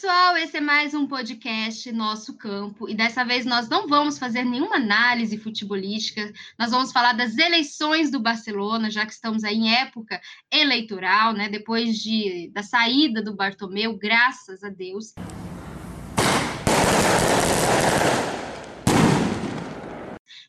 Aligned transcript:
pessoal, 0.00 0.36
esse 0.36 0.56
é 0.56 0.60
mais 0.60 0.94
um 0.94 1.08
podcast 1.08 1.90
Nosso 1.90 2.38
Campo 2.38 2.88
e 2.88 2.94
dessa 2.94 3.24
vez 3.24 3.44
nós 3.44 3.68
não 3.68 3.88
vamos 3.88 4.16
fazer 4.16 4.44
nenhuma 4.44 4.76
análise 4.76 5.36
futebolística, 5.36 6.32
nós 6.56 6.70
vamos 6.70 6.92
falar 6.92 7.14
das 7.14 7.36
eleições 7.36 8.08
do 8.08 8.20
Barcelona, 8.20 8.92
já 8.92 9.04
que 9.04 9.10
estamos 9.10 9.42
aí 9.42 9.56
em 9.56 9.74
época 9.74 10.20
eleitoral, 10.52 11.32
né? 11.32 11.48
Depois 11.48 11.96
de, 11.98 12.48
da 12.54 12.62
saída 12.62 13.20
do 13.20 13.34
Bartomeu, 13.34 13.98
graças 13.98 14.62
a 14.62 14.68
Deus. 14.68 15.14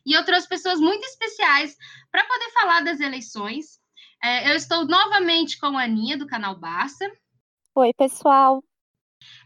E 0.06 0.12
eu 0.12 0.24
trouxe 0.24 0.48
pessoas 0.48 0.78
muito 0.78 1.04
especiais 1.06 1.76
para 2.08 2.24
poder 2.24 2.50
falar 2.52 2.80
das 2.82 3.00
eleições. 3.00 3.80
É, 4.22 4.52
eu 4.52 4.54
estou 4.54 4.86
novamente 4.86 5.58
com 5.58 5.76
a 5.76 5.82
Aninha, 5.82 6.16
do 6.16 6.28
canal 6.28 6.54
Barça. 6.54 7.10
Oi, 7.74 7.92
pessoal. 7.94 8.62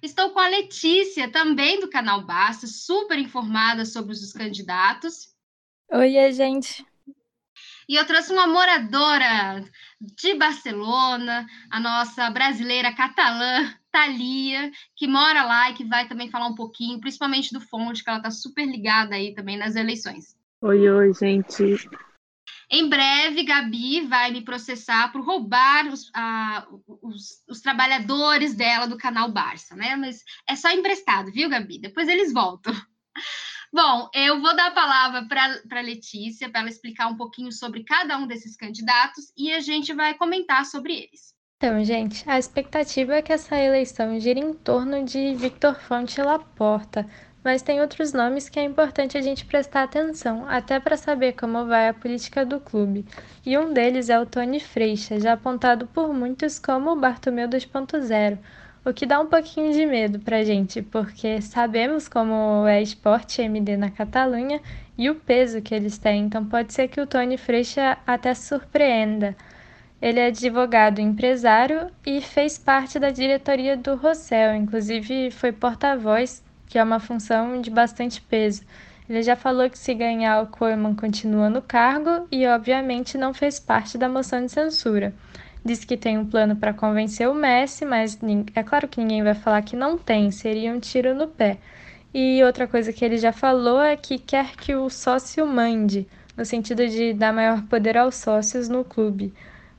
Estou 0.03 0.31
com 0.31 0.39
a 0.39 0.49
Letícia, 0.49 1.31
também 1.31 1.81
do 1.81 1.89
canal 1.89 2.25
Basta, 2.25 2.67
super 2.67 3.19
informada 3.19 3.85
sobre 3.85 4.13
os 4.13 4.33
candidatos. 4.33 5.35
Oi, 5.91 6.33
gente. 6.33 6.85
E 7.89 7.97
eu 7.97 8.07
trouxe 8.07 8.33
uma 8.33 8.47
moradora 8.47 9.63
de 10.01 10.35
Barcelona, 10.35 11.47
a 11.71 11.81
nossa 11.81 12.31
brasileira 12.31 12.95
catalã, 12.95 13.75
Thalia, 13.91 14.71
que 14.97 15.07
mora 15.07 15.45
lá 15.45 15.71
e 15.71 15.75
que 15.75 15.85
vai 15.85 16.09
também 16.09 16.31
falar 16.31 16.49
um 16.49 16.55
pouquinho, 16.55 17.01
principalmente 17.01 17.53
do 17.53 17.61
Fonte, 17.61 18.03
que 18.03 18.09
ela 18.09 18.19
está 18.19 18.31
super 18.31 18.67
ligada 18.67 19.15
aí 19.15 19.35
também 19.35 19.57
nas 19.57 19.77
eleições. 19.77 20.37
Oi, 20.63 20.89
oi, 20.89 21.13
gente. 21.13 21.89
Em 22.71 22.89
breve, 22.89 23.45
Gabi 23.45 24.03
vai 24.03 24.31
me 24.31 24.43
processar 24.43 25.13
por 25.13 25.25
roubar 25.25 25.87
os, 25.89 26.11
os, 27.03 27.43
os, 27.49 27.61
trabalhadores 27.61 28.55
dela 28.55 28.87
do 28.87 28.97
canal 28.97 29.31
Barça, 29.31 29.77
né? 29.77 29.97
Mas 29.97 30.23
é 30.49 30.57
só 30.57 30.71
emprestado, 30.71 31.31
viu, 31.31 31.49
Gabi? 31.49 31.79
Depois 31.79 32.09
eles 32.09 32.33
voltam. 32.33 32.75
Bom, 33.73 34.09
eu 34.15 34.41
vou 34.41 34.55
dar 34.55 34.69
a 34.69 34.75
palavra 34.75 35.27
para 35.27 35.81
a 35.81 35.83
Letícia, 35.83 36.49
para 36.49 36.61
ela 36.61 36.69
explicar 36.69 37.09
um 37.09 37.17
pouquinho 37.17 37.51
sobre 37.51 37.83
cada 37.83 38.17
um 38.17 38.27
desses 38.27 38.57
candidatos 38.57 39.33
e 39.37 39.53
a 39.53 39.61
gente 39.61 39.93
vai 39.93 40.15
comentar 40.15 40.65
sobre 40.65 40.95
eles. 40.95 41.35
Então, 41.57 41.83
gente, 41.83 42.29
a 42.29 42.39
expectativa 42.39 43.15
é 43.15 43.23
que 43.23 43.33
essa 43.33 43.57
eleição 43.57 44.21
gire 44.21 44.39
em 44.39 44.53
torno 44.53 45.05
de 45.05 45.35
Victor 45.35 45.81
Fonte 45.81 46.21
Laporta, 46.21 47.09
mas 47.45 47.61
tem 47.61 47.83
outros 47.83 48.15
nomes 48.15 48.49
que 48.49 48.59
é 48.59 48.65
importante 48.65 49.19
a 49.19 49.21
gente 49.21 49.45
prestar 49.45 49.83
atenção, 49.83 50.49
até 50.49 50.81
para 50.81 50.97
saber 50.97 51.35
como 51.35 51.67
vai 51.67 51.89
a 51.89 51.95
política 51.95 52.45
do 52.45 52.59
clube. 52.59 53.05
E 53.45 53.59
um 53.59 53.71
deles 53.71 54.09
é 54.09 54.19
o 54.19 54.25
Tony 54.25 54.59
Freixa, 54.59 55.21
já 55.21 55.35
apontado 55.35 55.87
por 55.87 56.15
muitos 56.15 56.59
como 56.59 56.93
o 56.93 56.97
Bartomeu 56.99 57.47
2.0, 57.47 58.39
o 58.83 58.95
que 58.95 59.05
dá 59.05 59.21
um 59.21 59.27
pouquinho 59.27 59.73
de 59.75 59.85
medo 59.85 60.19
para 60.19 60.39
a 60.39 60.45
gente, 60.45 60.81
porque 60.81 61.43
sabemos 61.43 62.09
como 62.09 62.67
é 62.67 62.81
esporte 62.81 63.43
MD 63.43 63.77
na 63.77 63.91
Catalunha 63.91 64.61
e 64.97 65.11
o 65.11 65.15
peso 65.15 65.61
que 65.61 65.75
eles 65.75 65.99
têm, 65.99 66.25
então 66.25 66.47
pode 66.47 66.73
ser 66.73 66.89
que 66.89 67.01
o 67.01 67.07
Tony 67.07 67.37
Freixa 67.37 67.99
até 68.07 68.33
surpreenda. 68.33 69.37
Ele 70.01 70.21
é 70.21 70.27
advogado 70.27 70.99
empresário 70.99 71.91
e 72.07 72.21
fez 72.21 72.59
parte 72.59 72.99
da 72.99 73.11
diretoria 73.11 73.77
do 73.77 73.97
Rossel, 73.97 74.55
inclusive 74.55 75.31
foi 75.31 75.53
porta-voz 75.53 76.43
que 76.75 76.79
é 76.79 76.83
uma 76.83 76.99
função 76.99 77.61
de 77.61 77.71
bastante 77.71 78.21
peso. 78.21 78.63
Ele 79.09 79.23
já 79.23 79.37
falou 79.37 79.71
que 79.71 79.79
se 79.79 79.95
ganhar 79.95 80.43
o 80.43 80.49
Koeman 80.49 80.97
continua 80.97 81.49
no 81.49 81.63
cargo 81.63 82.27
e, 82.33 82.45
obviamente, 82.49 83.17
não 83.17 83.33
fez 83.33 83.61
parte 83.61 83.97
da 83.97 84.09
moção 84.09 84.45
de 84.45 84.51
censura. 84.51 85.15
Diz 85.65 85.85
que 85.85 85.97
tem 85.97 86.19
um 86.19 86.27
plano 86.27 86.57
para 86.57 86.75
convencer 86.75 87.29
o 87.29 87.35
Messi, 87.35 87.85
mas 87.85 88.19
é 88.57 88.63
claro 88.65 88.89
que 88.89 89.01
ninguém 89.01 89.23
vai 89.23 89.35
falar 89.35 89.63
que 89.63 89.77
não 89.77 89.97
tem, 89.97 90.33
seria 90.33 90.73
um 90.73 90.81
tiro 90.81 91.15
no 91.15 91.29
pé. 91.29 91.59
E 92.13 92.43
outra 92.43 92.67
coisa 92.67 92.93
que 92.93 93.05
ele 93.05 93.19
já 93.19 93.31
falou 93.31 93.81
é 93.81 93.97
que 93.97 94.19
quer 94.19 94.57
que 94.57 94.75
o 94.75 94.91
sócio 94.91 95.47
mande, 95.47 96.09
no 96.37 96.45
sentido 96.45 96.89
de 96.89 97.13
dar 97.13 97.33
maior 97.33 97.63
poder 97.69 97.97
aos 97.97 98.17
sócios 98.17 98.69
no 98.69 98.83
clube 98.85 99.33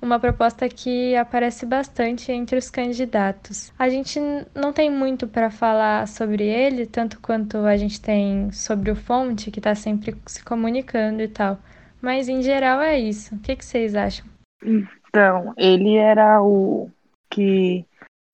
uma 0.06 0.20
proposta 0.20 0.70
que 0.70 1.16
aparece 1.16 1.66
bastante 1.66 2.32
entre 2.32 2.58
os 2.58 2.70
candidatos. 2.70 3.74
A 3.78 3.90
gente 3.90 4.20
não 4.54 4.72
tem 4.72 4.90
muito 4.90 5.28
para 5.28 5.50
falar 5.50 6.08
sobre 6.08 6.44
ele, 6.44 6.86
tanto 6.86 7.20
quanto 7.20 7.58
a 7.58 7.76
gente 7.76 8.00
tem 8.00 8.52
sobre 8.52 8.92
o 8.92 8.96
Fonte, 8.96 9.52
que 9.52 9.60
está 9.60 9.74
sempre 9.74 10.16
se 10.26 10.44
comunicando 10.44 11.22
e 11.22 11.28
tal. 11.28 11.58
Mas 12.02 12.30
em 12.30 12.42
geral 12.42 12.80
é 12.82 13.00
isso. 13.00 13.36
O 13.36 13.40
que, 13.40 13.56
que 13.56 13.66
vocês 13.66 13.96
acham? 13.96 14.26
Então, 14.64 15.54
ele 15.58 15.96
era 15.96 16.42
o 16.42 16.90
que, 17.30 17.86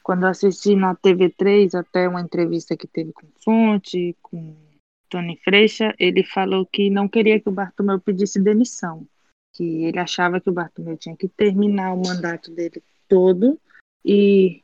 quando 0.03 0.25
assisti 0.25 0.75
na 0.75 0.95
TV3, 0.95 1.79
até 1.79 2.07
uma 2.07 2.21
entrevista 2.21 2.75
que 2.75 2.87
teve 2.87 3.13
com 3.13 3.27
Fonte, 3.43 4.15
com 4.21 4.55
Tony 5.09 5.39
Freixa, 5.43 5.93
ele 5.97 6.23
falou 6.23 6.65
que 6.65 6.89
não 6.89 7.07
queria 7.07 7.39
que 7.39 7.49
o 7.49 7.51
Bartomeu 7.51 7.99
pedisse 7.99 8.41
demissão 8.41 9.05
que 9.53 9.83
ele 9.85 9.99
achava 9.99 10.39
que 10.39 10.49
o 10.49 10.53
Bartomeu 10.53 10.97
tinha 10.97 11.15
que 11.15 11.27
terminar 11.27 11.93
o 11.93 12.01
mandato 12.01 12.51
dele 12.51 12.81
todo 13.07 13.59
e 14.03 14.63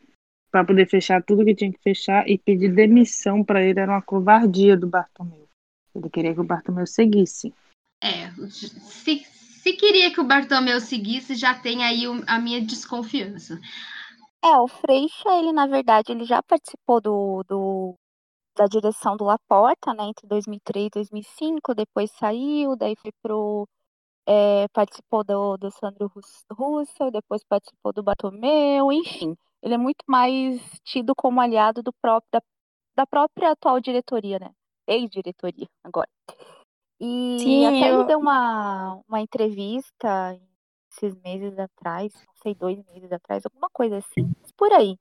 para 0.49 0.65
poder 0.65 0.87
fechar 0.87 1.21
tudo 1.23 1.45
que 1.45 1.55
tinha 1.55 1.71
que 1.71 1.81
fechar 1.81 2.27
e 2.27 2.37
pedir 2.37 2.73
demissão 2.73 3.43
para 3.43 3.63
ele 3.63 3.79
era 3.79 3.91
uma 3.91 4.01
covardia 4.01 4.77
do 4.77 4.87
Bartomeu. 4.87 5.47
Ele 5.93 6.09
queria 6.09 6.33
que 6.33 6.39
o 6.39 6.45
Bartomeu 6.45 6.87
seguisse. 6.87 7.53
É, 8.01 8.31
se, 8.49 9.25
se 9.25 9.73
queria 9.73 10.13
que 10.13 10.21
o 10.21 10.27
Bartomeu 10.27 10.79
seguisse, 10.79 11.35
já 11.35 11.53
tem 11.53 11.83
aí 11.83 12.03
a 12.25 12.39
minha 12.39 12.61
desconfiança. 12.61 13.59
É, 14.43 14.57
o 14.59 14.67
Freixa, 14.67 15.29
ele 15.39 15.51
na 15.51 15.67
verdade, 15.67 16.11
ele 16.11 16.23
já 16.23 16.41
participou 16.41 17.01
do, 17.01 17.43
do 17.47 17.95
da 18.55 18.65
direção 18.65 19.15
do 19.15 19.23
Laporta, 19.23 19.93
né, 19.93 20.05
entre 20.05 20.27
2003 20.27 20.87
e 20.87 20.89
2005, 20.89 21.75
depois 21.75 22.09
saiu, 22.11 22.75
daí 22.75 22.95
foi 22.95 23.11
pro 23.21 23.67
é, 24.27 24.67
participou 24.73 25.23
do, 25.23 25.55
do 25.55 25.71
Sandro 25.71 26.11
Russell, 26.51 27.09
depois 27.09 27.41
participou 27.45 27.93
do 27.93 28.03
Batomeu, 28.03 28.91
enfim. 28.91 29.37
Ele 29.63 29.73
é 29.73 29.77
muito 29.77 30.03
mais 30.05 30.61
tido 30.83 31.15
como 31.15 31.39
aliado 31.39 31.81
do 31.81 31.93
próprio, 31.93 32.29
da, 32.31 32.41
da 32.95 33.07
própria 33.07 33.51
atual 33.51 33.79
diretoria, 33.79 34.37
né? 34.37 34.51
Ex-diretoria, 34.85 35.67
agora. 35.81 36.09
E 36.99 37.37
Sim, 37.39 37.65
até 37.65 37.91
eu... 37.91 37.99
ele 37.99 38.07
deu 38.07 38.19
uma, 38.19 39.01
uma 39.07 39.21
entrevista 39.21 40.37
esses 40.91 41.15
meses 41.21 41.57
atrás, 41.57 42.13
não 42.13 42.33
sei, 42.41 42.53
dois 42.53 42.83
meses 42.85 43.11
atrás, 43.11 43.45
alguma 43.45 43.69
coisa 43.69 43.97
assim, 43.97 44.29
por 44.57 44.71
aí, 44.73 44.97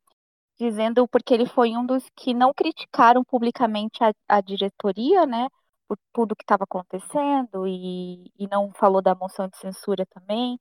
dizendo 0.58 1.08
porque 1.08 1.32
ele 1.34 1.46
foi 1.46 1.76
um 1.76 1.84
dos 1.84 2.04
que 2.14 2.34
não 2.34 2.52
criticaram 2.52 3.24
publicamente 3.24 4.04
a, 4.04 4.12
a 4.28 4.40
diretoria, 4.40 5.26
né? 5.26 5.48
Por 5.88 5.98
tudo 6.12 6.36
que 6.36 6.42
estava 6.42 6.64
acontecendo 6.64 7.66
e, 7.66 8.30
e 8.38 8.46
não 8.48 8.72
falou 8.72 9.02
da 9.02 9.14
moção 9.14 9.48
de 9.48 9.56
censura 9.56 10.06
também. 10.06 10.58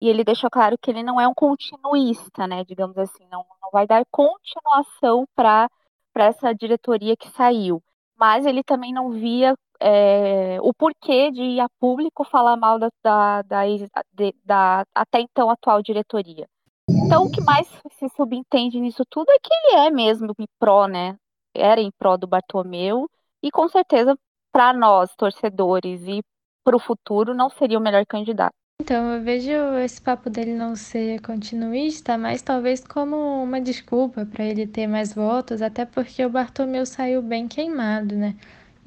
E 0.00 0.08
ele 0.08 0.24
deixou 0.24 0.50
claro 0.50 0.76
que 0.78 0.90
ele 0.90 1.02
não 1.02 1.20
é 1.20 1.26
um 1.26 1.34
continuista, 1.34 2.46
né? 2.46 2.64
Digamos 2.64 2.96
assim, 2.98 3.26
não, 3.30 3.44
não 3.62 3.70
vai 3.72 3.86
dar 3.86 4.04
continuação 4.10 5.26
para 5.34 5.68
essa 6.14 6.52
diretoria 6.54 7.16
que 7.16 7.30
saiu. 7.30 7.82
Mas 8.16 8.46
ele 8.46 8.62
também 8.62 8.92
não 8.92 9.10
via 9.10 9.54
é, 9.80 10.58
o 10.60 10.72
porquê 10.72 11.30
de 11.30 11.42
ir 11.42 11.60
a 11.60 11.68
público 11.80 12.24
falar 12.24 12.56
mal 12.56 12.78
da, 12.78 12.90
da, 13.02 13.42
da, 13.42 13.62
da 14.44 14.86
até 14.94 15.20
então 15.20 15.50
atual 15.50 15.82
diretoria. 15.82 16.46
Então, 16.88 17.24
o 17.24 17.30
que 17.30 17.40
mais 17.40 17.66
se 17.92 18.08
subentende 18.10 18.78
nisso 18.78 19.04
tudo 19.08 19.30
é 19.30 19.38
que 19.38 19.52
ele 19.52 19.86
é 19.86 19.90
mesmo 19.90 20.34
em 20.38 20.46
pró, 20.58 20.86
né? 20.86 21.16
Era 21.54 21.80
em 21.80 21.90
pró 21.98 22.16
do 22.16 22.26
Bartomeu 22.26 23.08
e 23.42 23.50
com 23.50 23.68
certeza 23.68 24.16
para 24.54 24.72
nós, 24.72 25.10
torcedores, 25.16 26.00
e 26.06 26.22
para 26.64 26.76
o 26.76 26.78
futuro, 26.78 27.34
não 27.34 27.50
seria 27.50 27.76
o 27.76 27.82
melhor 27.82 28.06
candidato. 28.06 28.54
Então, 28.80 29.12
eu 29.12 29.20
vejo 29.20 29.50
esse 29.84 30.00
papo 30.00 30.30
dele 30.30 30.54
não 30.54 30.76
ser 30.76 31.20
continuista, 31.22 32.16
mas 32.16 32.40
talvez 32.40 32.84
como 32.84 33.42
uma 33.42 33.60
desculpa 33.60 34.24
para 34.24 34.44
ele 34.44 34.64
ter 34.64 34.86
mais 34.86 35.12
votos, 35.12 35.60
até 35.60 35.84
porque 35.84 36.24
o 36.24 36.30
Bartomeu 36.30 36.86
saiu 36.86 37.20
bem 37.20 37.48
queimado, 37.48 38.14
né? 38.14 38.36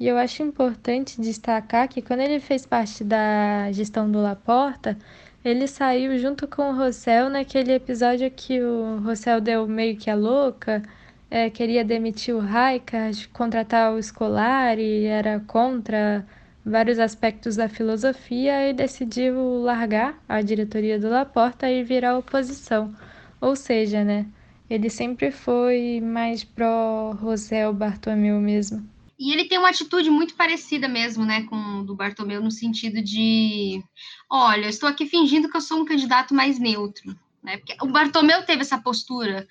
E 0.00 0.06
eu 0.06 0.16
acho 0.16 0.42
importante 0.42 1.20
destacar 1.20 1.86
que 1.88 2.00
quando 2.00 2.20
ele 2.20 2.40
fez 2.40 2.64
parte 2.64 3.04
da 3.04 3.70
gestão 3.70 4.10
do 4.10 4.22
Laporta, 4.22 4.96
ele 5.44 5.66
saiu 5.66 6.16
junto 6.18 6.48
com 6.48 6.70
o 6.70 6.76
Rossel 6.76 7.28
naquele 7.28 7.72
episódio 7.72 8.30
que 8.30 8.62
o 8.62 9.00
Rossel 9.00 9.40
deu 9.40 9.66
meio 9.66 9.98
que 9.98 10.08
a 10.08 10.14
louca 10.14 10.82
é, 11.30 11.50
queria 11.50 11.84
demitir 11.84 12.34
o 12.34 12.40
Raikkonen, 12.40 13.12
contratar 13.32 13.92
o 13.92 14.02
Scolari, 14.02 15.04
era 15.04 15.40
contra 15.40 16.26
vários 16.64 16.98
aspectos 16.98 17.56
da 17.56 17.68
filosofia 17.68 18.68
e 18.68 18.72
decidiu 18.72 19.62
largar 19.62 20.22
a 20.28 20.40
diretoria 20.42 20.98
do 20.98 21.08
Laporta 21.08 21.70
e 21.70 21.82
virar 21.82 22.18
oposição. 22.18 22.94
Ou 23.40 23.54
seja, 23.54 24.04
né, 24.04 24.26
ele 24.68 24.90
sempre 24.90 25.30
foi 25.30 26.00
mais 26.00 26.44
pró 26.44 27.12
Rosel 27.12 27.72
Bartomeu 27.72 28.40
mesmo. 28.40 28.86
E 29.18 29.32
ele 29.32 29.46
tem 29.46 29.58
uma 29.58 29.70
atitude 29.70 30.10
muito 30.10 30.34
parecida 30.34 30.86
mesmo, 30.86 31.24
né, 31.24 31.42
com 31.44 31.56
o 31.80 31.84
do 31.84 31.94
Bartomeu, 31.94 32.40
no 32.40 32.50
sentido 32.50 33.02
de, 33.02 33.82
olha, 34.30 34.68
estou 34.68 34.88
aqui 34.88 35.06
fingindo 35.06 35.50
que 35.50 35.56
eu 35.56 35.60
sou 35.60 35.80
um 35.80 35.84
candidato 35.84 36.32
mais 36.32 36.58
neutro. 36.58 37.16
Né? 37.42 37.56
Porque 37.56 37.76
o 37.82 37.90
Bartomeu 37.90 38.44
teve 38.44 38.62
essa 38.62 38.78
postura, 38.78 39.48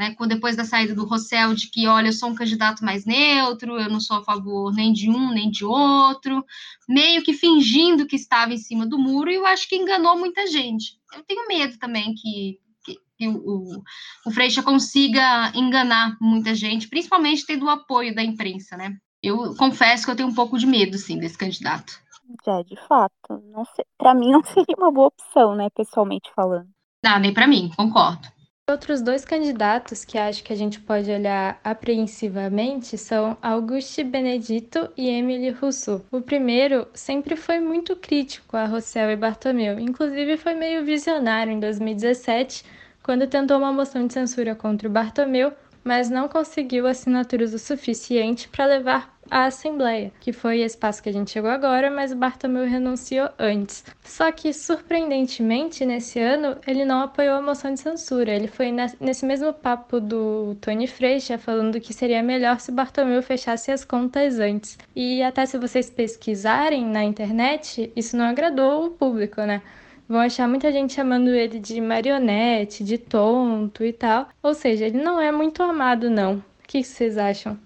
né, 0.00 0.16
depois 0.26 0.56
da 0.56 0.64
saída 0.64 0.94
do 0.94 1.04
Rossell, 1.04 1.52
de 1.54 1.70
que, 1.70 1.86
olha, 1.86 2.08
eu 2.08 2.12
sou 2.14 2.30
um 2.30 2.34
candidato 2.34 2.82
mais 2.82 3.04
neutro, 3.04 3.78
eu 3.78 3.90
não 3.90 4.00
sou 4.00 4.16
a 4.16 4.24
favor 4.24 4.72
nem 4.72 4.94
de 4.94 5.10
um 5.10 5.30
nem 5.30 5.50
de 5.50 5.62
outro, 5.62 6.42
meio 6.88 7.22
que 7.22 7.34
fingindo 7.34 8.06
que 8.06 8.16
estava 8.16 8.54
em 8.54 8.56
cima 8.56 8.86
do 8.86 8.98
muro, 8.98 9.30
e 9.30 9.34
eu 9.34 9.44
acho 9.44 9.68
que 9.68 9.76
enganou 9.76 10.18
muita 10.18 10.46
gente. 10.46 10.98
Eu 11.14 11.22
tenho 11.24 11.46
medo 11.46 11.78
também 11.78 12.14
que, 12.14 12.58
que, 12.82 12.96
que 13.18 13.28
o, 13.28 13.82
o 14.24 14.30
Freixa 14.30 14.62
consiga 14.62 15.52
enganar 15.54 16.16
muita 16.18 16.54
gente, 16.54 16.88
principalmente 16.88 17.44
tendo 17.44 17.66
o 17.66 17.70
apoio 17.70 18.14
da 18.14 18.24
imprensa, 18.24 18.78
né? 18.78 18.96
Eu 19.22 19.54
confesso 19.54 20.06
que 20.06 20.10
eu 20.12 20.16
tenho 20.16 20.30
um 20.30 20.34
pouco 20.34 20.58
de 20.58 20.66
medo, 20.66 20.96
sim, 20.96 21.18
desse 21.18 21.36
candidato. 21.36 21.92
É, 22.46 22.62
de 22.62 22.76
fato. 22.88 23.42
Não 23.52 23.64
para 23.98 24.14
mim 24.14 24.30
não 24.30 24.42
seria 24.48 24.76
uma 24.78 24.90
boa 24.90 25.08
opção, 25.08 25.54
né, 25.54 25.68
pessoalmente 25.68 26.30
falando. 26.34 26.70
Não, 27.04 27.18
nem 27.18 27.34
para 27.34 27.46
mim, 27.46 27.70
concordo. 27.76 28.39
Outros 28.70 29.02
dois 29.02 29.24
candidatos 29.24 30.04
que 30.04 30.16
acho 30.16 30.44
que 30.44 30.52
a 30.52 30.56
gente 30.56 30.78
pode 30.78 31.10
olhar 31.10 31.60
apreensivamente 31.64 32.96
são 32.96 33.36
Auguste 33.42 34.04
Benedito 34.04 34.88
e 34.96 35.08
Emily 35.08 35.50
Rousseau. 35.50 36.04
O 36.08 36.20
primeiro 36.20 36.86
sempre 36.94 37.34
foi 37.34 37.58
muito 37.58 37.96
crítico 37.96 38.56
a 38.56 38.66
Rossell 38.66 39.10
e 39.10 39.16
Bartomeu, 39.16 39.76
inclusive 39.80 40.36
foi 40.36 40.54
meio 40.54 40.84
visionário 40.84 41.52
em 41.52 41.58
2017, 41.58 42.64
quando 43.02 43.26
tentou 43.26 43.58
uma 43.58 43.72
moção 43.72 44.06
de 44.06 44.12
censura 44.12 44.54
contra 44.54 44.86
o 44.86 44.92
Bartomeu, 44.92 45.52
mas 45.82 46.08
não 46.08 46.28
conseguiu 46.28 46.86
assinaturas 46.86 47.52
o 47.52 47.58
suficiente 47.58 48.48
para 48.48 48.66
levar 48.66 49.18
à 49.30 49.44
Assembleia, 49.44 50.12
que 50.20 50.32
foi 50.32 50.60
esse 50.60 50.76
passo 50.76 51.02
que 51.02 51.08
a 51.08 51.12
gente 51.12 51.30
chegou 51.30 51.50
agora, 51.50 51.90
mas 51.90 52.12
o 52.12 52.16
Bartomeu 52.16 52.66
renunciou 52.66 53.28
antes. 53.38 53.84
Só 54.02 54.30
que, 54.32 54.52
surpreendentemente, 54.52 55.86
nesse 55.86 56.18
ano, 56.18 56.56
ele 56.66 56.84
não 56.84 57.00
apoiou 57.02 57.36
a 57.36 57.42
moção 57.42 57.72
de 57.72 57.80
censura. 57.80 58.32
Ele 58.32 58.48
foi 58.48 58.74
nesse 59.00 59.24
mesmo 59.24 59.52
papo 59.52 60.00
do 60.00 60.56
Tony 60.60 60.86
Freixa, 60.86 61.38
falando 61.38 61.80
que 61.80 61.94
seria 61.94 62.22
melhor 62.22 62.60
se 62.60 62.70
o 62.70 62.74
Bartomeu 62.74 63.22
fechasse 63.22 63.70
as 63.70 63.84
contas 63.84 64.38
antes. 64.38 64.76
E 64.94 65.22
até 65.22 65.46
se 65.46 65.58
vocês 65.58 65.88
pesquisarem 65.88 66.84
na 66.84 67.04
internet, 67.04 67.92
isso 67.94 68.16
não 68.16 68.24
agradou 68.24 68.86
o 68.86 68.90
público, 68.90 69.40
né? 69.42 69.62
vão 70.10 70.18
achar 70.18 70.48
muita 70.48 70.72
gente 70.72 70.92
chamando 70.92 71.28
ele 71.28 71.60
de 71.60 71.80
marionete, 71.80 72.82
de 72.82 72.98
tonto 72.98 73.84
e 73.84 73.92
tal. 73.92 74.28
Ou 74.42 74.52
seja, 74.54 74.86
ele 74.86 75.00
não 75.00 75.20
é 75.20 75.30
muito 75.30 75.62
amado, 75.62 76.10
não. 76.10 76.38
O 76.38 76.42
que 76.66 76.82
vocês 76.82 77.16
acham? 77.16 77.56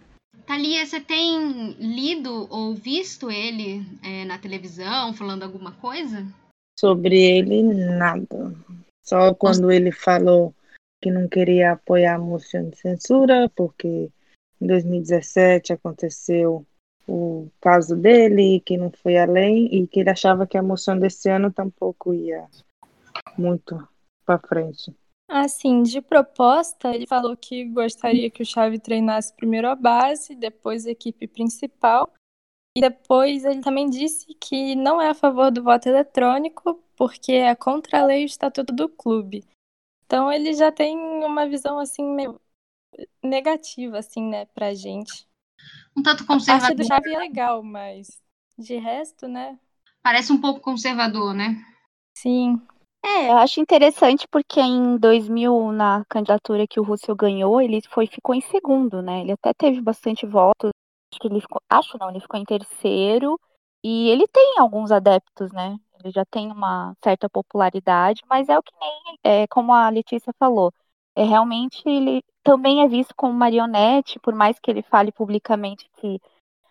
Thalia, 0.47 0.85
você 0.85 1.01
tem 1.01 1.73
lido 1.73 2.47
ou 2.51 2.75
visto 2.75 3.31
ele 3.31 3.83
é, 4.03 4.25
na 4.25 4.39
televisão 4.39 5.15
falando 5.15 5.43
alguma 5.43 5.73
coisa? 5.73 6.27
Sobre 6.79 7.17
ele, 7.19 7.63
nada. 7.63 8.55
Só 9.03 9.35
quando 9.35 9.71
ele 9.71 9.91
falou 9.91 10.55
que 11.03 11.11
não 11.11 11.29
queria 11.29 11.73
apoiar 11.73 12.17
a 12.17 12.19
moção 12.19 12.69
de 12.69 12.77
censura, 12.77 13.51
porque 13.55 14.11
em 14.61 14.67
2017 14.67 15.73
aconteceu 15.73 16.67
o 17.07 17.49
caso 17.61 17.95
dele, 17.97 18.61
que 18.65 18.77
não 18.77 18.91
foi 18.91 19.19
além, 19.19 19.67
e 19.75 19.87
que 19.87 20.01
ele 20.01 20.11
achava 20.11 20.47
que 20.47 20.57
a 20.57 20.63
moção 20.63 20.99
desse 20.99 21.29
ano 21.29 21.53
tampouco 21.53 22.15
ia 22.15 22.47
muito 23.37 23.87
para 24.25 24.39
frente. 24.39 24.95
Assim, 25.29 25.83
de 25.83 26.01
proposta, 26.01 26.95
ele 26.95 27.07
falou 27.07 27.37
que 27.37 27.65
gostaria 27.65 28.31
que 28.31 28.43
o 28.43 28.47
Xavi 28.47 28.79
treinasse 28.79 29.35
primeiro 29.35 29.69
a 29.69 29.75
base, 29.75 30.35
depois 30.35 30.87
a 30.87 30.91
equipe 30.91 31.27
principal. 31.27 32.13
E 32.77 32.81
depois 32.81 33.45
ele 33.45 33.61
também 33.61 33.89
disse 33.89 34.35
que 34.35 34.75
não 34.75 35.01
é 35.01 35.09
a 35.09 35.15
favor 35.15 35.51
do 35.51 35.63
voto 35.63 35.89
eletrônico, 35.89 36.83
porque 36.97 37.33
é 37.33 37.55
contra 37.55 38.01
a 38.01 38.05
lei 38.05 38.23
e 38.23 38.25
o 38.25 38.27
estatuto 38.27 38.75
do 38.75 38.89
clube. 38.89 39.45
Então 40.05 40.31
ele 40.31 40.53
já 40.53 40.71
tem 40.71 40.99
uma 40.99 41.49
visão 41.49 41.79
assim 41.79 42.05
meio 42.05 42.41
negativa 43.23 43.99
assim, 43.99 44.29
né, 44.29 44.45
pra 44.47 44.75
gente. 44.75 45.27
Um 45.97 46.03
tanto 46.03 46.27
conservador. 46.27 46.65
A 46.65 46.69
parte 46.69 46.77
do 46.77 46.87
Xavi 46.87 47.15
é 47.15 47.19
legal, 47.19 47.63
mas 47.63 48.21
de 48.59 48.77
resto, 48.77 49.27
né? 49.27 49.59
Parece 50.03 50.33
um 50.33 50.41
pouco 50.41 50.61
conservador, 50.61 51.33
né? 51.33 51.65
Sim. 52.17 52.61
É, 53.07 53.31
eu 53.31 53.37
acho 53.37 53.61
interessante 53.61 54.27
porque 54.27 54.59
em 54.59 54.97
2000, 54.97 55.71
na 55.73 56.03
candidatura 56.09 56.67
que 56.67 56.81
o 56.81 56.83
Russell 56.83 57.15
ganhou, 57.15 57.61
ele 57.61 57.83
foi, 57.91 58.07
ficou 58.07 58.35
em 58.35 58.41
segundo, 58.41 59.03
né? 59.03 59.21
Ele 59.21 59.33
até 59.33 59.53
teve 59.53 59.79
bastante 59.83 60.25
votos. 60.25 60.71
Acho 61.13 61.21
que 61.21 61.29
ele 61.29 61.39
ficou, 61.39 61.61
acho 61.69 61.99
não, 61.99 62.09
ele 62.09 62.21
ficou 62.21 62.41
em 62.41 62.45
terceiro. 62.45 63.39
E 63.85 64.09
ele 64.09 64.27
tem 64.27 64.59
alguns 64.59 64.91
adeptos, 64.91 65.53
né? 65.53 65.77
Ele 66.01 66.11
já 66.11 66.25
tem 66.25 66.51
uma 66.51 66.95
certa 67.05 67.29
popularidade, 67.29 68.23
mas 68.27 68.49
é 68.49 68.59
o 68.59 68.63
que 68.63 68.73
nem, 68.81 69.19
é, 69.23 69.47
como 69.49 69.75
a 69.75 69.91
Letícia 69.91 70.33
falou, 70.39 70.73
é 71.15 71.23
realmente 71.25 71.83
ele 71.87 72.23
também 72.43 72.83
é 72.83 72.89
visto 72.89 73.15
como 73.15 73.35
marionete, 73.35 74.19
por 74.19 74.35
mais 74.35 74.59
que 74.59 74.71
ele 74.71 74.83
fale 74.83 75.13
publicamente 75.13 75.89
que 76.01 76.19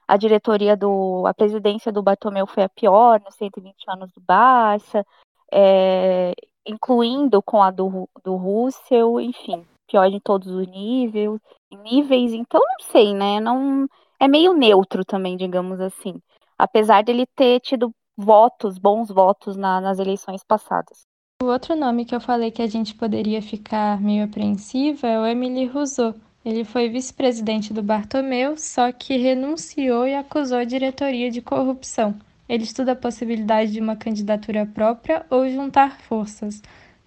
a 0.07 0.18
diretoria 0.18 0.75
do, 0.75 1.25
a 1.27 1.33
presidência 1.33 1.91
do 1.91 2.03
Bartomeu 2.03 2.47
foi 2.47 2.63
a 2.63 2.69
pior 2.69 3.21
nos 3.21 3.36
120 3.36 3.83
anos 3.88 4.12
do 4.12 4.21
Barça, 4.21 5.06
é, 5.55 6.33
incluindo 6.65 7.41
com 7.44 7.61
a 7.61 7.69
do, 7.69 8.09
do 8.23 8.35
Russell, 8.35 9.19
enfim, 9.21 9.63
pior 9.88 10.05
em 10.07 10.19
todos 10.19 10.47
os 10.47 10.67
níveis, 10.67 11.39
níveis, 11.83 12.33
então 12.33 12.59
não 12.59 12.91
sei, 12.91 13.13
né? 13.13 13.39
Não 13.39 13.88
é 14.19 14.27
meio 14.27 14.53
neutro 14.53 15.05
também, 15.05 15.38
digamos 15.38 15.79
assim. 15.79 16.19
Apesar 16.57 17.03
dele 17.03 17.27
ter 17.35 17.59
tido 17.59 17.94
votos, 18.17 18.77
bons 18.77 19.09
votos 19.09 19.55
na, 19.55 19.79
nas 19.79 20.00
eleições 20.00 20.44
passadas. 20.44 21.05
O 21.41 21.47
outro 21.47 21.75
nome 21.75 22.05
que 22.05 22.15
eu 22.15 22.21
falei 22.21 22.51
que 22.51 22.61
a 22.61 22.67
gente 22.67 22.95
poderia 22.95 23.41
ficar 23.41 24.01
meio 24.01 24.25
apreensiva 24.25 25.07
é 25.07 25.19
o 25.19 25.25
Emily 25.25 25.65
Rousseau. 25.65 26.15
Ele 26.45 26.63
foi 26.63 26.89
vice-presidente 26.89 27.73
do 27.73 27.83
Bartomeu, 27.83 28.57
só 28.57 28.91
que 28.91 29.17
renunciou 29.17 30.07
e 30.07 30.15
acusou 30.15 30.57
a 30.57 30.63
diretoria 30.63 31.29
de 31.31 31.41
corrupção. 31.41 32.15
Ele 32.53 32.65
estuda 32.65 32.91
a 32.91 32.95
possibilidade 32.95 33.71
de 33.71 33.79
uma 33.79 33.95
candidatura 33.95 34.63
própria 34.63 35.25
ou 35.27 35.50
juntar 35.50 36.00
forças, 36.00 36.61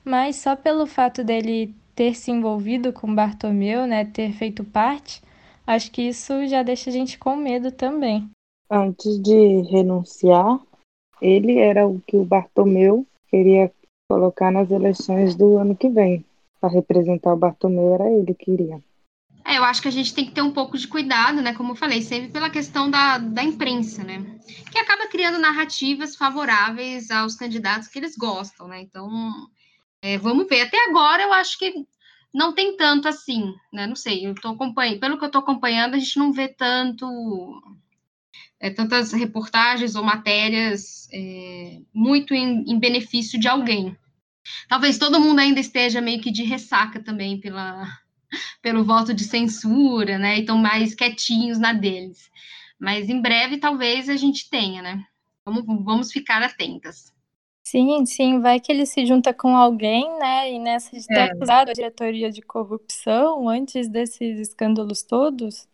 mas 0.04 0.34
só 0.34 0.56
pelo 0.56 0.88
fato 0.88 1.22
dele 1.22 1.72
ter 1.94 2.16
se 2.16 2.32
envolvido 2.32 2.92
com 2.92 3.14
Bartomeu, 3.14 3.86
né, 3.86 4.04
ter 4.04 4.32
feito 4.32 4.64
parte, 4.64 5.22
acho 5.64 5.92
que 5.92 6.02
isso 6.02 6.44
já 6.48 6.64
deixa 6.64 6.90
a 6.90 6.92
gente 6.92 7.16
com 7.16 7.36
medo 7.36 7.70
também. 7.70 8.28
Antes 8.68 9.22
de 9.22 9.62
renunciar, 9.70 10.60
ele 11.22 11.58
era 11.58 11.86
o 11.86 12.00
que 12.00 12.16
o 12.16 12.24
Bartomeu 12.24 13.06
queria 13.30 13.70
colocar 14.10 14.50
nas 14.50 14.68
eleições 14.72 15.36
do 15.36 15.58
ano 15.58 15.76
que 15.76 15.88
vem. 15.88 16.24
Para 16.60 16.70
representar 16.70 17.32
o 17.32 17.36
Bartomeu, 17.36 17.94
era 17.94 18.10
ele 18.10 18.34
que 18.34 18.46
queria. 18.46 18.82
É, 19.46 19.58
eu 19.58 19.64
acho 19.64 19.80
que 19.80 19.86
a 19.86 19.92
gente 19.92 20.12
tem 20.12 20.24
que 20.26 20.32
ter 20.32 20.42
um 20.42 20.50
pouco 20.50 20.76
de 20.76 20.88
cuidado, 20.88 21.40
né? 21.40 21.54
Como 21.54 21.70
eu 21.72 21.76
falei, 21.76 22.02
sempre 22.02 22.32
pela 22.32 22.50
questão 22.50 22.90
da, 22.90 23.16
da 23.18 23.44
imprensa, 23.44 24.02
né? 24.02 24.38
Que 24.72 24.78
acaba 24.78 25.06
criando 25.06 25.38
narrativas 25.38 26.16
favoráveis 26.16 27.12
aos 27.12 27.36
candidatos 27.36 27.86
que 27.86 27.98
eles 27.98 28.16
gostam, 28.16 28.66
né? 28.66 28.80
Então, 28.80 29.48
é, 30.02 30.18
vamos 30.18 30.48
ver. 30.48 30.62
Até 30.62 30.76
agora, 30.88 31.22
eu 31.22 31.32
acho 31.32 31.58
que 31.58 31.86
não 32.34 32.52
tem 32.52 32.76
tanto 32.76 33.06
assim, 33.06 33.54
né? 33.72 33.86
Não 33.86 33.94
sei, 33.94 34.26
eu 34.26 34.34
tô 34.34 34.48
acompanhando, 34.48 34.98
pelo 34.98 35.18
que 35.18 35.24
eu 35.24 35.30
tô 35.30 35.38
acompanhando, 35.38 35.94
a 35.94 35.98
gente 35.98 36.18
não 36.18 36.32
vê 36.32 36.48
tanto 36.48 37.06
é, 38.58 38.68
tantas 38.68 39.12
reportagens 39.12 39.94
ou 39.94 40.02
matérias 40.02 41.08
é, 41.12 41.80
muito 41.94 42.34
em, 42.34 42.64
em, 42.68 42.78
benefício 42.80 43.38
de 43.38 43.46
alguém. 43.46 43.96
Talvez 44.68 44.98
todo 44.98 45.20
mundo 45.20 45.38
ainda 45.38 45.60
esteja 45.60 46.00
meio 46.00 46.20
que 46.20 46.32
de 46.32 46.42
ressaca 46.42 47.00
também 47.00 47.38
pela, 47.40 47.86
pelo 48.62 48.84
voto 48.84 49.14
de 49.14 49.24
censura, 49.24 50.18
né? 50.18 50.36
E 50.36 50.40
estão 50.40 50.58
mais 50.58 50.94
quietinhos 50.94 51.58
na 51.58 51.72
deles. 51.72 52.30
Mas 52.78 53.08
em 53.08 53.20
breve 53.20 53.58
talvez 53.58 54.08
a 54.08 54.16
gente 54.16 54.48
tenha, 54.50 54.82
né? 54.82 55.04
Vamos, 55.44 55.64
vamos 55.84 56.12
ficar 56.12 56.42
atentas. 56.42 57.14
Sim, 57.66 58.06
sim, 58.06 58.40
vai 58.40 58.60
que 58.60 58.70
ele 58.70 58.86
se 58.86 59.04
junta 59.04 59.34
com 59.34 59.56
alguém, 59.56 60.08
né? 60.18 60.52
E 60.52 60.58
nessa 60.58 60.96
de 60.96 61.04
ter 61.04 61.14
é. 61.14 61.22
acusado 61.24 61.70
a 61.70 61.74
diretoria 61.74 62.30
de 62.30 62.40
corrupção 62.40 63.48
antes 63.48 63.88
desses 63.88 64.38
escândalos 64.38 65.02
todos, 65.02 65.66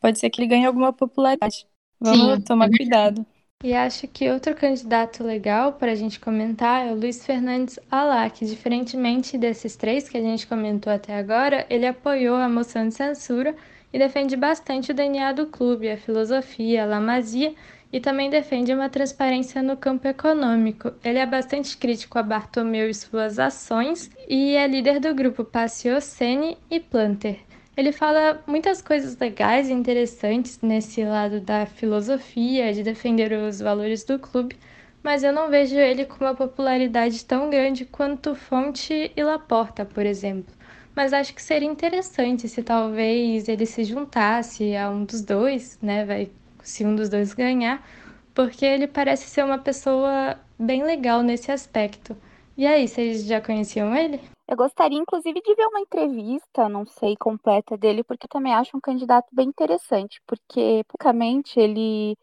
pode 0.00 0.18
ser 0.18 0.28
que 0.30 0.40
ele 0.40 0.48
ganhe 0.48 0.66
alguma 0.66 0.92
popularidade. 0.92 1.66
Vamos 2.00 2.38
Sim. 2.38 2.40
tomar 2.42 2.68
cuidado. 2.68 3.24
E 3.64 3.72
acho 3.72 4.06
que 4.06 4.30
outro 4.30 4.54
candidato 4.54 5.24
legal 5.24 5.72
para 5.72 5.92
a 5.92 5.94
gente 5.94 6.20
comentar 6.20 6.86
é 6.86 6.92
o 6.92 6.94
Luiz 6.94 7.24
Fernandes 7.24 7.78
Alá, 7.90 8.28
que 8.28 8.44
diferentemente 8.44 9.38
desses 9.38 9.74
três 9.74 10.08
que 10.10 10.18
a 10.18 10.20
gente 10.20 10.46
comentou 10.46 10.92
até 10.92 11.16
agora, 11.16 11.64
ele 11.70 11.86
apoiou 11.86 12.36
a 12.36 12.50
moção 12.50 12.86
de 12.86 12.94
censura 12.94 13.56
e 13.90 13.98
defende 13.98 14.36
bastante 14.36 14.90
o 14.90 14.94
DNA 14.94 15.32
do 15.32 15.46
clube, 15.46 15.90
a 15.90 15.96
filosofia, 15.96 16.82
a 16.82 16.86
lamazia 16.86 17.54
e 17.90 17.98
também 17.98 18.28
defende 18.28 18.74
uma 18.74 18.90
transparência 18.90 19.62
no 19.62 19.74
campo 19.74 20.06
econômico. 20.06 20.92
Ele 21.02 21.18
é 21.18 21.24
bastante 21.24 21.78
crítico 21.78 22.18
a 22.18 22.22
Bartomeu 22.22 22.90
e 22.90 22.94
suas 22.94 23.38
ações 23.38 24.10
e 24.28 24.54
é 24.54 24.66
líder 24.66 25.00
do 25.00 25.14
grupo 25.14 25.42
Paciocene 25.42 26.58
e 26.70 26.78
Planter. 26.78 27.38
Ele 27.76 27.92
fala 27.92 28.42
muitas 28.46 28.80
coisas 28.80 29.16
legais 29.18 29.68
e 29.68 29.72
interessantes 29.72 30.58
nesse 30.62 31.04
lado 31.04 31.40
da 31.40 31.66
filosofia, 31.66 32.72
de 32.72 32.82
defender 32.82 33.32
os 33.32 33.60
valores 33.60 34.02
do 34.02 34.18
clube, 34.18 34.56
mas 35.02 35.22
eu 35.22 35.32
não 35.32 35.50
vejo 35.50 35.76
ele 35.76 36.06
com 36.06 36.24
uma 36.24 36.34
popularidade 36.34 37.24
tão 37.24 37.50
grande 37.50 37.84
quanto 37.84 38.34
Fonte 38.34 39.12
e 39.14 39.22
Laporta, 39.22 39.84
por 39.84 40.06
exemplo. 40.06 40.54
Mas 40.94 41.12
acho 41.12 41.34
que 41.34 41.42
seria 41.42 41.68
interessante 41.68 42.48
se 42.48 42.62
talvez 42.62 43.46
ele 43.48 43.66
se 43.66 43.84
juntasse 43.84 44.74
a 44.74 44.88
um 44.90 45.04
dos 45.04 45.20
dois, 45.20 45.78
né? 45.82 46.04
Vai, 46.06 46.30
se 46.62 46.84
um 46.84 46.96
dos 46.96 47.10
dois 47.10 47.34
ganhar, 47.34 47.86
porque 48.34 48.64
ele 48.64 48.86
parece 48.86 49.28
ser 49.28 49.44
uma 49.44 49.58
pessoa 49.58 50.38
bem 50.58 50.82
legal 50.82 51.22
nesse 51.22 51.52
aspecto. 51.52 52.16
E 52.56 52.66
aí, 52.66 52.88
vocês 52.88 53.26
já 53.26 53.38
conheciam 53.38 53.94
ele? 53.94 54.18
Eu 54.48 54.56
gostaria, 54.56 54.98
inclusive, 54.98 55.42
de 55.42 55.54
ver 55.54 55.66
uma 55.66 55.80
entrevista, 55.80 56.68
não 56.70 56.86
sei, 56.86 57.14
completa 57.16 57.76
dele, 57.76 58.02
porque 58.02 58.26
também 58.26 58.54
acho 58.54 58.74
um 58.76 58.80
candidato 58.80 59.26
bem 59.30 59.48
interessante, 59.48 60.22
porque, 60.26 60.82
publicamente, 60.88 61.60
ele, 61.60 62.16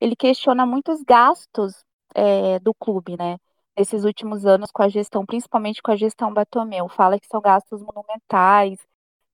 ele 0.00 0.16
questiona 0.16 0.64
muitos 0.64 1.02
gastos 1.02 1.84
é, 2.14 2.58
do 2.60 2.72
clube, 2.72 3.16
né? 3.18 3.38
Nesses 3.76 4.04
últimos 4.04 4.46
anos 4.46 4.70
com 4.70 4.82
a 4.82 4.88
gestão, 4.88 5.26
principalmente 5.26 5.82
com 5.82 5.90
a 5.90 5.96
gestão 5.96 6.32
Bartomeu. 6.32 6.88
Fala 6.88 7.18
que 7.20 7.26
são 7.26 7.40
gastos 7.40 7.82
monumentais, 7.82 8.78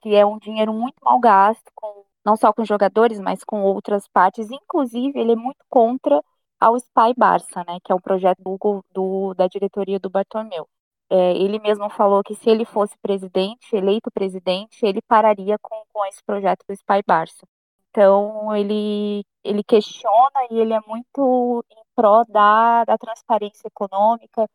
que 0.02 0.14
é 0.16 0.26
um 0.26 0.38
dinheiro 0.38 0.72
muito 0.72 0.96
mal 1.02 1.20
gasto, 1.20 1.70
com, 1.74 2.04
não 2.24 2.36
só 2.36 2.52
com 2.52 2.64
jogadores, 2.64 3.20
mas 3.20 3.44
com 3.44 3.62
outras 3.62 4.08
partes. 4.08 4.50
Inclusive, 4.50 5.18
ele 5.20 5.32
é 5.32 5.36
muito 5.36 5.64
contra 5.68 6.22
ao 6.60 6.76
Spy 6.76 7.14
Barça, 7.16 7.64
né? 7.66 7.78
Que 7.82 7.92
é 7.92 7.94
o 7.94 8.00
projeto 8.00 8.38
do, 8.42 8.84
do 8.92 9.34
da 9.34 9.46
diretoria 9.48 9.98
do 9.98 10.10
Bartomeu. 10.10 10.68
É, 11.10 11.32
ele 11.32 11.58
mesmo 11.58 11.90
falou 11.90 12.22
que 12.22 12.34
se 12.36 12.48
ele 12.50 12.64
fosse 12.64 12.96
presidente, 12.98 13.74
eleito 13.74 14.10
presidente, 14.12 14.84
ele 14.86 15.02
pararia 15.02 15.58
com, 15.60 15.82
com 15.92 16.04
esse 16.06 16.22
projeto 16.24 16.64
do 16.68 16.72
Spy 16.74 17.02
Barça. 17.06 17.46
Então, 17.90 18.54
ele, 18.54 19.24
ele 19.42 19.64
questiona 19.64 20.46
e 20.50 20.58
ele 20.60 20.72
é 20.74 20.80
muito 20.86 21.64
em 21.70 21.82
pró 21.96 22.24
da, 22.28 22.84
da 22.84 22.96
transparência 22.98 23.66
econômica. 23.66 24.48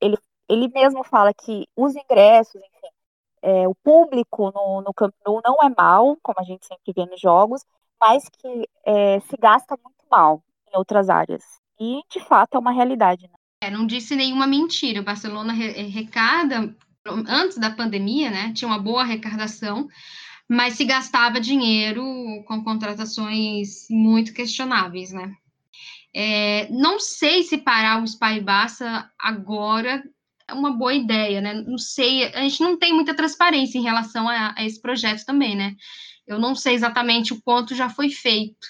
Ele, 0.00 0.16
ele 0.48 0.68
mesmo 0.68 1.02
fala 1.04 1.32
que 1.34 1.66
os 1.76 1.96
ingressos, 1.96 2.54
enfim, 2.62 2.92
é, 3.42 3.68
o 3.68 3.74
público 3.74 4.52
no, 4.54 4.82
no 4.82 4.94
não 5.44 5.56
é 5.62 5.74
mal, 5.76 6.16
como 6.22 6.38
a 6.40 6.44
gente 6.44 6.66
sempre 6.66 6.92
vê 6.94 7.06
nos 7.06 7.20
jogos, 7.20 7.64
mas 8.00 8.28
que 8.28 8.68
é, 8.84 9.20
se 9.20 9.36
gasta 9.36 9.76
muito 9.82 10.04
mal 10.10 10.42
em 10.72 10.78
outras 10.78 11.08
áreas. 11.08 11.42
E, 11.80 12.00
de 12.10 12.20
fato, 12.20 12.54
é 12.56 12.58
uma 12.58 12.72
realidade. 12.72 13.24
Né? 13.24 13.34
É, 13.62 13.70
não 13.70 13.86
disse 13.86 14.14
nenhuma 14.16 14.46
mentira. 14.46 15.00
O 15.00 15.04
Barcelona 15.04 15.52
arrecada, 15.52 16.74
antes 17.06 17.58
da 17.58 17.70
pandemia, 17.70 18.30
né, 18.30 18.52
tinha 18.52 18.68
uma 18.68 18.78
boa 18.78 19.02
arrecadação, 19.02 19.88
mas 20.48 20.74
se 20.74 20.84
gastava 20.84 21.40
dinheiro 21.40 22.04
com 22.46 22.62
contratações 22.62 23.86
muito 23.90 24.32
questionáveis, 24.32 25.12
né? 25.12 25.32
É, 26.14 26.68
não 26.70 27.00
sei 27.00 27.42
se 27.42 27.56
parar 27.56 28.02
o 28.02 28.04
Spy 28.04 28.40
Barça 28.40 29.10
agora 29.18 30.02
é 30.46 30.52
uma 30.52 30.70
boa 30.70 30.92
ideia, 30.92 31.40
né? 31.40 31.54
Não 31.54 31.78
sei, 31.78 32.24
a 32.34 32.40
gente 32.40 32.60
não 32.60 32.78
tem 32.78 32.92
muita 32.92 33.14
transparência 33.14 33.78
em 33.78 33.82
relação 33.82 34.28
a, 34.28 34.54
a 34.56 34.64
esse 34.64 34.80
projeto 34.80 35.24
também, 35.24 35.56
né? 35.56 35.74
Eu 36.26 36.38
não 36.38 36.54
sei 36.54 36.74
exatamente 36.74 37.32
o 37.32 37.40
quanto 37.42 37.74
já 37.74 37.88
foi 37.88 38.10
feito, 38.10 38.66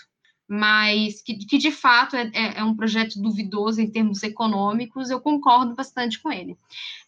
mas 0.49 1.23
que, 1.23 1.35
que 1.35 1.59
de 1.59 1.71
fato 1.71 2.17
é, 2.17 2.31
é, 2.35 2.59
é, 2.59 2.65
um 2.65 2.77
projeto 2.77 3.21
duvidoso 3.21 3.81
em 3.81 3.91
termos 3.91 4.23
econômicos, 4.23 5.11
eu 5.11 5.21
concordo 5.21 5.75
bastante 5.75 6.21
com 6.21 6.31
ele. 6.31 6.57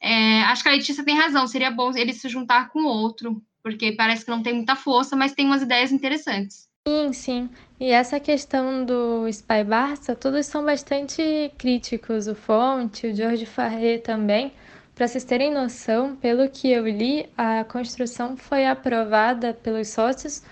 É, 0.00 0.42
acho 0.44 0.62
que 0.62 0.68
a 0.68 0.72
Letícia 0.72 1.04
tem 1.04 1.16
razão, 1.16 1.46
seria 1.46 1.70
bom 1.70 1.90
ele 1.96 2.12
se 2.12 2.28
juntar 2.28 2.70
com 2.70 2.84
outro, 2.84 3.42
porque 3.62 3.92
parece 3.92 4.24
que 4.24 4.30
não 4.30 4.42
tem 4.42 4.54
muita 4.54 4.76
força, 4.76 5.16
mas 5.16 5.32
tem 5.32 5.46
umas 5.46 5.62
ideias 5.62 5.92
interessantes. 5.92 6.68
Sim, 6.86 7.12
sim. 7.14 7.50
E 7.80 7.90
essa 7.90 8.20
questão 8.20 8.84
do 8.84 9.26
Spy 9.28 9.64
Barça, 9.64 10.14
todos 10.14 10.44
são 10.44 10.62
bastante 10.62 11.50
críticos. 11.56 12.26
O 12.26 12.34
Fonte, 12.34 13.06
o 13.06 13.16
George 13.16 13.46
Farré 13.46 13.96
também. 13.96 14.52
Para 14.94 15.08
vocês 15.08 15.24
terem 15.24 15.50
noção, 15.50 16.14
pelo 16.14 16.48
que 16.48 16.70
eu 16.70 16.86
li, 16.86 17.26
a 17.38 17.64
construção 17.64 18.36
foi 18.36 18.66
aprovada 18.66 19.54
pelos 19.54 19.88
sócios 19.88 20.42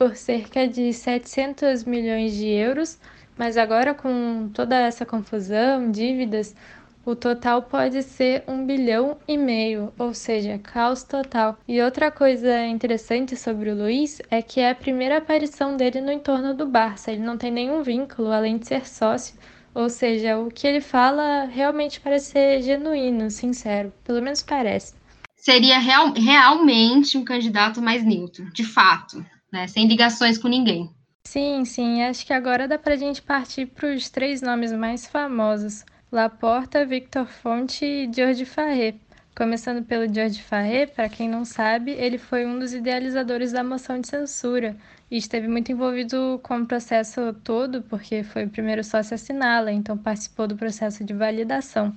por 0.00 0.16
cerca 0.16 0.66
de 0.66 0.94
700 0.94 1.84
milhões 1.84 2.32
de 2.32 2.46
euros, 2.46 2.98
mas 3.36 3.58
agora 3.58 3.92
com 3.92 4.48
toda 4.48 4.74
essa 4.74 5.04
confusão, 5.04 5.90
dívidas, 5.90 6.56
o 7.04 7.14
total 7.14 7.64
pode 7.64 8.02
ser 8.02 8.42
um 8.48 8.64
bilhão 8.64 9.18
e 9.28 9.36
meio, 9.36 9.92
ou 9.98 10.14
seja, 10.14 10.58
caos 10.58 11.02
total. 11.02 11.58
E 11.68 11.82
outra 11.82 12.10
coisa 12.10 12.64
interessante 12.64 13.36
sobre 13.36 13.68
o 13.68 13.76
Luiz 13.76 14.22
é 14.30 14.40
que 14.40 14.60
é 14.60 14.70
a 14.70 14.74
primeira 14.74 15.18
aparição 15.18 15.76
dele 15.76 16.00
no 16.00 16.10
entorno 16.10 16.54
do 16.54 16.66
Barça. 16.66 17.12
Ele 17.12 17.20
não 17.20 17.36
tem 17.36 17.50
nenhum 17.50 17.82
vínculo 17.82 18.32
além 18.32 18.56
de 18.56 18.68
ser 18.68 18.88
sócio. 18.88 19.34
Ou 19.74 19.90
seja, 19.90 20.38
o 20.38 20.50
que 20.50 20.66
ele 20.66 20.80
fala 20.80 21.44
realmente 21.44 22.00
parece 22.00 22.30
ser 22.30 22.62
genuíno, 22.62 23.30
sincero. 23.30 23.92
Pelo 24.02 24.22
menos 24.22 24.42
parece. 24.42 24.94
Seria 25.36 25.78
real, 25.78 26.14
realmente 26.14 27.18
um 27.18 27.24
candidato 27.24 27.82
mais 27.82 28.02
neutro, 28.02 28.50
de 28.50 28.64
fato, 28.64 29.22
né? 29.52 29.66
sem 29.66 29.86
ligações 29.86 30.38
com 30.38 30.48
ninguém. 30.48 30.90
Sim, 31.26 31.64
sim. 31.64 32.02
Acho 32.02 32.26
que 32.26 32.32
agora 32.32 32.66
dá 32.66 32.78
pra 32.78 32.96
gente 32.96 33.22
partir 33.22 33.66
para 33.66 33.94
os 33.94 34.08
três 34.08 34.40
nomes 34.40 34.72
mais 34.72 35.06
famosos. 35.06 35.84
Laporta, 36.10 36.84
Victor 36.84 37.26
Fonte 37.26 37.84
e 37.84 38.10
George 38.12 38.44
Farré. 38.44 38.94
Começando 39.36 39.84
pelo 39.84 40.12
George 40.12 40.42
Farré, 40.42 40.86
para 40.86 41.08
quem 41.08 41.28
não 41.28 41.44
sabe, 41.44 41.92
ele 41.92 42.18
foi 42.18 42.44
um 42.44 42.58
dos 42.58 42.74
idealizadores 42.74 43.52
da 43.52 43.62
moção 43.62 44.00
de 44.00 44.08
censura 44.08 44.76
e 45.10 45.16
esteve 45.16 45.48
muito 45.48 45.70
envolvido 45.72 46.40
com 46.42 46.58
o 46.58 46.66
processo 46.66 47.32
todo, 47.44 47.82
porque 47.82 48.22
foi 48.22 48.44
o 48.44 48.50
primeiro 48.50 48.82
sócio 48.84 49.14
a 49.14 49.16
assiná-la, 49.16 49.72
então 49.72 49.96
participou 49.96 50.46
do 50.46 50.56
processo 50.56 51.04
de 51.04 51.14
validação. 51.14 51.94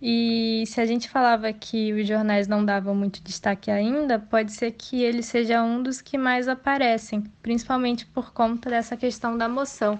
E 0.00 0.62
se 0.66 0.80
a 0.80 0.86
gente 0.86 1.08
falava 1.10 1.52
que 1.52 1.92
os 1.92 2.06
jornais 2.06 2.46
não 2.46 2.64
davam 2.64 2.94
muito 2.94 3.22
destaque 3.22 3.70
ainda, 3.70 4.18
pode 4.18 4.52
ser 4.52 4.72
que 4.72 5.02
ele 5.02 5.22
seja 5.22 5.62
um 5.62 5.82
dos 5.82 6.00
que 6.00 6.16
mais 6.16 6.46
aparecem, 6.46 7.24
principalmente 7.42 8.06
por 8.06 8.32
conta 8.32 8.70
dessa 8.70 8.96
questão 8.96 9.36
da 9.36 9.48
moção. 9.48 9.98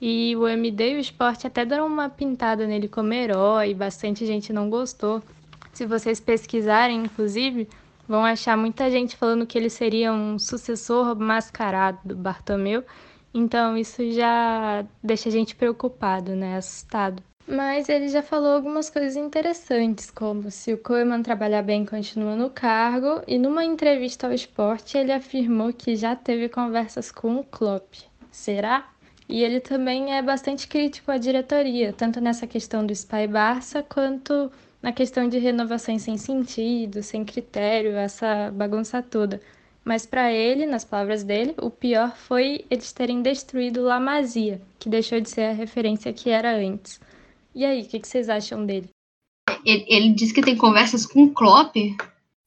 E 0.00 0.36
o 0.36 0.46
MD 0.46 0.92
e 0.92 0.96
o 0.96 1.00
esporte 1.00 1.46
até 1.46 1.64
deram 1.64 1.86
uma 1.86 2.08
pintada 2.08 2.66
nele 2.66 2.88
como 2.88 3.12
herói, 3.14 3.74
bastante 3.74 4.26
gente 4.26 4.52
não 4.52 4.68
gostou. 4.68 5.22
Se 5.72 5.86
vocês 5.86 6.20
pesquisarem, 6.20 7.04
inclusive, 7.04 7.68
vão 8.06 8.24
achar 8.24 8.56
muita 8.56 8.90
gente 8.90 9.16
falando 9.16 9.46
que 9.46 9.56
ele 9.56 9.70
seria 9.70 10.12
um 10.12 10.38
sucessor 10.38 11.16
mascarado 11.16 11.98
do 12.04 12.16
Bartomeu. 12.16 12.84
Então 13.32 13.76
isso 13.76 14.10
já 14.10 14.84
deixa 15.02 15.28
a 15.28 15.32
gente 15.32 15.54
preocupado, 15.54 16.34
né? 16.34 16.56
Assustado. 16.56 17.22
Mas 17.50 17.88
ele 17.88 18.08
já 18.08 18.22
falou 18.22 18.54
algumas 18.54 18.88
coisas 18.88 19.16
interessantes, 19.16 20.08
como 20.08 20.52
se 20.52 20.72
o 20.72 20.78
Koeman 20.78 21.20
trabalhar 21.20 21.62
bem 21.62 21.84
continua 21.84 22.36
no 22.36 22.48
cargo, 22.48 23.22
e 23.26 23.38
numa 23.38 23.64
entrevista 23.64 24.28
ao 24.28 24.32
esporte 24.32 24.96
ele 24.96 25.10
afirmou 25.10 25.72
que 25.72 25.96
já 25.96 26.14
teve 26.14 26.48
conversas 26.48 27.10
com 27.10 27.34
o 27.38 27.44
Klopp. 27.44 27.92
Será? 28.30 28.88
E 29.28 29.42
ele 29.42 29.58
também 29.58 30.14
é 30.14 30.22
bastante 30.22 30.68
crítico 30.68 31.10
à 31.10 31.18
diretoria, 31.18 31.92
tanto 31.92 32.20
nessa 32.20 32.46
questão 32.46 32.86
do 32.86 32.92
Spy 32.92 33.26
Barça, 33.26 33.82
quanto 33.82 34.48
na 34.80 34.92
questão 34.92 35.28
de 35.28 35.38
renovações 35.38 36.02
sem 36.02 36.16
sentido, 36.16 37.02
sem 37.02 37.24
critério, 37.24 37.96
essa 37.96 38.52
bagunça 38.52 39.02
toda. 39.02 39.40
Mas 39.84 40.06
para 40.06 40.32
ele, 40.32 40.66
nas 40.66 40.84
palavras 40.84 41.24
dele, 41.24 41.54
o 41.60 41.68
pior 41.68 42.16
foi 42.16 42.64
eles 42.70 42.92
terem 42.92 43.22
destruído 43.22 43.82
La 43.82 43.98
Masia, 43.98 44.60
que 44.78 44.88
deixou 44.88 45.20
de 45.20 45.28
ser 45.28 45.46
a 45.46 45.52
referência 45.52 46.12
que 46.12 46.30
era 46.30 46.54
antes. 46.54 47.00
E 47.54 47.64
aí, 47.64 47.82
o 47.82 47.86
que, 47.86 48.00
que, 48.00 48.08
vocês 48.08 48.28
acham 48.28 48.64
dele? 48.64 48.90
Ele, 49.64 49.84
ele 49.88 50.14
disse 50.14 50.32
que 50.32 50.42
tem 50.42 50.56
conversas 50.56 51.04
com 51.04 51.24
o 51.24 51.32
Klopp? 51.32 51.74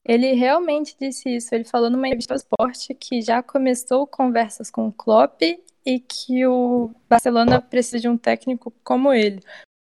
Ele 0.04 0.32
realmente 0.32 0.96
disse 1.00 1.36
isso. 1.36 1.54
Ele 1.54 1.64
falou 1.64 1.90
numa 1.90 2.06
entrevista 2.06 2.34
ao 2.34 2.38
esporte 2.38 2.94
que 2.94 3.22
já 3.22 3.42
começou 3.42 4.06
conversas 4.06 4.70
com 4.70 4.88
o 4.88 4.92
Klopp 4.92 5.40
e 5.42 6.00
que 6.00 6.46
o 6.46 6.90
Barcelona 7.08 7.60
precisa 7.60 8.00
de 8.00 8.08
um 8.08 8.16
técnico 8.16 8.72
como 8.82 9.12
ele. 9.12 9.40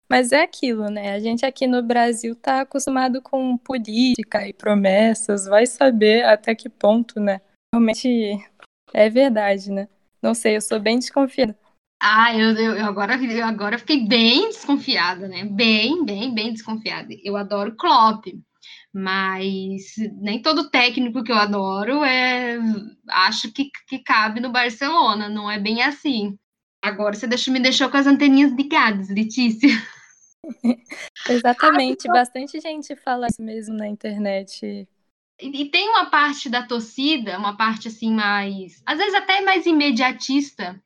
Mas 0.09 0.31
é 0.31 0.41
aquilo, 0.41 0.89
né? 0.89 1.13
A 1.13 1.19
gente 1.19 1.45
aqui 1.45 1.67
no 1.67 1.83
Brasil 1.83 2.35
tá 2.35 2.61
acostumado 2.61 3.21
com 3.21 3.57
política 3.57 4.47
e 4.47 4.53
promessas, 4.53 5.45
vai 5.45 5.67
saber 5.67 6.25
até 6.25 6.55
que 6.55 6.67
ponto, 6.67 7.19
né? 7.19 7.41
Realmente 7.71 8.43
é 8.91 9.07
verdade, 9.07 9.71
né? 9.71 9.87
Não 10.21 10.33
sei, 10.33 10.57
eu 10.57 10.61
sou 10.61 10.79
bem 10.79 10.97
desconfiada. 10.97 11.55
Ah, 12.01 12.33
eu, 12.33 12.55
eu, 12.55 12.85
agora, 12.85 13.21
eu 13.21 13.45
agora 13.45 13.77
fiquei 13.77 14.07
bem 14.07 14.47
desconfiada, 14.47 15.27
né? 15.27 15.43
Bem, 15.43 16.05
bem, 16.05 16.33
bem 16.33 16.53
desconfiada. 16.53 17.13
Eu 17.23 17.35
adoro 17.35 17.75
Klopp, 17.75 18.25
mas 18.93 19.95
nem 20.21 20.41
todo 20.41 20.69
técnico 20.69 21.23
que 21.23 21.31
eu 21.31 21.35
adoro 21.35 22.03
é 22.03 22.57
acho 23.09 23.51
que, 23.51 23.69
que 23.87 23.99
cabe 23.99 24.39
no 24.39 24.51
Barcelona, 24.51 25.27
não 25.27 25.51
é 25.51 25.59
bem 25.59 25.81
assim. 25.81 26.37
Agora 26.81 27.13
você 27.13 27.27
deixou, 27.27 27.53
me 27.53 27.59
deixou 27.59 27.89
com 27.89 27.97
as 27.97 28.07
anteninhas 28.07 28.53
ligadas, 28.53 29.09
Letícia. 29.09 29.69
Exatamente, 31.29 32.07
bastante 32.07 32.61
gente 32.61 32.95
fala 32.95 33.27
isso 33.27 33.41
mesmo 33.41 33.75
na 33.75 33.87
internet. 33.87 34.87
E, 35.41 35.61
e, 35.63 35.69
tem 35.69 35.89
uma 35.89 36.05
parte 36.05 36.49
da 36.49 36.63
torcida, 36.65 37.37
uma 37.37 37.57
parte 37.57 37.89
assim 37.89 38.13
mais, 38.13 38.81
às 38.85 38.97
vezes 38.97 39.13
até 39.13 39.41
mais 39.41 39.65
imediatista, 39.65 40.81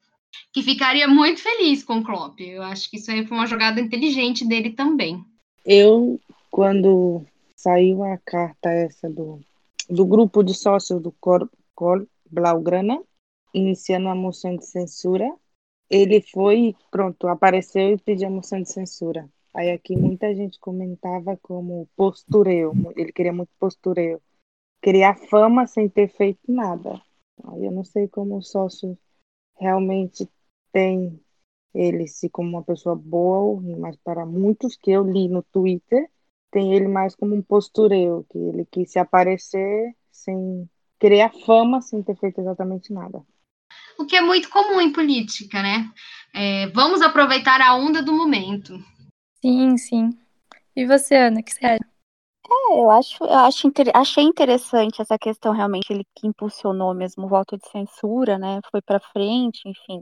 que 0.52 0.62
ficaria 0.62 1.08
muito 1.08 1.42
feliz 1.42 1.84
com 1.84 1.98
o 1.98 2.04
Klopp. 2.04 2.40
Eu 2.40 2.63
acho 2.63 2.90
que 2.90 2.98
isso 2.98 3.12
aí 3.12 3.25
foi 3.25 3.38
uma 3.38 3.48
jogada 3.48 3.80
inteligente 3.80 4.48
dele 4.48 4.72
também. 4.72 5.24
Eu, 5.66 6.20
quando 6.52 7.25
saiu 7.56 8.04
a 8.04 8.18
carta 8.18 8.70
essa 8.70 9.10
do, 9.10 9.40
do 9.90 10.06
grupo 10.06 10.44
de 10.44 10.54
sócios 10.54 11.02
do 11.02 11.12
Cor, 11.13 11.50
Cor 11.74 12.06
Blaugrana, 12.30 13.02
iniciando 13.54 14.10
a 14.10 14.16
moção 14.16 14.56
de 14.56 14.66
censura, 14.66 15.34
ele 15.90 16.22
foi, 16.22 16.75
pronto, 16.92 17.28
apareceu 17.28 17.94
e 17.94 17.98
pediu 17.98 18.28
a 18.28 18.32
moção 18.32 18.62
de 18.62 18.72
censura. 18.72 19.30
Aí 19.54 19.70
aqui 19.70 19.96
muita 19.96 20.34
gente 20.34 20.60
comentava 20.60 21.38
como 21.42 21.88
postureio, 21.96 22.74
ele 22.96 23.12
queria 23.12 23.32
muito 23.32 23.52
postureio, 23.60 24.20
criar 24.82 25.16
fama 25.30 25.68
sem 25.68 25.88
ter 25.88 26.10
feito 26.10 26.40
nada. 26.52 27.00
Aí 27.46 27.63
eu 27.63 27.72
não 27.72 27.84
sei 27.84 28.08
como 28.08 28.38
o 28.38 28.42
sócio 28.42 28.98
realmente 29.63 30.29
tem 30.72 31.20
ele 31.74 32.08
se 32.08 32.29
como 32.29 32.50
uma 32.50 32.63
pessoa 32.63 32.96
boa, 32.96 33.60
mas 33.79 33.96
para 34.03 34.25
muitos 34.25 34.75
que 34.75 34.91
eu 34.91 35.03
li 35.03 35.27
no 35.27 35.41
Twitter, 35.41 36.08
tem 36.51 36.75
ele 36.75 36.88
mais 36.88 37.15
como 37.15 37.34
um 37.34 37.41
postureio, 37.41 38.25
que 38.29 38.38
ele 38.38 38.65
quis 38.65 38.91
se 38.91 39.00
aparecer 39.00 39.96
sem 40.12 40.70
criar 41.00 41.34
fama 41.46 41.82
sem 41.82 42.03
ter 42.03 42.15
feito 42.17 42.39
exatamente 42.39 42.93
nada. 42.93 43.25
O 43.98 44.05
que 44.05 44.15
é 44.15 44.22
muito 44.22 44.50
comum 44.50 44.79
em 44.79 44.91
política, 44.91 45.62
né? 45.62 45.91
É, 46.36 46.67
vamos 46.67 47.01
aproveitar 47.01 47.60
a 47.62 47.75
onda 47.75 48.01
do 48.01 48.13
momento. 48.13 48.74
Sim, 49.41 49.77
sim. 49.77 50.10
E 50.75 50.86
você, 50.86 51.15
Ana, 51.15 51.39
o 51.39 51.43
que 51.43 51.53
você 51.53 51.65
acha? 51.65 51.93
É, 52.50 52.82
eu 52.82 52.90
acho, 52.92 53.24
eu 53.24 53.38
acho 53.40 53.72
achei 53.94 54.24
interessante 54.24 55.02
essa 55.02 55.18
questão 55.18 55.54
realmente, 55.54 55.92
ele 55.92 56.06
que 56.16 56.28
impulsionou 56.28 56.94
mesmo 56.94 57.26
o 57.26 57.30
voto 57.30 57.58
de 57.58 57.68
censura, 57.70 58.38
né? 58.38 58.60
Foi 58.72 58.82
para 58.82 59.00
frente, 59.00 59.62
enfim 59.68 60.02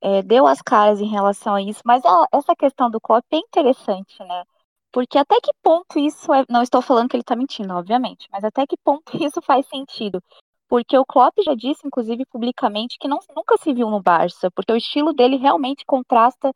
é, 0.00 0.22
deu 0.22 0.46
as 0.46 0.62
caras 0.62 1.00
em 1.00 1.08
relação 1.08 1.54
a 1.54 1.62
isso, 1.62 1.80
mas 1.84 2.04
a, 2.04 2.26
essa 2.32 2.54
questão 2.56 2.90
do 2.90 3.00
Klopp 3.00 3.24
é 3.32 3.36
interessante, 3.36 4.18
né? 4.20 4.44
Porque 4.92 5.18
até 5.18 5.40
que 5.40 5.52
ponto 5.62 5.98
isso 5.98 6.32
é. 6.32 6.44
Não 6.48 6.62
estou 6.62 6.80
falando 6.82 7.08
que 7.08 7.16
ele 7.16 7.22
está 7.22 7.36
mentindo, 7.36 7.74
obviamente, 7.74 8.26
mas 8.32 8.44
até 8.44 8.66
que 8.66 8.76
ponto 8.78 9.12
isso 9.22 9.40
faz 9.42 9.66
sentido? 9.68 10.22
Porque 10.68 10.96
o 10.98 11.04
Klopp 11.04 11.34
já 11.44 11.54
disse, 11.54 11.86
inclusive, 11.86 12.24
publicamente, 12.26 12.98
que 13.00 13.08
não, 13.08 13.18
nunca 13.34 13.56
se 13.58 13.72
viu 13.72 13.90
no 13.90 14.02
Barça, 14.02 14.50
porque 14.50 14.72
o 14.72 14.76
estilo 14.76 15.12
dele 15.14 15.36
realmente 15.36 15.84
contrasta 15.86 16.52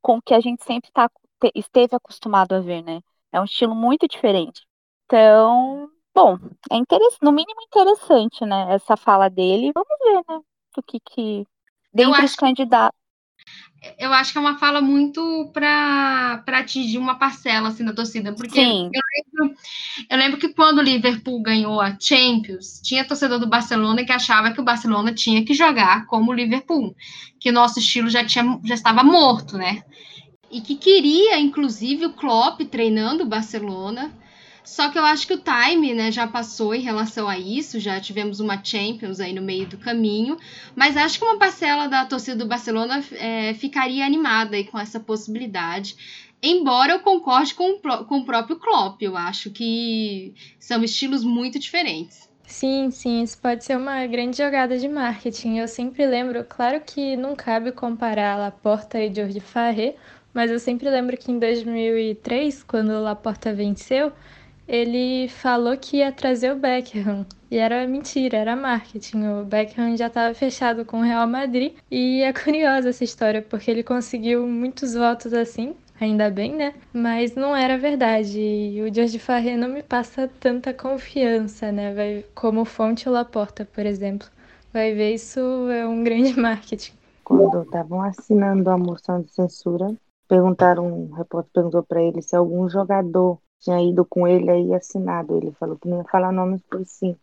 com 0.00 0.18
o 0.18 0.22
que 0.22 0.34
a 0.34 0.40
gente 0.40 0.64
sempre 0.64 0.90
tá, 0.92 1.10
esteve 1.54 1.96
acostumado 1.96 2.54
a 2.54 2.60
ver, 2.60 2.82
né? 2.82 3.00
É 3.32 3.40
um 3.40 3.44
estilo 3.44 3.74
muito 3.74 4.06
diferente. 4.08 4.62
Então, 5.06 5.88
bom, 6.14 6.36
é 6.70 6.76
no 7.22 7.32
mínimo 7.32 7.62
interessante, 7.62 8.44
né? 8.44 8.74
Essa 8.74 8.96
fala 8.96 9.30
dele. 9.30 9.72
Vamos 9.72 9.98
ver, 10.04 10.24
né? 10.28 10.40
O 10.76 10.82
que, 10.82 11.00
que 11.00 11.46
dentre 11.94 12.24
os 12.24 12.34
candidatos. 12.34 12.98
Eu 13.98 14.12
acho 14.12 14.32
que 14.32 14.38
é 14.38 14.40
uma 14.40 14.58
fala 14.58 14.80
muito 14.80 15.48
para 15.52 16.42
atingir 16.48 16.98
uma 16.98 17.14
parcela 17.14 17.68
assim, 17.68 17.84
da 17.84 17.92
torcida, 17.92 18.32
porque 18.32 18.54
Sim. 18.54 18.90
Eu, 18.92 19.02
lembro, 19.14 19.56
eu 20.10 20.18
lembro 20.18 20.40
que 20.40 20.48
quando 20.48 20.78
o 20.78 20.82
Liverpool 20.82 21.40
ganhou 21.40 21.80
a 21.80 21.96
Champions, 21.98 22.80
tinha 22.82 23.06
torcedor 23.06 23.38
do 23.38 23.46
Barcelona 23.46 24.04
que 24.04 24.10
achava 24.10 24.50
que 24.50 24.60
o 24.60 24.64
Barcelona 24.64 25.14
tinha 25.14 25.44
que 25.44 25.54
jogar 25.54 26.06
como 26.06 26.32
o 26.32 26.34
Liverpool, 26.34 26.96
que 27.38 27.50
o 27.50 27.52
nosso 27.52 27.78
estilo 27.78 28.10
já, 28.10 28.24
tinha, 28.24 28.58
já 28.64 28.74
estava 28.74 29.04
morto, 29.04 29.56
né? 29.56 29.84
E 30.50 30.60
que 30.60 30.74
queria, 30.74 31.38
inclusive, 31.38 32.06
o 32.06 32.12
Klopp 32.12 32.60
treinando 32.62 33.22
o 33.22 33.28
Barcelona 33.28 34.12
só 34.66 34.90
que 34.90 34.98
eu 34.98 35.04
acho 35.04 35.28
que 35.28 35.34
o 35.34 35.40
time 35.40 35.94
né, 35.94 36.10
já 36.10 36.26
passou 36.26 36.74
em 36.74 36.80
relação 36.80 37.28
a 37.28 37.38
isso, 37.38 37.78
já 37.78 38.00
tivemos 38.00 38.40
uma 38.40 38.62
Champions 38.62 39.20
aí 39.20 39.32
no 39.32 39.40
meio 39.40 39.64
do 39.68 39.78
caminho, 39.78 40.36
mas 40.74 40.96
acho 40.96 41.20
que 41.20 41.24
uma 41.24 41.38
parcela 41.38 41.86
da 41.86 42.04
torcida 42.04 42.36
do 42.36 42.48
Barcelona 42.48 43.02
é, 43.12 43.54
ficaria 43.54 44.04
animada 44.04 44.56
aí 44.56 44.64
com 44.64 44.76
essa 44.76 44.98
possibilidade. 44.98 45.96
Embora 46.42 46.92
eu 46.92 46.98
concorde 46.98 47.54
com 47.54 47.78
com 47.78 48.18
o 48.18 48.24
próprio 48.24 48.58
Klopp, 48.58 49.00
eu 49.00 49.16
acho 49.16 49.50
que 49.50 50.34
são 50.58 50.82
estilos 50.82 51.22
muito 51.22 51.60
diferentes. 51.60 52.28
Sim, 52.44 52.90
sim, 52.90 53.22
isso 53.22 53.38
pode 53.38 53.64
ser 53.64 53.76
uma 53.76 54.04
grande 54.06 54.36
jogada 54.36 54.76
de 54.76 54.88
marketing. 54.88 55.58
Eu 55.58 55.68
sempre 55.68 56.04
lembro, 56.06 56.44
claro 56.44 56.80
que 56.84 57.16
não 57.16 57.36
cabe 57.36 57.70
comparar 57.70 58.36
Laporta 58.36 59.00
e 59.00 59.14
Jordi 59.14 59.38
Farré, 59.38 59.94
mas 60.34 60.50
eu 60.50 60.58
sempre 60.58 60.90
lembro 60.90 61.16
que 61.16 61.30
em 61.30 61.38
2003, 61.38 62.64
quando 62.64 63.00
Laporta 63.00 63.52
venceu, 63.52 64.12
ele 64.68 65.28
falou 65.28 65.76
que 65.76 65.98
ia 65.98 66.12
trazer 66.12 66.52
o 66.52 66.56
Beckham. 66.56 67.24
E 67.50 67.56
era 67.56 67.86
mentira, 67.86 68.36
era 68.38 68.56
marketing. 68.56 69.26
O 69.26 69.44
Beckham 69.44 69.96
já 69.96 70.08
estava 70.08 70.34
fechado 70.34 70.84
com 70.84 70.98
o 70.98 71.02
Real 71.02 71.26
Madrid. 71.26 71.74
E 71.90 72.22
é 72.22 72.32
curiosa 72.32 72.88
essa 72.88 73.04
história, 73.04 73.40
porque 73.42 73.70
ele 73.70 73.82
conseguiu 73.82 74.46
muitos 74.46 74.94
votos 74.94 75.32
assim, 75.32 75.76
ainda 76.00 76.28
bem, 76.30 76.54
né? 76.54 76.74
Mas 76.92 77.34
não 77.34 77.54
era 77.54 77.78
verdade. 77.78 78.40
E 78.40 78.82
o 78.82 78.92
Jorge 78.92 79.18
Farré 79.18 79.56
não 79.56 79.68
me 79.68 79.82
passa 79.82 80.28
tanta 80.40 80.74
confiança, 80.74 81.70
né? 81.70 81.94
Vai, 81.94 82.24
como 82.34 82.64
Fonte 82.64 83.08
Laporta, 83.08 83.64
por 83.64 83.86
exemplo. 83.86 84.28
Vai 84.72 84.92
ver, 84.94 85.14
isso 85.14 85.40
é 85.70 85.86
um 85.86 86.02
grande 86.02 86.34
marketing. 86.38 86.92
Quando 87.24 87.62
estavam 87.62 88.02
assinando 88.02 88.68
a 88.70 88.76
moção 88.78 89.20
de 89.20 89.30
censura, 89.32 89.94
perguntaram, 90.28 90.86
um 90.86 91.12
repórter 91.12 91.50
perguntou 91.52 91.82
para 91.82 92.02
ele 92.02 92.22
se 92.22 92.36
algum 92.36 92.68
jogador 92.68 93.38
tinha 93.60 93.80
ido 93.82 94.04
com 94.04 94.26
ele 94.26 94.50
aí 94.50 94.74
assinado. 94.74 95.36
Ele 95.36 95.52
falou 95.52 95.78
que 95.78 95.88
não 95.88 95.98
ia 95.98 96.04
falar 96.04 96.32
nomes, 96.32 96.62
pois 96.70 96.90
sim. 96.90 97.16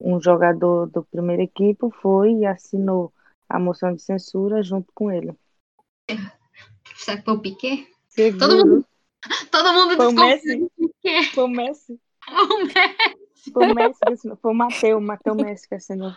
Um 0.00 0.20
jogador 0.20 0.86
do 0.86 1.02
primeiro 1.04 1.42
equipe 1.42 1.90
foi 2.00 2.32
e 2.32 2.46
assinou 2.46 3.12
a 3.48 3.58
moção 3.58 3.94
de 3.94 4.02
censura 4.02 4.62
junto 4.62 4.92
com 4.94 5.10
ele. 5.10 5.34
Será 6.96 7.18
que 7.18 7.24
foi 7.24 7.34
o 7.34 7.40
Piquet? 7.40 7.88
Seguro. 8.08 8.38
Todo 8.38 8.66
mundo, 8.66 8.86
todo 9.50 9.72
mundo 9.72 9.96
Foi 9.96 10.12
Messi? 10.12 10.56
do 10.56 10.70
Piquet. 10.70 11.34
Foi 11.34 11.44
o 11.44 11.48
Messi. 11.48 12.00
Foi 13.52 13.66
o 13.66 13.74
Messi. 13.74 14.36
Foi 14.40 14.50
o 14.52 14.54
Mateu, 15.00 15.34
Messi 15.34 15.68
que 15.68 15.74
assinou. 15.74 16.12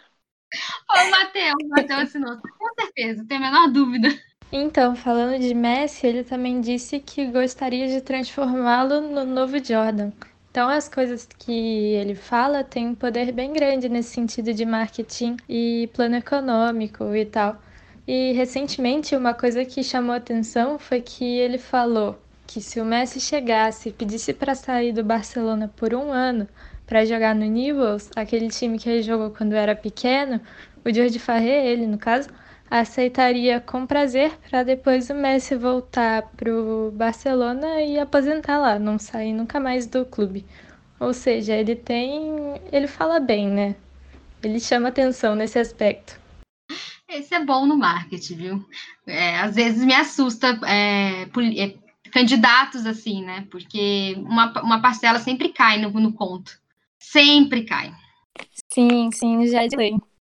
Foi 0.88 1.07
o 1.07 1.12
Matheus. 1.12 1.55
O 1.63 1.93
assinou. 1.93 2.38
Com 2.41 2.73
certeza, 2.79 3.25
tenho 3.27 3.41
a 3.41 3.51
menor 3.51 3.71
dúvida. 3.71 4.10
Então, 4.51 4.95
falando 4.97 5.39
de 5.39 5.53
Messi, 5.53 6.05
ele 6.05 6.23
também 6.25 6.59
disse 6.59 6.99
que 6.99 7.25
gostaria 7.27 7.87
de 7.87 8.01
transformá-lo 8.01 8.99
no 8.99 9.25
novo 9.25 9.63
Jordan. 9.63 10.11
Então, 10.51 10.67
as 10.67 10.89
coisas 10.89 11.25
que 11.39 11.93
ele 11.93 12.13
fala 12.15 12.61
têm 12.61 12.89
um 12.89 12.95
poder 12.95 13.31
bem 13.31 13.53
grande 13.53 13.87
nesse 13.87 14.09
sentido 14.09 14.53
de 14.53 14.65
marketing 14.65 15.37
e 15.47 15.89
plano 15.93 16.17
econômico 16.17 17.15
e 17.15 17.25
tal. 17.25 17.61
E 18.05 18.33
recentemente, 18.33 19.15
uma 19.15 19.33
coisa 19.33 19.63
que 19.63 19.81
chamou 19.81 20.13
atenção 20.13 20.77
foi 20.77 20.99
que 20.99 21.23
ele 21.23 21.57
falou 21.57 22.19
que 22.45 22.59
se 22.59 22.81
o 22.81 22.85
Messi 22.85 23.21
chegasse 23.21 23.87
e 23.87 23.93
pedisse 23.93 24.33
para 24.33 24.53
sair 24.53 24.91
do 24.91 25.05
Barcelona 25.05 25.71
por 25.77 25.93
um 25.93 26.11
ano 26.11 26.45
para 26.85 27.05
jogar 27.05 27.33
no 27.33 27.45
Newell's, 27.45 28.09
aquele 28.13 28.49
time 28.49 28.77
que 28.77 28.89
ele 28.89 29.01
jogou 29.01 29.29
quando 29.29 29.53
era 29.53 29.73
pequeno, 29.73 30.41
o 30.83 30.93
Jordi 30.93 31.19
Farré, 31.19 31.67
ele 31.67 31.87
no 31.87 31.97
caso, 31.97 32.27
aceitaria 32.71 33.60
com 33.60 33.86
prazer 33.86 34.31
para 34.49 34.63
depois 34.63 35.10
o 35.10 35.13
Messi 35.13 35.57
voltar 35.57 36.21
pro 36.38 36.93
Barcelona 36.95 37.81
e 37.81 37.99
aposentar 37.99 38.57
lá, 38.57 38.79
não 38.79 38.97
sair 38.97 39.34
nunca 39.34 39.60
mais 39.60 39.86
do 39.86 40.05
clube. 40.05 40.45
Ou 40.97 41.13
seja, 41.13 41.53
ele 41.53 41.75
tem, 41.75 42.34
ele 42.71 42.88
fala 42.88 43.19
bem, 43.19 43.49
né? 43.49 43.75
Ele 44.41 44.60
chama 44.60 44.88
atenção 44.88 45.36
nesse 45.36 45.60
aspecto. 45.60 46.17
Esse 47.10 47.36
é 47.36 47.43
bom 47.43 47.65
no 47.65 47.77
marketing, 47.77 48.36
viu? 48.36 48.65
É, 49.05 49.39
às 49.39 49.55
vezes 49.55 49.84
me 49.84 49.93
assusta 49.93 50.57
é, 50.65 51.23
é, 51.23 51.75
candidatos 52.10 52.86
assim, 52.86 53.25
né? 53.25 53.45
Porque 53.51 54.15
uma, 54.19 54.62
uma 54.62 54.81
parcela 54.81 55.19
sempre 55.19 55.49
cai 55.49 55.77
no, 55.81 55.89
no 55.89 56.13
conto. 56.13 56.57
Sempre 56.97 57.65
cai. 57.65 57.93
Sim, 58.71 59.12
sim, 59.12 59.45
já 59.47 59.63
é 59.63 59.67
de 59.67 59.75
lei. 59.75 59.93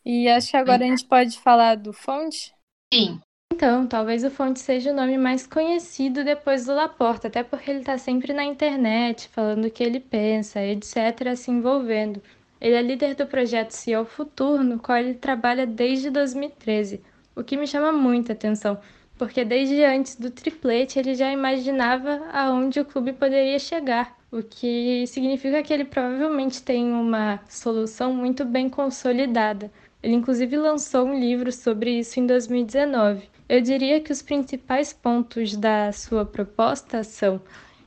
E 0.10 0.30
acho 0.30 0.52
que 0.52 0.56
agora 0.56 0.86
a 0.86 0.88
gente 0.88 1.04
pode 1.04 1.38
falar 1.38 1.76
do 1.76 1.92
Fonte? 1.92 2.54
Sim. 2.94 3.20
Então, 3.54 3.86
talvez 3.86 4.24
o 4.24 4.30
Fonte 4.30 4.58
seja 4.58 4.94
o 4.94 4.96
nome 4.96 5.18
mais 5.18 5.46
conhecido 5.46 6.24
depois 6.24 6.66
do 6.66 6.74
Laporta, 6.74 7.28
até 7.28 7.44
porque 7.44 7.70
ele 7.70 7.80
está 7.80 7.98
sempre 7.98 8.32
na 8.32 8.46
internet, 8.46 9.28
falando 9.28 9.66
o 9.66 9.70
que 9.70 9.84
ele 9.84 10.00
pensa, 10.00 10.64
etc., 10.64 11.36
se 11.36 11.52
envolvendo. 11.52 12.24
Ele 12.62 12.76
é 12.76 12.82
líder 12.82 13.16
do 13.16 13.28
projeto 13.28 13.72
CEO 13.72 14.06
Futuro, 14.06 14.64
no 14.64 14.80
qual 14.80 14.98
ele 14.98 15.14
trabalha 15.14 15.68
desde 15.68 16.10
2013, 16.10 17.04
o 17.36 17.44
que 17.44 17.58
me 17.58 17.68
chama 17.68 17.92
muita 17.92 18.32
atenção, 18.32 18.80
porque 19.18 19.44
desde 19.44 19.84
antes 19.84 20.16
do 20.16 20.32
triplete 20.32 20.98
ele 20.98 21.16
já 21.16 21.30
imaginava 21.34 22.30
aonde 22.32 22.80
o 22.80 22.86
clube 22.86 23.12
poderia 23.12 23.60
chegar, 23.60 24.16
o 24.32 24.42
que 24.42 25.06
significa 25.06 25.62
que 25.62 25.74
ele 25.74 25.84
provavelmente 25.84 26.64
tem 26.64 26.94
uma 26.94 27.42
solução 27.50 28.14
muito 28.14 28.46
bem 28.46 28.70
consolidada. 28.70 29.70
Ele 30.08 30.16
inclusive 30.16 30.56
lançou 30.56 31.06
um 31.06 31.20
livro 31.20 31.52
sobre 31.52 32.00
isso 32.00 32.18
em 32.18 32.26
2019. 32.26 33.28
Eu 33.50 33.60
diria 33.60 34.00
que 34.00 34.10
os 34.10 34.22
principais 34.22 34.94
pontos 34.94 35.58
da 35.58 35.92
sua 35.92 36.26
proposta 36.26 37.04
são 37.04 37.42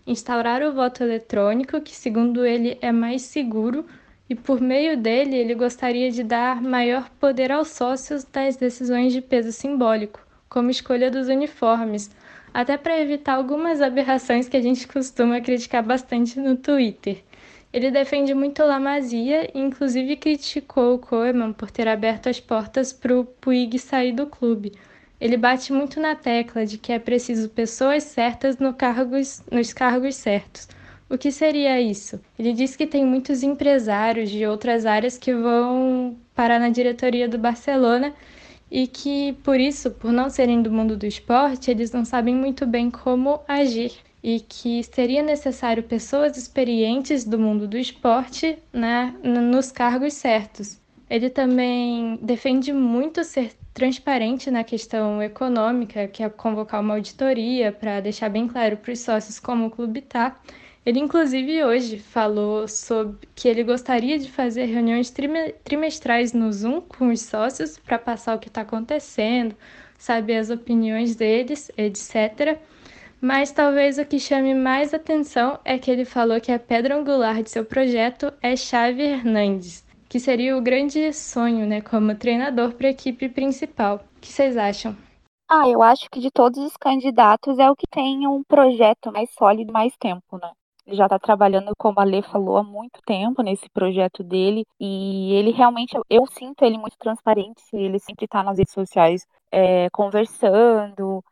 instaurar 0.06 0.62
o 0.62 0.74
voto 0.74 1.02
eletrônico, 1.02 1.80
que 1.80 1.96
segundo 1.96 2.44
ele 2.44 2.76
é 2.82 2.92
mais 2.92 3.22
seguro, 3.22 3.86
e 4.28 4.34
por 4.34 4.60
meio 4.60 4.98
dele 4.98 5.34
ele 5.34 5.54
gostaria 5.54 6.10
de 6.10 6.22
dar 6.22 6.60
maior 6.60 7.08
poder 7.18 7.50
aos 7.50 7.68
sócios 7.68 8.22
das 8.22 8.54
decisões 8.54 9.14
de 9.14 9.22
peso 9.22 9.50
simbólico, 9.50 10.20
como 10.46 10.68
escolha 10.68 11.10
dos 11.10 11.26
uniformes, 11.26 12.10
até 12.52 12.76
para 12.76 13.00
evitar 13.00 13.36
algumas 13.36 13.80
aberrações 13.80 14.46
que 14.46 14.58
a 14.58 14.62
gente 14.62 14.86
costuma 14.86 15.40
criticar 15.40 15.82
bastante 15.82 16.38
no 16.38 16.54
Twitter. 16.54 17.24
Ele 17.72 17.88
defende 17.90 18.34
muito 18.34 18.64
Lamazia 18.64 19.48
e 19.54 19.60
inclusive 19.60 20.16
criticou 20.16 20.94
o 20.94 20.98
Koeman 20.98 21.52
por 21.52 21.70
ter 21.70 21.86
aberto 21.86 22.28
as 22.28 22.40
portas 22.40 22.92
para 22.92 23.16
o 23.16 23.24
Puig 23.24 23.78
sair 23.78 24.10
do 24.12 24.26
clube. 24.26 24.72
Ele 25.20 25.36
bate 25.36 25.72
muito 25.72 26.00
na 26.00 26.16
tecla 26.16 26.66
de 26.66 26.78
que 26.78 26.92
é 26.92 26.98
preciso 26.98 27.48
pessoas 27.48 28.02
certas 28.02 28.58
no 28.58 28.74
cargos, 28.74 29.42
nos 29.52 29.72
cargos 29.72 30.16
certos. 30.16 30.66
O 31.08 31.16
que 31.16 31.30
seria 31.30 31.80
isso? 31.80 32.20
Ele 32.36 32.52
diz 32.52 32.74
que 32.74 32.88
tem 32.88 33.04
muitos 33.04 33.44
empresários 33.44 34.30
de 34.30 34.44
outras 34.46 34.84
áreas 34.84 35.16
que 35.16 35.32
vão 35.32 36.16
parar 36.34 36.58
na 36.58 36.70
diretoria 36.70 37.28
do 37.28 37.38
Barcelona 37.38 38.12
e 38.68 38.88
que, 38.88 39.32
por 39.44 39.60
isso, 39.60 39.92
por 39.92 40.12
não 40.12 40.28
serem 40.28 40.60
do 40.60 40.72
mundo 40.72 40.96
do 40.96 41.06
esporte, 41.06 41.70
eles 41.70 41.92
não 41.92 42.04
sabem 42.04 42.34
muito 42.34 42.66
bem 42.66 42.90
como 42.90 43.40
agir 43.46 43.92
e 44.22 44.40
que 44.40 44.82
seria 44.82 45.22
necessário 45.22 45.82
pessoas 45.82 46.36
experientes 46.36 47.24
do 47.24 47.38
mundo 47.38 47.66
do 47.66 47.78
esporte 47.78 48.58
né, 48.72 49.14
nos 49.22 49.72
cargos 49.72 50.14
certos. 50.14 50.78
Ele 51.08 51.30
também 51.30 52.18
defende 52.22 52.72
muito 52.72 53.24
ser 53.24 53.52
transparente 53.72 54.50
na 54.50 54.62
questão 54.62 55.22
econômica, 55.22 56.06
que 56.06 56.22
é 56.22 56.28
convocar 56.28 56.80
uma 56.80 56.94
auditoria 56.94 57.72
para 57.72 58.00
deixar 58.00 58.28
bem 58.28 58.46
claro 58.46 58.76
para 58.76 58.92
os 58.92 59.00
sócios 59.00 59.40
como 59.40 59.66
o 59.66 59.70
clube 59.70 60.00
está. 60.00 60.38
Ele, 60.84 60.98
inclusive, 60.98 61.62
hoje 61.64 61.98
falou 61.98 62.66
sobre 62.66 63.28
que 63.34 63.48
ele 63.48 63.62
gostaria 63.62 64.18
de 64.18 64.30
fazer 64.30 64.64
reuniões 64.64 65.12
trimestrais 65.64 66.32
no 66.32 66.50
Zoom 66.52 66.80
com 66.80 67.08
os 67.08 67.20
sócios 67.20 67.78
para 67.78 67.98
passar 67.98 68.36
o 68.36 68.38
que 68.38 68.48
está 68.48 68.62
acontecendo, 68.62 69.54
saber 69.98 70.36
as 70.36 70.48
opiniões 70.48 71.14
deles, 71.14 71.70
etc. 71.76 72.58
Mas 73.20 73.52
talvez 73.52 73.98
o 73.98 74.04
que 74.06 74.18
chame 74.18 74.54
mais 74.54 74.94
atenção 74.94 75.58
é 75.62 75.78
que 75.78 75.90
ele 75.90 76.06
falou 76.06 76.40
que 76.40 76.50
a 76.50 76.58
pedra 76.58 76.96
angular 76.96 77.42
de 77.42 77.50
seu 77.50 77.64
projeto 77.64 78.32
é 78.40 78.56
Xavi 78.56 79.02
Hernandes, 79.02 79.84
que 80.08 80.18
seria 80.18 80.56
o 80.56 80.62
grande 80.62 81.12
sonho, 81.12 81.66
né, 81.66 81.82
como 81.82 82.14
treinador 82.14 82.72
para 82.72 82.88
a 82.88 82.90
equipe 82.90 83.28
principal. 83.28 83.96
O 84.16 84.20
que 84.20 84.28
vocês 84.28 84.56
acham? 84.56 84.96
Ah, 85.50 85.68
eu 85.68 85.82
acho 85.82 86.08
que 86.10 86.20
de 86.20 86.30
todos 86.30 86.64
os 86.64 86.76
candidatos 86.76 87.58
é 87.58 87.70
o 87.70 87.76
que 87.76 87.86
tem 87.86 88.26
um 88.26 88.42
projeto 88.42 89.12
mais 89.12 89.28
sólido 89.34 89.72
mais 89.72 89.94
tempo, 89.98 90.38
né? 90.40 90.50
Ele 90.86 90.96
já 90.96 91.04
está 91.04 91.18
trabalhando, 91.18 91.72
como 91.76 92.00
a 92.00 92.04
Lê 92.04 92.22
falou, 92.22 92.56
há 92.56 92.62
muito 92.62 93.00
tempo 93.06 93.42
nesse 93.42 93.68
projeto 93.70 94.24
dele. 94.24 94.64
E 94.78 95.32
ele 95.34 95.50
realmente, 95.50 95.96
eu 96.08 96.26
sinto 96.26 96.64
ele 96.64 96.78
muito 96.78 96.96
transparente. 96.98 97.62
Ele 97.72 97.98
sempre 97.98 98.24
está 98.24 98.42
nas 98.42 98.58
redes 98.58 98.72
sociais 98.72 99.26
é, 99.52 99.88
conversando, 99.90 101.22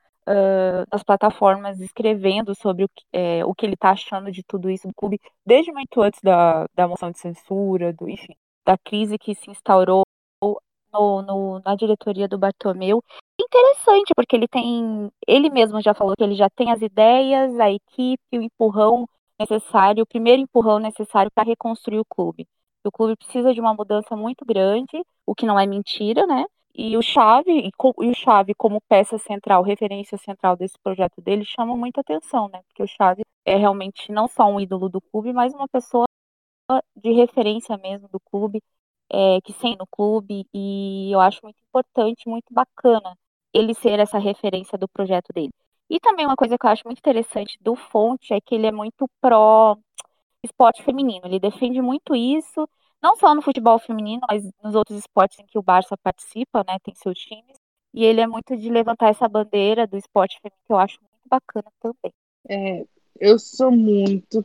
nas 0.90 1.02
plataformas 1.02 1.80
escrevendo 1.80 2.54
sobre 2.54 2.84
o 2.84 2.88
que, 2.88 3.04
é, 3.12 3.44
o 3.44 3.54
que 3.54 3.64
ele 3.66 3.74
está 3.74 3.90
achando 3.90 4.30
de 4.30 4.42
tudo 4.42 4.70
isso 4.70 4.86
do 4.88 4.94
clube, 4.94 5.20
desde 5.44 5.72
muito 5.72 6.00
antes 6.00 6.20
da, 6.22 6.66
da 6.74 6.88
moção 6.88 7.10
de 7.10 7.18
censura, 7.18 7.92
do, 7.92 8.08
enfim, 8.08 8.34
da 8.64 8.76
crise 8.76 9.18
que 9.18 9.34
se 9.34 9.50
instaurou 9.50 10.02
no, 10.92 11.22
no, 11.22 11.60
na 11.64 11.74
diretoria 11.74 12.28
do 12.28 12.38
Bartomeu. 12.38 13.02
Interessante, 13.40 14.12
porque 14.14 14.36
ele 14.36 14.48
tem. 14.48 15.10
Ele 15.26 15.50
mesmo 15.50 15.80
já 15.80 15.94
falou 15.94 16.14
que 16.16 16.24
ele 16.24 16.34
já 16.34 16.50
tem 16.50 16.72
as 16.72 16.82
ideias, 16.82 17.58
a 17.58 17.70
equipe, 17.70 18.38
o 18.38 18.42
empurrão 18.42 19.08
necessário, 19.38 20.02
o 20.02 20.06
primeiro 20.06 20.42
empurrão 20.42 20.78
necessário 20.78 21.30
para 21.32 21.44
reconstruir 21.44 22.00
o 22.00 22.04
clube. 22.04 22.46
O 22.84 22.90
clube 22.90 23.16
precisa 23.16 23.52
de 23.52 23.60
uma 23.60 23.74
mudança 23.74 24.16
muito 24.16 24.44
grande, 24.44 25.02
o 25.26 25.34
que 25.34 25.46
não 25.46 25.58
é 25.58 25.66
mentira, 25.66 26.26
né? 26.26 26.44
E 26.80 26.96
o 26.96 27.02
Chave, 27.02 27.50
e, 27.50 27.72
o 27.76 28.14
Chave 28.14 28.54
como 28.54 28.80
peça 28.82 29.18
central, 29.18 29.64
referência 29.64 30.16
central 30.16 30.56
desse 30.56 30.78
projeto 30.78 31.20
dele, 31.20 31.44
chama 31.44 31.76
muita 31.76 32.00
atenção, 32.02 32.48
né? 32.48 32.62
Porque 32.68 32.84
o 32.84 32.86
Chave 32.86 33.24
é 33.44 33.56
realmente 33.56 34.12
não 34.12 34.28
só 34.28 34.44
um 34.46 34.60
ídolo 34.60 34.88
do 34.88 35.00
clube, 35.00 35.32
mas 35.32 35.52
uma 35.52 35.66
pessoa 35.66 36.06
de 36.96 37.12
referência 37.12 37.76
mesmo 37.78 38.08
do 38.08 38.20
clube, 38.20 38.62
é, 39.10 39.40
que 39.42 39.52
tem 39.54 39.76
no 39.76 39.86
clube, 39.88 40.46
e 40.54 41.10
eu 41.12 41.20
acho 41.20 41.40
muito 41.42 41.58
importante, 41.68 42.28
muito 42.28 42.52
bacana 42.52 43.16
ele 43.52 43.74
ser 43.74 43.98
essa 43.98 44.18
referência 44.18 44.78
do 44.78 44.88
projeto 44.88 45.32
dele. 45.34 45.52
E 45.90 45.98
também 45.98 46.26
uma 46.26 46.36
coisa 46.36 46.56
que 46.58 46.66
eu 46.66 46.70
acho 46.70 46.82
muito 46.86 46.98
interessante 46.98 47.58
do 47.60 47.74
Fonte 47.74 48.32
é 48.34 48.40
que 48.40 48.54
ele 48.54 48.66
é 48.66 48.72
muito 48.72 49.08
pró 49.20 49.76
esporte 50.44 50.82
feminino, 50.84 51.26
ele 51.26 51.40
defende 51.40 51.82
muito 51.82 52.14
isso, 52.14 52.68
não 53.02 53.16
só 53.16 53.34
no 53.34 53.42
futebol 53.42 53.78
feminino, 53.78 54.22
mas 54.28 54.44
nos 54.62 54.74
outros 54.74 54.98
esportes 54.98 55.38
em 55.38 55.46
que 55.46 55.58
o 55.58 55.62
Barça 55.62 55.96
participa, 55.96 56.64
né, 56.66 56.78
tem 56.82 56.94
seus 56.94 57.18
times, 57.18 57.56
e 57.94 58.04
ele 58.04 58.20
é 58.20 58.26
muito 58.26 58.56
de 58.56 58.68
levantar 58.68 59.08
essa 59.08 59.28
bandeira 59.28 59.86
do 59.86 59.96
esporte 59.96 60.38
feminino, 60.40 60.62
que 60.66 60.72
eu 60.72 60.78
acho 60.78 60.98
muito 61.00 61.28
bacana 61.28 61.70
também. 61.80 62.12
É, 62.48 62.86
eu 63.20 63.38
sou 63.38 63.70
muito 63.70 64.44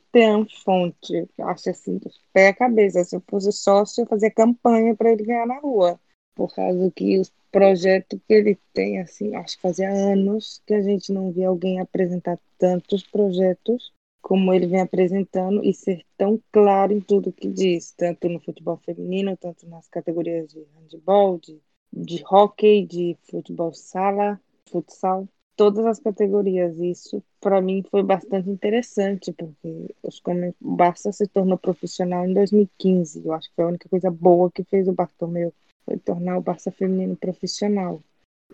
Fonte, 0.63 1.27
acho 1.39 1.69
assim, 1.69 1.99
pé 2.31 2.49
a 2.49 2.55
cabeça, 2.55 3.03
se 3.03 3.15
eu 3.15 3.23
fosse 3.27 3.51
sócio, 3.51 4.01
eu 4.01 4.07
fazia 4.07 4.31
campanha 4.31 4.95
para 4.95 5.11
ele 5.11 5.23
ganhar 5.23 5.45
na 5.45 5.59
rua, 5.59 5.99
por 6.35 6.53
causa 6.53 6.91
que 6.91 7.19
os 7.19 7.31
projetos 7.51 8.19
que 8.27 8.33
ele 8.33 8.59
tem, 8.73 8.99
assim, 8.99 9.35
acho 9.35 9.55
que 9.55 9.61
fazia 9.61 9.89
anos 9.89 10.61
que 10.65 10.73
a 10.73 10.81
gente 10.81 11.11
não 11.11 11.31
via 11.31 11.47
alguém 11.47 11.79
apresentar 11.79 12.39
tantos 12.57 13.03
projetos 13.03 13.93
como 14.23 14.53
ele 14.53 14.67
vem 14.67 14.79
apresentando 14.79 15.61
e 15.65 15.73
ser 15.73 16.01
tão 16.17 16.41
claro 16.49 16.93
em 16.93 17.01
tudo 17.01 17.33
que 17.33 17.49
diz, 17.49 17.91
tanto 17.91 18.29
no 18.29 18.39
futebol 18.39 18.77
feminino, 18.77 19.35
tanto 19.35 19.67
nas 19.67 19.89
categorias 19.89 20.47
de 20.49 20.65
handball, 20.75 21.37
de, 21.37 21.59
de 21.91 22.23
hockey, 22.25 22.85
de 22.85 23.17
futebol 23.29 23.73
sala, 23.73 24.39
futsal, 24.71 25.27
todas 25.57 25.85
as 25.85 25.99
categorias. 25.99 26.79
Isso, 26.79 27.21
para 27.41 27.61
mim, 27.61 27.83
foi 27.91 28.01
bastante 28.01 28.49
interessante, 28.49 29.33
porque 29.33 29.93
os, 30.01 30.21
o 30.61 30.75
Barça 30.75 31.11
se 31.11 31.27
tornou 31.27 31.57
profissional 31.57 32.25
em 32.25 32.33
2015. 32.33 33.21
Eu 33.25 33.33
acho 33.33 33.49
que 33.49 33.55
foi 33.55 33.65
a 33.65 33.67
única 33.67 33.89
coisa 33.89 34.09
boa 34.09 34.49
que 34.49 34.63
fez 34.63 34.87
o 34.87 34.93
Bartomeu, 34.93 35.53
foi 35.85 35.97
tornar 35.97 36.37
o 36.37 36.41
Barça 36.41 36.71
feminino 36.71 37.17
profissional. 37.17 38.01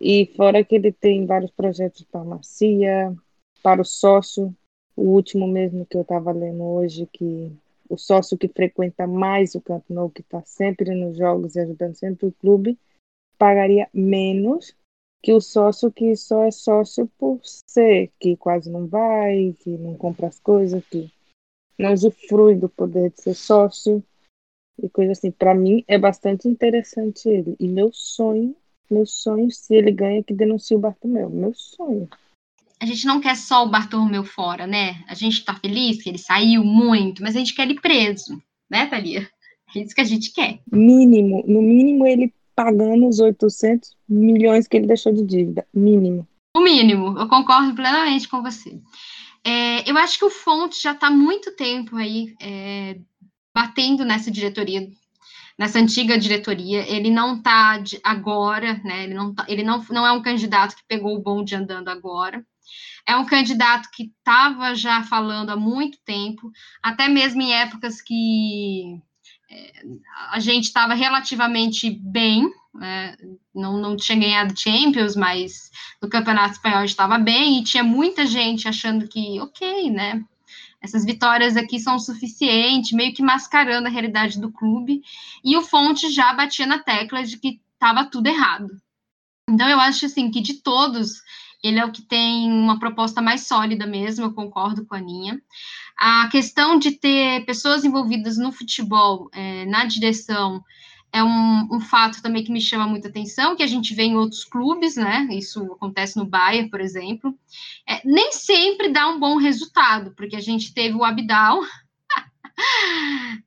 E 0.02 0.34
fora 0.36 0.64
que 0.64 0.76
ele 0.76 0.92
tem 0.92 1.28
vários 1.28 1.52
projetos 1.52 2.00
de 2.00 2.08
farmácia, 2.08 3.16
para 3.62 3.82
o 3.82 3.86
sócio, 3.86 4.56
o 5.00 5.14
último 5.14 5.48
mesmo 5.48 5.86
que 5.86 5.96
eu 5.96 6.02
estava 6.02 6.34
lendo 6.34 6.62
hoje, 6.62 7.08
que 7.14 7.50
o 7.90 7.98
sócio 7.98 8.38
que 8.38 8.50
frequenta 8.50 9.08
mais 9.08 9.56
o 9.56 9.62
Camp 9.62 9.84
Nou, 9.90 10.10
que 10.10 10.20
está 10.20 10.42
sempre 10.42 10.94
nos 10.94 11.18
jogos 11.18 11.56
e 11.56 11.62
ajudando 11.62 11.96
sempre 11.96 12.28
o 12.28 12.34
clube, 12.34 12.78
pagaria 13.38 13.88
menos 13.94 14.76
que 15.24 15.32
o 15.32 15.40
sócio 15.40 15.90
que 15.90 16.16
só 16.18 16.44
é 16.44 16.52
sócio 16.52 17.10
por 17.18 17.40
ser, 17.44 18.12
que 18.20 18.36
quase 18.36 18.70
não 18.70 18.88
vai, 18.88 19.56
que 19.60 19.70
não 19.70 19.96
compra 19.96 20.28
as 20.28 20.40
coisas, 20.40 20.86
que 20.88 21.10
não 21.78 21.94
usufrui 21.94 22.56
do 22.56 22.68
poder 22.68 23.12
de 23.12 23.22
ser 23.22 23.36
sócio 23.36 24.04
e 24.84 24.90
coisa 24.90 25.14
assim. 25.14 25.32
Para 25.32 25.56
mim 25.56 25.84
é 25.88 25.98
bastante 25.98 26.48
interessante 26.48 27.30
ele. 27.30 27.56
E 27.58 27.70
meu 27.70 27.90
sonho, 27.94 28.54
meu 28.92 29.06
sonho, 29.06 29.50
se 29.50 29.74
ele 29.76 29.92
ganha, 29.92 30.20
é 30.20 30.24
que 30.24 30.34
denuncie 30.34 30.76
o 30.76 30.80
Bartomeu. 30.80 31.30
Meu 31.30 31.54
sonho 31.54 32.10
a 32.82 32.86
gente 32.86 33.06
não 33.06 33.20
quer 33.20 33.36
só 33.36 33.66
o 33.66 33.70
Bartolomeu 33.70 34.24
fora, 34.24 34.66
né? 34.66 35.04
A 35.08 35.14
gente 35.14 35.44
tá 35.44 35.54
feliz 35.54 36.02
que 36.02 36.10
ele 36.10 36.18
saiu 36.18 36.64
muito, 36.64 37.22
mas 37.22 37.36
a 37.36 37.40
gente 37.40 37.54
quer 37.54 37.64
ele 37.64 37.80
preso, 37.80 38.42
né, 38.70 38.86
Thalia? 38.86 39.30
É 39.76 39.80
isso 39.80 39.94
que 39.94 40.02
a 40.02 40.06
gente 40.06 40.32
quer. 40.32 40.60
Mínimo, 40.72 41.44
no 41.48 41.62
mínimo 41.62 42.08
ele 42.08 42.34
pagando 42.56 43.08
os 43.08 43.20
800 43.20 43.96
milhões 44.08 44.68
que 44.68 44.78
ele 44.78 44.88
deixou 44.88 45.14
de 45.14 45.24
dívida, 45.24 45.66
mínimo. 45.74 46.28
O 46.56 46.62
mínimo, 46.62 47.18
eu 47.20 47.28
concordo 47.28 47.76
plenamente 47.76 48.28
com 48.28 48.42
você. 48.42 48.80
É, 49.44 49.90
eu 49.90 49.98
acho 49.98 50.18
que 50.18 50.26
o 50.26 50.30
Fonte 50.30 50.82
já 50.82 50.92
está 50.94 51.10
muito 51.10 51.56
tempo 51.56 51.96
aí 51.96 52.34
é, 52.42 52.98
batendo 53.56 54.04
nessa 54.04 54.32
diretoria, 54.32 54.90
nessa 55.58 55.80
antiga 55.80 56.18
diretoria. 56.18 56.86
Ele 56.90 57.10
não 57.10 57.38
está 57.38 57.82
agora, 58.04 58.82
né? 58.84 59.04
Ele, 59.04 59.14
não, 59.14 59.34
tá, 59.34 59.46
ele 59.48 59.64
não, 59.64 59.84
não 59.90 60.06
é 60.06 60.12
um 60.12 60.22
candidato 60.22 60.76
que 60.76 60.84
pegou 60.88 61.16
o 61.16 61.22
bonde 61.22 61.56
andando 61.56 61.90
agora. 61.90 62.44
É 63.06 63.16
um 63.16 63.26
candidato 63.26 63.90
que 63.92 64.04
estava 64.04 64.76
já 64.76 65.04
falando 65.04 65.50
há 65.50 65.56
muito 65.56 65.98
tempo, 66.06 66.52
até 66.82 67.08
mesmo 67.08 67.42
em 67.42 67.54
épocas 67.54 68.02
que 68.02 69.02
é, 69.50 69.84
a 70.32 70.40
gente 70.40 70.66
estava 70.66 70.94
relativamente 70.94 71.90
bem, 71.90 72.50
é, 72.82 73.18
não, 73.54 73.78
não 73.78 73.96
tinha 73.96 74.20
ganhado 74.20 74.60
Champions, 74.60 75.16
mas 75.16 75.72
no 76.02 76.10
Campeonato 76.10 76.54
Espanhol 76.54 76.84
estava 76.84 77.18
bem, 77.18 77.60
e 77.60 77.64
tinha 77.64 77.84
muita 77.84 78.26
gente 78.26 78.68
achando 78.68 79.08
que, 79.08 79.40
ok, 79.40 79.90
né? 79.90 80.24
Essas 80.82 81.04
vitórias 81.04 81.58
aqui 81.58 81.80
são 81.80 82.00
suficientes, 82.00 82.94
meio 82.94 83.14
que 83.14 83.22
mascarando 83.22 83.88
a 83.88 83.92
realidade 83.92 84.40
do 84.40 84.52
clube, 84.52 85.02
e 85.44 85.58
o 85.58 85.62
Fonte 85.62 86.10
já 86.10 86.32
batia 86.34 86.66
na 86.66 86.80
tecla 86.80 87.24
de 87.24 87.38
que 87.38 87.60
estava 87.74 88.06
tudo 88.06 88.28
errado. 88.28 88.70
Então, 89.50 89.68
eu 89.68 89.80
acho 89.80 90.06
assim 90.06 90.30
que 90.30 90.42
de 90.42 90.56
todos, 90.62 91.22
ele 91.64 91.80
é 91.80 91.86
o 91.86 91.92
que 91.92 92.02
tem 92.02 92.52
uma 92.52 92.80
proposta 92.80 93.22
mais 93.22 93.48
sólida 93.48 93.86
mesmo, 93.86 94.26
eu 94.26 94.34
concordo 94.34 94.86
com 94.86 94.96
a 94.96 94.98
Aninha. 94.98 95.42
A 95.98 96.30
questão 96.30 96.80
de 96.80 96.92
ter 96.92 97.46
pessoas 97.46 97.84
envolvidas 97.84 98.38
no 98.38 98.52
futebol, 98.52 99.30
é, 99.34 99.66
na 99.66 99.86
direção, 99.86 100.64
é 101.12 101.24
um, 101.24 101.68
um, 101.72 101.80
fato 101.80 102.22
também 102.22 102.44
que 102.44 102.52
me 102.52 102.62
chama 102.62 102.88
muita 102.88 103.08
atenção, 103.08 103.56
que 103.56 103.64
a 103.64 103.68
gente 103.68 103.94
vê 103.94 104.04
em 104.04 104.16
outros 104.16 104.46
clubes, 104.46 104.96
né? 104.96 105.28
Isso 105.32 105.64
acontece 105.74 106.18
no 106.18 106.26
Bayern, 106.26 106.70
por 106.70 106.80
exemplo. 106.80 107.38
É, 107.88 108.02
nem 108.06 108.32
sempre 108.32 108.90
dá 108.90 109.08
um 109.08 109.20
bom 109.20 109.38
resultado, 109.38 110.14
porque 110.16 110.36
a 110.36 110.42
gente 110.42 110.74
teve 110.74 110.96
o 110.96 111.04
Abidal, 111.04 111.62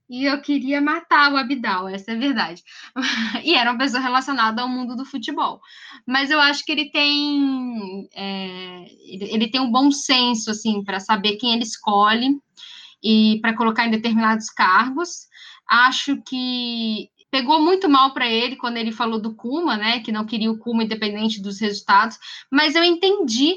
e 0.08 0.24
eu 0.24 0.40
queria 0.40 0.80
matar 0.80 1.32
o 1.32 1.36
Abidal, 1.36 1.88
essa 1.88 2.12
é 2.12 2.14
a 2.14 2.18
verdade. 2.18 2.62
e 3.44 3.54
era 3.54 3.70
uma 3.70 3.78
pessoa 3.78 4.02
relacionada 4.02 4.62
ao 4.62 4.68
mundo 4.68 4.96
do 4.96 5.04
futebol. 5.04 5.60
Mas 6.06 6.30
eu 6.30 6.40
acho 6.40 6.64
que 6.64 6.72
ele 6.72 6.90
tem 6.90 8.08
é, 8.14 8.86
ele, 9.06 9.50
tem 9.50 9.60
um 9.60 9.70
bom 9.70 9.90
senso 9.90 10.50
assim 10.50 10.82
para 10.84 11.00
saber 11.00 11.36
quem 11.36 11.54
ele 11.54 11.62
escolhe 11.62 12.38
e 13.02 13.38
para 13.40 13.56
colocar 13.56 13.86
em 13.86 13.90
determinados 13.90 14.50
cargos. 14.50 15.26
Acho 15.68 16.20
que 16.22 17.08
pegou 17.30 17.62
muito 17.62 17.88
mal 17.88 18.12
para 18.12 18.26
ele 18.26 18.56
quando 18.56 18.76
ele 18.76 18.92
falou 18.92 19.20
do 19.20 19.34
Kuma, 19.34 19.76
né? 19.76 20.00
Que 20.00 20.12
não 20.12 20.26
queria 20.26 20.50
o 20.50 20.58
Kuma 20.58 20.84
independente 20.84 21.40
dos 21.40 21.58
resultados, 21.58 22.18
mas 22.50 22.74
eu 22.74 22.84
entendi 22.84 23.56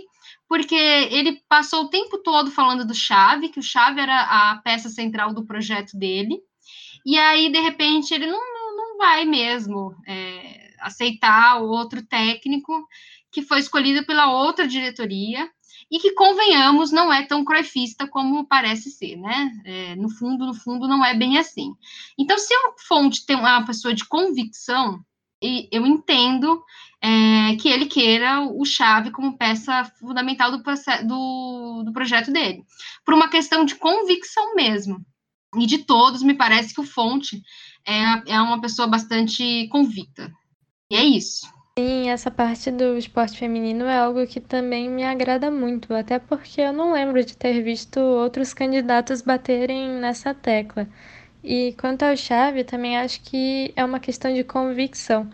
porque 0.56 0.74
ele 0.74 1.44
passou 1.50 1.84
o 1.84 1.90
tempo 1.90 2.18
todo 2.20 2.50
falando 2.50 2.88
do 2.88 2.96
Chave, 2.96 3.50
que 3.50 3.60
o 3.60 3.64
Chave 3.64 4.00
era 4.00 4.22
a 4.22 4.56
peça 4.64 4.88
central 4.88 5.34
do 5.34 5.46
projeto 5.46 5.98
dele, 5.98 6.40
e 7.06 7.18
aí, 7.18 7.52
de 7.52 7.60
repente, 7.60 8.14
ele 8.14 8.26
não, 8.26 8.40
não 8.78 8.98
vai 8.98 9.26
mesmo 9.26 9.94
é, 10.08 10.74
aceitar 10.80 11.62
o 11.62 11.68
outro 11.68 12.02
técnico 12.08 12.88
que 13.30 13.42
foi 13.42 13.60
escolhido 13.60 14.06
pela 14.06 14.32
outra 14.32 14.66
diretoria, 14.66 15.52
e 15.92 16.00
que, 16.00 16.14
convenhamos, 16.14 16.90
não 16.90 17.12
é 17.12 17.22
tão 17.24 17.44
croifista 17.44 18.08
como 18.08 18.48
parece 18.48 18.90
ser, 18.90 19.18
né? 19.18 19.52
É, 19.66 19.96
no 19.98 20.10
fundo, 20.10 20.46
no 20.46 20.54
fundo, 20.54 20.88
não 20.88 21.04
é 21.04 21.14
bem 21.14 21.38
assim. 21.38 21.76
Então, 22.18 22.38
se 22.38 22.54
o 22.56 22.76
Fonte 22.88 23.26
tem 23.26 23.36
uma 23.36 23.66
pessoa 23.66 23.94
de 23.94 24.06
convicção, 24.06 25.04
e 25.42 25.68
eu 25.72 25.86
entendo 25.86 26.64
é, 27.02 27.56
que 27.58 27.70
ele 27.70 27.86
queira 27.86 28.42
o 28.42 28.66
Chave 28.66 29.12
como 29.12 29.38
peça 29.38 29.84
fundamental 30.00 30.52
do, 30.52 30.64
do, 31.06 31.84
do 31.84 31.94
projeto 31.94 32.32
dele, 32.32 32.64
por 33.06 33.14
uma 33.14 33.30
questão 33.30 33.66
de 33.66 33.76
convicção 33.76 34.56
mesmo. 34.56 35.00
E 35.58 35.66
de 35.66 35.80
todos, 35.80 36.22
me 36.22 36.34
parece 36.34 36.74
que 36.74 36.82
o 36.82 36.86
Fonte 36.86 37.42
é, 37.88 38.34
é 38.34 38.42
uma 38.42 38.60
pessoa 38.60 38.88
bastante 38.88 39.68
convicta. 39.70 40.32
E 40.92 40.96
é 40.96 41.04
isso. 41.04 41.48
Sim, 41.78 42.10
essa 42.10 42.32
parte 42.32 42.72
do 42.72 42.98
esporte 42.98 43.38
feminino 43.38 43.84
é 43.86 43.98
algo 43.98 44.26
que 44.26 44.40
também 44.40 44.90
me 44.90 45.04
agrada 45.04 45.52
muito, 45.52 45.94
até 45.94 46.18
porque 46.18 46.62
eu 46.62 46.72
não 46.72 46.94
lembro 46.94 47.24
de 47.24 47.36
ter 47.36 47.62
visto 47.62 48.00
outros 48.00 48.54
candidatos 48.54 49.22
baterem 49.22 49.90
nessa 50.00 50.34
tecla. 50.34 50.88
E 51.48 51.76
quanto 51.80 52.02
ao 52.02 52.18
Chave, 52.18 52.64
também 52.64 52.98
acho 52.98 53.22
que 53.22 53.72
é 53.76 53.86
uma 53.86 54.00
questão 54.00 54.34
de 54.34 54.44
convicção. 54.44 55.30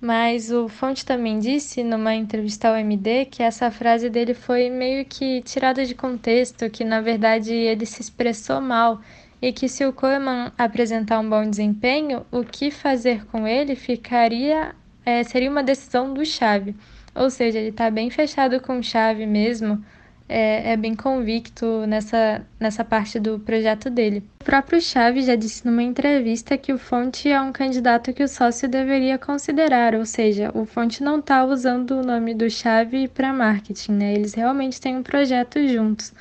Mas 0.00 0.52
o 0.52 0.68
Fonte 0.68 1.04
também 1.04 1.40
disse 1.40 1.82
numa 1.82 2.14
entrevista 2.14 2.68
ao 2.68 2.76
MD 2.76 3.24
que 3.24 3.42
essa 3.42 3.68
frase 3.68 4.08
dele 4.08 4.32
foi 4.32 4.70
meio 4.70 5.04
que 5.04 5.42
tirada 5.42 5.84
de 5.84 5.92
contexto, 5.92 6.70
que 6.70 6.84
na 6.84 7.00
verdade 7.00 7.52
ele 7.52 7.84
se 7.84 8.00
expressou 8.00 8.60
mal 8.60 9.00
e 9.42 9.52
que 9.52 9.68
se 9.68 9.84
o 9.84 9.92
Koeman 9.92 10.52
apresentar 10.56 11.18
um 11.18 11.28
bom 11.28 11.50
desempenho, 11.50 12.24
o 12.30 12.44
que 12.44 12.70
fazer 12.70 13.26
com 13.26 13.44
ele 13.44 13.74
ficaria 13.74 14.72
é, 15.04 15.24
seria 15.24 15.50
uma 15.50 15.64
decisão 15.64 16.14
do 16.14 16.24
Chave. 16.24 16.76
Ou 17.12 17.28
seja, 17.28 17.58
ele 17.58 17.70
está 17.70 17.90
bem 17.90 18.08
fechado 18.08 18.60
com 18.60 18.78
o 18.78 18.82
Chave 18.84 19.26
mesmo 19.26 19.84
é, 20.28 20.72
é, 20.72 20.76
bem 20.76 20.94
convicto 20.94 21.86
nessa, 21.86 22.44
nessa 22.58 22.84
parte 22.84 23.18
do 23.20 23.38
projeto 23.38 23.88
dele. 23.88 24.22
O 24.40 24.44
próprio 24.44 24.80
Chaves 24.80 25.26
já 25.26 25.36
disse 25.36 25.64
numa 25.66 25.82
entrevista 25.82 26.58
que 26.58 26.72
o 26.72 26.78
Fonte 26.78 27.28
é 27.28 27.40
um 27.40 27.52
candidato 27.52 28.12
que 28.12 28.22
o 28.22 28.28
sócio 28.28 28.68
deveria 28.68 29.18
considerar, 29.18 29.94
ou 29.94 30.04
seja, 30.04 30.50
o 30.54 30.64
Fonte 30.64 31.02
não 31.02 31.18
está 31.18 31.44
usando 31.44 31.92
o 31.92 32.02
nome 32.02 32.34
do 32.34 32.50
Chave 32.50 33.08
para 33.08 33.32
marketing, 33.32 33.92
né? 33.92 34.14
Eles 34.14 34.34
realmente 34.34 34.80
têm 34.80 34.96
um 34.96 35.02
projeto 35.02 35.66
juntos. 35.68 36.12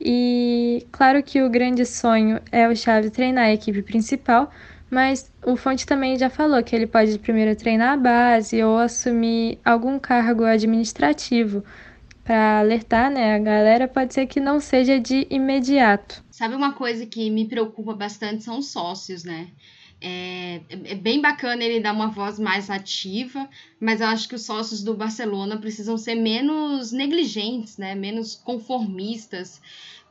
E 0.00 0.86
claro 0.90 1.22
que 1.22 1.42
o 1.42 1.50
grande 1.50 1.84
sonho 1.86 2.40
é 2.50 2.68
o 2.68 2.74
Chave 2.74 3.10
treinar 3.10 3.44
a 3.44 3.52
equipe 3.52 3.82
principal, 3.82 4.50
mas 4.90 5.30
o 5.44 5.56
Fonte 5.56 5.86
também 5.86 6.18
já 6.18 6.28
falou 6.28 6.62
que 6.62 6.74
ele 6.74 6.86
pode 6.86 7.18
primeiro 7.18 7.54
treinar 7.56 7.94
a 7.94 7.96
base 7.96 8.62
ou 8.62 8.78
assumir 8.78 9.58
algum 9.64 9.98
cargo 9.98 10.44
administrativo 10.44 11.62
para 12.24 12.60
alertar, 12.60 13.10
né, 13.10 13.34
a 13.34 13.38
galera, 13.38 13.88
pode 13.88 14.14
ser 14.14 14.26
que 14.26 14.40
não 14.40 14.60
seja 14.60 14.98
de 15.00 15.26
imediato. 15.30 16.24
Sabe 16.30 16.54
uma 16.54 16.72
coisa 16.72 17.04
que 17.06 17.30
me 17.30 17.46
preocupa 17.46 17.94
bastante 17.94 18.44
são 18.44 18.58
os 18.58 18.70
sócios, 18.70 19.24
né? 19.24 19.48
É, 20.04 20.60
é, 20.68 20.94
bem 20.96 21.20
bacana 21.20 21.62
ele 21.62 21.78
dar 21.78 21.92
uma 21.92 22.08
voz 22.08 22.36
mais 22.38 22.68
ativa, 22.68 23.48
mas 23.78 24.00
eu 24.00 24.08
acho 24.08 24.28
que 24.28 24.34
os 24.34 24.42
sócios 24.42 24.82
do 24.82 24.94
Barcelona 24.94 25.56
precisam 25.56 25.96
ser 25.96 26.16
menos 26.16 26.90
negligentes, 26.90 27.78
né? 27.78 27.94
Menos 27.94 28.34
conformistas. 28.34 29.60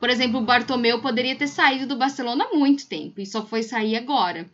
Por 0.00 0.08
exemplo, 0.08 0.40
o 0.40 0.44
Bartomeu 0.44 1.00
poderia 1.02 1.36
ter 1.36 1.46
saído 1.46 1.86
do 1.86 1.98
Barcelona 1.98 2.44
há 2.44 2.56
muito 2.56 2.86
tempo 2.86 3.20
e 3.20 3.26
só 3.26 3.44
foi 3.44 3.62
sair 3.62 3.96
agora. 3.96 4.50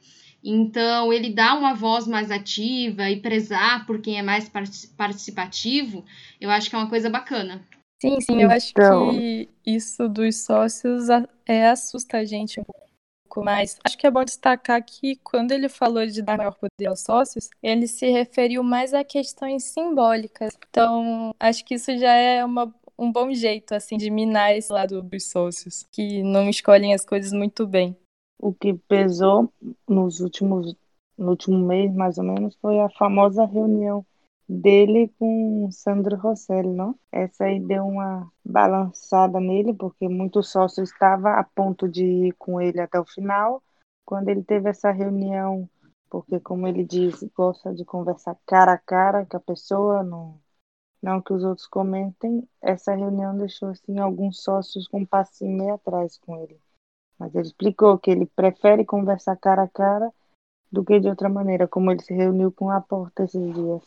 Então, 0.50 1.12
ele 1.12 1.28
dá 1.28 1.54
uma 1.54 1.74
voz 1.74 2.06
mais 2.06 2.30
ativa 2.30 3.10
e 3.10 3.20
prezar 3.20 3.84
por 3.84 4.00
quem 4.00 4.18
é 4.18 4.22
mais 4.22 4.50
participativo, 4.96 6.06
eu 6.40 6.48
acho 6.48 6.70
que 6.70 6.74
é 6.74 6.78
uma 6.78 6.88
coisa 6.88 7.10
bacana. 7.10 7.62
Sim, 8.00 8.18
sim, 8.18 8.40
eu 8.40 8.50
acho 8.50 8.70
então... 8.70 9.10
que 9.10 9.46
isso 9.66 10.08
dos 10.08 10.44
sócios 10.44 11.08
é, 11.46 11.68
assusta 11.68 12.16
a 12.16 12.24
gente 12.24 12.58
um 12.60 12.64
pouco 12.64 13.44
mais. 13.44 13.76
Acho 13.84 13.98
que 13.98 14.06
é 14.06 14.10
bom 14.10 14.24
destacar 14.24 14.82
que 14.82 15.16
quando 15.16 15.52
ele 15.52 15.68
falou 15.68 16.06
de 16.06 16.22
dar 16.22 16.38
maior 16.38 16.54
poder 16.54 16.88
aos 16.88 17.00
sócios, 17.00 17.50
ele 17.62 17.86
se 17.86 18.08
referiu 18.08 18.62
mais 18.62 18.94
a 18.94 19.04
questões 19.04 19.64
simbólicas. 19.64 20.56
Então, 20.70 21.34
acho 21.38 21.62
que 21.62 21.74
isso 21.74 21.94
já 21.98 22.14
é 22.14 22.42
uma, 22.42 22.74
um 22.98 23.12
bom 23.12 23.34
jeito 23.34 23.74
assim 23.74 23.98
de 23.98 24.08
minar 24.08 24.56
esse 24.56 24.72
lado 24.72 25.02
dos 25.02 25.28
sócios, 25.28 25.84
que 25.92 26.22
não 26.22 26.48
escolhem 26.48 26.94
as 26.94 27.04
coisas 27.04 27.32
muito 27.34 27.66
bem. 27.66 27.94
O 28.38 28.54
que 28.54 28.74
pesou 28.74 29.52
nos 29.88 30.20
últimos, 30.20 30.76
no 31.16 31.30
último 31.30 31.58
mês, 31.58 31.92
mais 31.94 32.18
ou 32.18 32.24
menos, 32.24 32.56
foi 32.56 32.80
a 32.80 32.88
famosa 32.90 33.44
reunião 33.44 34.06
dele 34.48 35.12
com 35.18 35.68
Sandro 35.70 36.16
Rosselli, 36.16 36.68
não? 36.68 36.98
Essa 37.12 37.44
aí 37.44 37.60
deu 37.60 37.86
uma 37.86 38.30
balançada 38.44 39.38
nele, 39.40 39.74
porque 39.74 40.08
muito 40.08 40.42
sócio 40.42 40.82
estava 40.82 41.34
a 41.34 41.44
ponto 41.44 41.88
de 41.88 42.04
ir 42.04 42.32
com 42.38 42.60
ele 42.60 42.80
até 42.80 42.98
o 42.98 43.04
final. 43.04 43.62
Quando 44.06 44.28
ele 44.28 44.42
teve 44.42 44.70
essa 44.70 44.90
reunião, 44.90 45.68
porque 46.08 46.40
como 46.40 46.66
ele 46.66 46.84
diz, 46.84 47.22
gosta 47.36 47.74
de 47.74 47.84
conversar 47.84 48.36
cara 48.46 48.72
a 48.72 48.78
cara 48.78 49.26
com 49.26 49.36
a 49.36 49.40
pessoa, 49.40 50.02
não, 50.02 50.40
não 51.02 51.20
que 51.20 51.32
os 51.32 51.44
outros 51.44 51.66
comentem, 51.66 52.48
essa 52.62 52.94
reunião 52.94 53.36
deixou 53.36 53.68
assim 53.70 53.98
alguns 53.98 54.42
sócios 54.42 54.88
com 54.88 55.00
um 55.00 55.06
passinho 55.06 55.58
meio 55.58 55.74
atrás 55.74 56.16
com 56.18 56.36
ele. 56.36 56.58
Mas 57.18 57.34
ele 57.34 57.46
explicou 57.46 57.98
que 57.98 58.10
ele 58.10 58.26
prefere 58.26 58.84
conversar 58.84 59.36
cara 59.36 59.64
a 59.64 59.68
cara 59.68 60.10
do 60.70 60.84
que 60.84 61.00
de 61.00 61.08
outra 61.08 61.28
maneira, 61.28 61.66
como 61.66 61.90
ele 61.90 62.02
se 62.02 62.14
reuniu 62.14 62.52
com 62.52 62.70
a 62.70 62.80
Porta 62.80 63.24
esses 63.24 63.54
dias. 63.54 63.82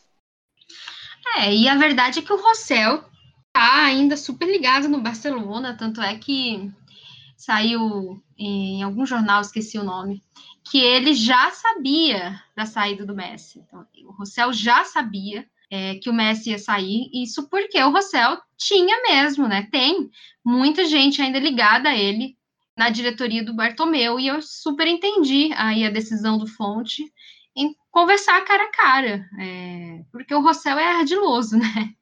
É, 1.38 1.54
e 1.54 1.67
a 1.67 1.76
verdade 1.76 2.20
é 2.20 2.22
que 2.22 2.34
o 2.34 2.41
Rossell 2.41 3.04
tá 3.54 3.86
ainda 3.86 4.17
super 4.17 4.46
ligado 4.46 4.89
no 4.89 5.02
Barcelona, 5.02 5.78
tanto 5.78 6.02
é 6.02 6.17
que 6.17 6.72
saiu 7.38 8.22
em 8.38 8.84
algum 8.84 9.06
jornal, 9.06 9.41
esqueci 9.41 9.78
o 9.78 9.84
nome, 9.84 10.22
que 10.63 10.80
ele 10.80 11.13
já 11.13 11.52
sabia 11.52 12.41
da 12.56 12.65
saída 12.65 13.06
do 13.06 13.15
Messi. 13.15 13.60
Então, 13.60 13.86
o 14.06 14.12
Rossell 14.12 14.54
já 14.54 14.84
sabia 14.84 15.48
é, 15.70 15.96
que 15.96 16.10
o 16.10 16.13
Messi 16.13 16.52
ia 16.52 16.60
sair, 16.60 17.10
isso 17.13 17.50
porque 17.50 17.82
o 17.82 17.91
Rossell 17.91 18.38
tinha 18.58 19.02
mesmo, 19.04 19.48
né? 19.48 19.67
Tem 19.72 20.10
muita 20.44 20.86
gente 20.86 21.22
ainda 21.22 21.39
ligada 21.39 21.89
a 21.89 21.98
ele 21.98 22.38
na 22.82 22.89
diretoria 22.89 23.46
do 23.46 23.54
Bartomeu, 23.54 24.20
e 24.20 24.26
eu 24.26 24.41
super 24.41 24.88
entendi 24.88 25.52
aí 25.56 25.86
a 25.86 25.91
decisão 25.91 26.39
do 26.39 26.48
Fonte 26.48 27.04
em 27.56 27.76
conversar 27.91 28.44
cara 28.44 28.63
a 28.63 28.72
cara, 28.72 29.30
é, 29.39 30.04
porque 30.12 30.34
o 30.34 30.41
Rossell 30.41 30.80
é 30.80 30.88
ardiloso, 30.88 31.58
né? 31.62 31.94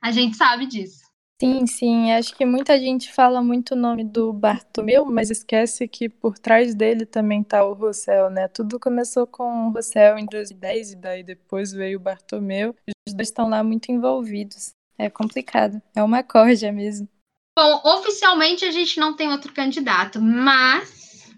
A 0.00 0.12
gente 0.12 0.36
sabe 0.36 0.66
disso. 0.66 1.02
Sim, 1.40 1.66
sim, 1.66 2.12
acho 2.12 2.36
que 2.36 2.46
muita 2.46 2.78
gente 2.78 3.12
fala 3.12 3.42
muito 3.42 3.72
o 3.72 3.76
nome 3.76 4.04
do 4.04 4.32
Bartomeu, 4.32 5.04
mas 5.06 5.28
esquece 5.28 5.88
que 5.88 6.08
por 6.08 6.38
trás 6.38 6.72
dele 6.72 7.04
também 7.04 7.42
tá 7.42 7.64
o 7.64 7.72
Rossell, 7.72 8.30
né? 8.30 8.46
Tudo 8.46 8.78
começou 8.78 9.26
com 9.26 9.66
o 9.66 9.70
Rossell 9.72 10.18
em 10.18 10.26
2010 10.26 10.92
e 10.92 10.96
daí 10.96 11.24
depois 11.24 11.72
veio 11.72 11.98
o 11.98 12.00
Bartomeu. 12.00 12.76
Os 13.08 13.12
dois 13.12 13.26
estão 13.26 13.48
lá 13.48 13.64
muito 13.64 13.90
envolvidos. 13.90 14.70
É 14.96 15.10
complicado, 15.10 15.82
é 15.96 16.00
uma 16.00 16.22
corja 16.22 16.70
mesmo. 16.70 17.08
Bom, 17.54 17.80
oficialmente 17.84 18.64
a 18.64 18.70
gente 18.70 18.98
não 18.98 19.14
tem 19.14 19.30
outro 19.30 19.52
candidato, 19.52 20.20
mas 20.20 21.30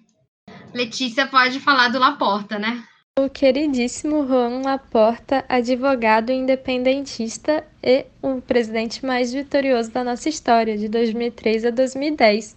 Letícia 0.73 1.27
pode 1.27 1.59
falar 1.61 1.89
do 1.89 1.99
Laporta, 1.99 2.59
né? 2.59 2.85
O 3.17 3.29
queridíssimo 3.29 4.27
Juan 4.27 4.63
Laporta, 4.65 5.45
advogado 5.49 6.33
independentista 6.33 7.65
e 7.81 8.07
o 8.21 8.41
presidente 8.41 9.07
mais 9.07 9.33
vitorioso 9.33 9.93
da 9.93 10.03
nossa 10.03 10.29
história, 10.29 10.77
de 10.77 10.89
2003 10.89 11.67
a 11.67 11.71
2010. 11.71 12.57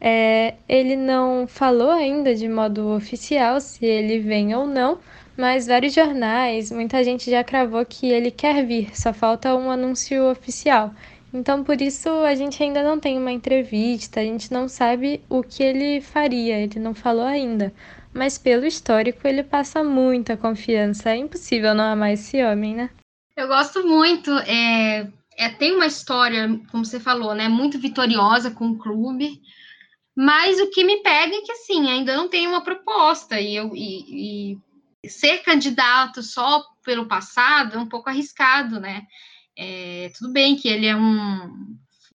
É, 0.00 0.54
ele 0.68 0.96
não 0.96 1.46
falou 1.48 1.90
ainda 1.90 2.34
de 2.34 2.48
modo 2.48 2.94
oficial 2.94 3.60
se 3.60 3.84
ele 3.84 4.20
vem 4.20 4.54
ou 4.54 4.66
não, 4.66 4.98
mas 5.36 5.66
vários 5.66 5.94
jornais, 5.94 6.70
muita 6.70 7.02
gente 7.02 7.30
já 7.30 7.42
cravou 7.42 7.84
que 7.84 8.06
ele 8.06 8.30
quer 8.30 8.64
vir, 8.64 8.96
só 8.96 9.12
falta 9.12 9.54
um 9.54 9.70
anúncio 9.70 10.30
oficial. 10.30 10.92
Então, 11.32 11.64
por 11.64 11.80
isso, 11.80 12.10
a 12.10 12.34
gente 12.34 12.62
ainda 12.62 12.82
não 12.82 13.00
tem 13.00 13.16
uma 13.16 13.32
entrevista, 13.32 14.20
a 14.20 14.24
gente 14.24 14.52
não 14.52 14.68
sabe 14.68 15.24
o 15.30 15.42
que 15.42 15.62
ele 15.62 16.00
faria, 16.00 16.58
ele 16.58 16.78
não 16.78 16.94
falou 16.94 17.24
ainda. 17.24 17.72
Mas 18.12 18.36
pelo 18.36 18.66
histórico, 18.66 19.26
ele 19.26 19.42
passa 19.42 19.82
muita 19.82 20.36
confiança. 20.36 21.10
É 21.10 21.16
impossível 21.16 21.74
não 21.74 21.84
amar 21.84 22.12
esse 22.12 22.44
homem, 22.44 22.74
né? 22.74 22.90
Eu 23.34 23.48
gosto 23.48 23.86
muito. 23.86 24.30
É, 24.40 25.10
é, 25.38 25.48
tem 25.48 25.74
uma 25.74 25.86
história, 25.86 26.60
como 26.70 26.84
você 26.84 27.00
falou, 27.00 27.34
né? 27.34 27.48
Muito 27.48 27.78
vitoriosa 27.78 28.50
com 28.50 28.68
o 28.68 28.78
clube. 28.78 29.40
Mas 30.14 30.60
o 30.60 30.70
que 30.70 30.84
me 30.84 31.02
pega 31.02 31.34
é 31.34 31.40
que, 31.40 31.52
assim, 31.52 31.88
ainda 31.88 32.14
não 32.14 32.28
tem 32.28 32.46
uma 32.46 32.62
proposta. 32.62 33.40
E, 33.40 33.56
eu, 33.56 33.72
e, 33.74 34.58
e 35.02 35.08
ser 35.08 35.38
candidato 35.38 36.22
só 36.22 36.62
pelo 36.84 37.08
passado 37.08 37.76
é 37.76 37.78
um 37.78 37.88
pouco 37.88 38.10
arriscado, 38.10 38.78
né? 38.78 39.06
É, 39.56 40.10
tudo 40.16 40.32
bem 40.32 40.56
que 40.56 40.68
ele 40.68 40.86
é 40.86 40.96
um 40.96 41.76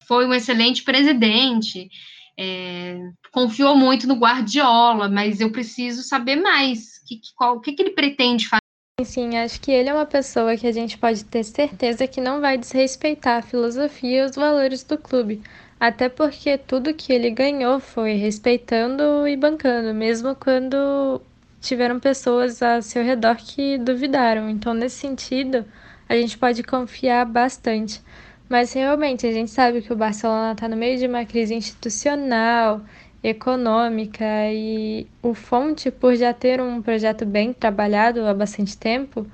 foi 0.08 0.26
um 0.26 0.34
excelente 0.34 0.84
presidente, 0.84 1.90
é, 2.38 3.00
confiou 3.32 3.76
muito 3.76 4.08
no 4.08 4.16
Guardiola, 4.16 5.08
mas 5.10 5.40
eu 5.40 5.52
preciso 5.52 6.04
saber 6.04 6.36
mais. 6.36 7.00
Que, 7.08 7.20
qual, 7.36 7.56
o 7.58 7.60
que, 7.60 7.74
que 7.74 7.82
ele 7.82 7.92
pretende 7.92 8.48
fazer? 8.48 8.60
Sim, 9.04 9.38
acho 9.38 9.60
que 9.60 9.72
ele 9.72 9.90
é 9.90 9.94
uma 9.94 10.06
pessoa 10.06 10.56
que 10.56 10.68
a 10.68 10.72
gente 10.72 10.98
pode 10.98 11.26
ter 11.26 11.44
certeza 11.44 12.08
que 12.08 12.22
não 12.22 12.40
vai 12.40 12.58
desrespeitar 12.58 13.40
a 13.40 13.42
filosofia 13.42 14.22
e 14.22 14.26
os 14.26 14.36
valores 14.36 14.84
do 14.84 14.98
clube. 14.98 15.42
Até 15.80 16.08
porque 16.08 16.58
tudo 16.58 16.94
que 16.94 17.12
ele 17.12 17.30
ganhou 17.30 17.80
foi 17.80 18.14
respeitando 18.14 19.28
e 19.28 19.36
bancando, 19.36 19.94
mesmo 19.94 20.36
quando 20.36 21.22
tiveram 21.60 22.00
pessoas 22.00 22.62
a 22.62 22.82
seu 22.82 23.04
redor 23.04 23.36
que 23.36 23.78
duvidaram. 23.78 24.50
Então, 24.50 24.74
nesse 24.74 24.98
sentido, 24.98 25.66
a 26.14 26.22
gente 26.22 26.38
pode 26.38 26.64
confiar 26.64 27.26
bastante. 27.26 28.02
Mas 28.48 28.74
realmente 28.74 29.26
a 29.26 29.32
gente 29.32 29.52
sabe 29.52 29.82
que 29.82 29.92
o 29.92 29.96
Barcelona 29.96 30.52
está 30.52 30.68
no 30.68 30.76
meio 30.76 30.98
de 30.98 31.08
uma 31.08 31.26
crise 31.26 31.56
institucional, 31.56 32.82
econômica 33.24 34.26
e 34.52 35.08
o 35.22 35.34
Fonte, 35.34 35.90
por 35.90 36.16
já 36.16 36.34
ter 36.34 36.62
um 36.62 36.82
projeto 36.82 37.26
bem 37.26 37.54
trabalhado 37.54 38.28
há 38.28 38.34
bastante 38.34 38.78
tempo, 38.78 39.26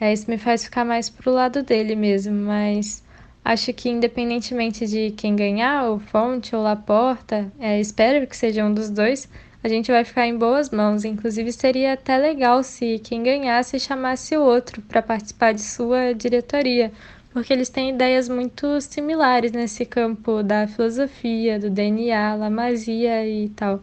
é, 0.00 0.12
isso 0.12 0.30
me 0.30 0.38
faz 0.38 0.64
ficar 0.64 0.84
mais 0.84 1.10
pro 1.10 1.30
lado 1.30 1.62
dele 1.62 1.94
mesmo. 1.94 2.34
Mas 2.34 3.04
acho 3.44 3.72
que 3.72 3.88
independentemente 3.88 4.86
de 4.86 5.10
quem 5.12 5.36
ganhar, 5.36 5.90
o 5.90 6.00
Fonte 6.00 6.56
ou 6.56 6.62
Laporta, 6.62 7.52
é, 7.60 7.78
espero 7.78 8.26
que 8.26 8.36
seja 8.36 8.64
um 8.64 8.72
dos 8.72 8.90
dois, 8.90 9.28
a 9.64 9.68
gente 9.68 9.90
vai 9.90 10.04
ficar 10.04 10.26
em 10.26 10.36
boas 10.36 10.68
mãos. 10.68 11.06
Inclusive, 11.06 11.50
seria 11.50 11.94
até 11.94 12.18
legal 12.18 12.62
se 12.62 12.98
quem 12.98 13.22
ganhasse 13.22 13.80
chamasse 13.80 14.36
o 14.36 14.42
outro 14.42 14.82
para 14.82 15.00
participar 15.00 15.54
de 15.54 15.62
sua 15.62 16.12
diretoria, 16.12 16.92
porque 17.32 17.50
eles 17.50 17.70
têm 17.70 17.88
ideias 17.88 18.28
muito 18.28 18.78
similares 18.82 19.52
nesse 19.52 19.86
campo 19.86 20.42
da 20.42 20.68
filosofia, 20.68 21.58
do 21.58 21.70
DNA, 21.70 22.34
Lamazia 22.34 23.26
e 23.26 23.48
tal. 23.48 23.82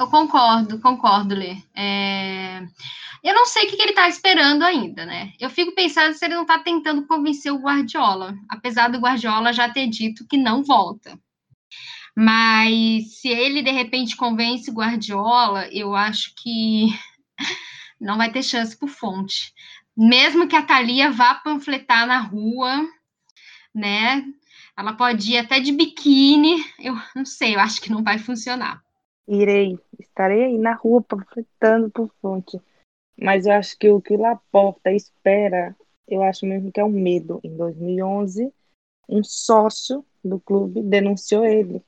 Eu 0.00 0.08
concordo, 0.08 0.80
concordo, 0.80 1.32
Lê. 1.32 1.58
É... 1.76 2.62
Eu 3.22 3.34
não 3.34 3.46
sei 3.46 3.66
o 3.66 3.70
que 3.70 3.80
ele 3.80 3.90
está 3.90 4.08
esperando 4.08 4.64
ainda, 4.64 5.06
né? 5.06 5.32
Eu 5.38 5.48
fico 5.48 5.76
pensando 5.76 6.12
se 6.12 6.24
ele 6.24 6.34
não 6.34 6.42
está 6.42 6.58
tentando 6.58 7.06
convencer 7.06 7.52
o 7.52 7.60
Guardiola, 7.60 8.34
apesar 8.48 8.88
do 8.88 8.98
Guardiola 8.98 9.52
já 9.52 9.70
ter 9.70 9.86
dito 9.86 10.26
que 10.26 10.36
não 10.36 10.64
volta. 10.64 11.16
Mas 12.16 13.20
se 13.20 13.28
ele 13.28 13.62
de 13.62 13.70
repente 13.70 14.16
convence 14.16 14.70
Guardiola, 14.70 15.68
eu 15.72 15.94
acho 15.94 16.32
que 16.36 16.88
não 18.00 18.16
vai 18.16 18.30
ter 18.30 18.42
chance 18.42 18.76
por 18.76 18.88
fonte. 18.88 19.52
Mesmo 19.96 20.46
que 20.46 20.54
a 20.54 20.62
Thalia 20.62 21.10
vá 21.10 21.34
panfletar 21.34 22.06
na 22.06 22.20
rua, 22.20 22.86
né? 23.74 24.24
Ela 24.76 24.92
pode 24.92 25.32
ir 25.32 25.38
até 25.38 25.60
de 25.60 25.72
biquíni, 25.72 26.56
eu 26.78 26.94
não 27.14 27.24
sei, 27.24 27.54
eu 27.54 27.60
acho 27.60 27.80
que 27.80 27.90
não 27.90 28.02
vai 28.02 28.18
funcionar. 28.18 28.82
Irei, 29.26 29.78
estarei 29.98 30.44
aí 30.44 30.58
na 30.58 30.74
rua 30.74 31.02
panfletando 31.02 31.90
por 31.90 32.10
fonte. 32.20 32.60
Mas 33.16 33.46
eu 33.46 33.52
acho 33.52 33.78
que 33.78 33.88
o 33.88 34.00
que 34.00 34.14
o 34.14 34.20
Laporta 34.20 34.90
espera, 34.90 35.74
eu 36.06 36.22
acho 36.22 36.44
mesmo 36.44 36.70
que 36.70 36.80
é 36.80 36.84
um 36.84 36.90
medo. 36.90 37.40
Em 37.42 37.56
2011, 37.56 38.52
um 39.08 39.22
sócio 39.22 40.04
do 40.22 40.40
clube 40.40 40.82
denunciou 40.82 41.44
ele 41.44 41.82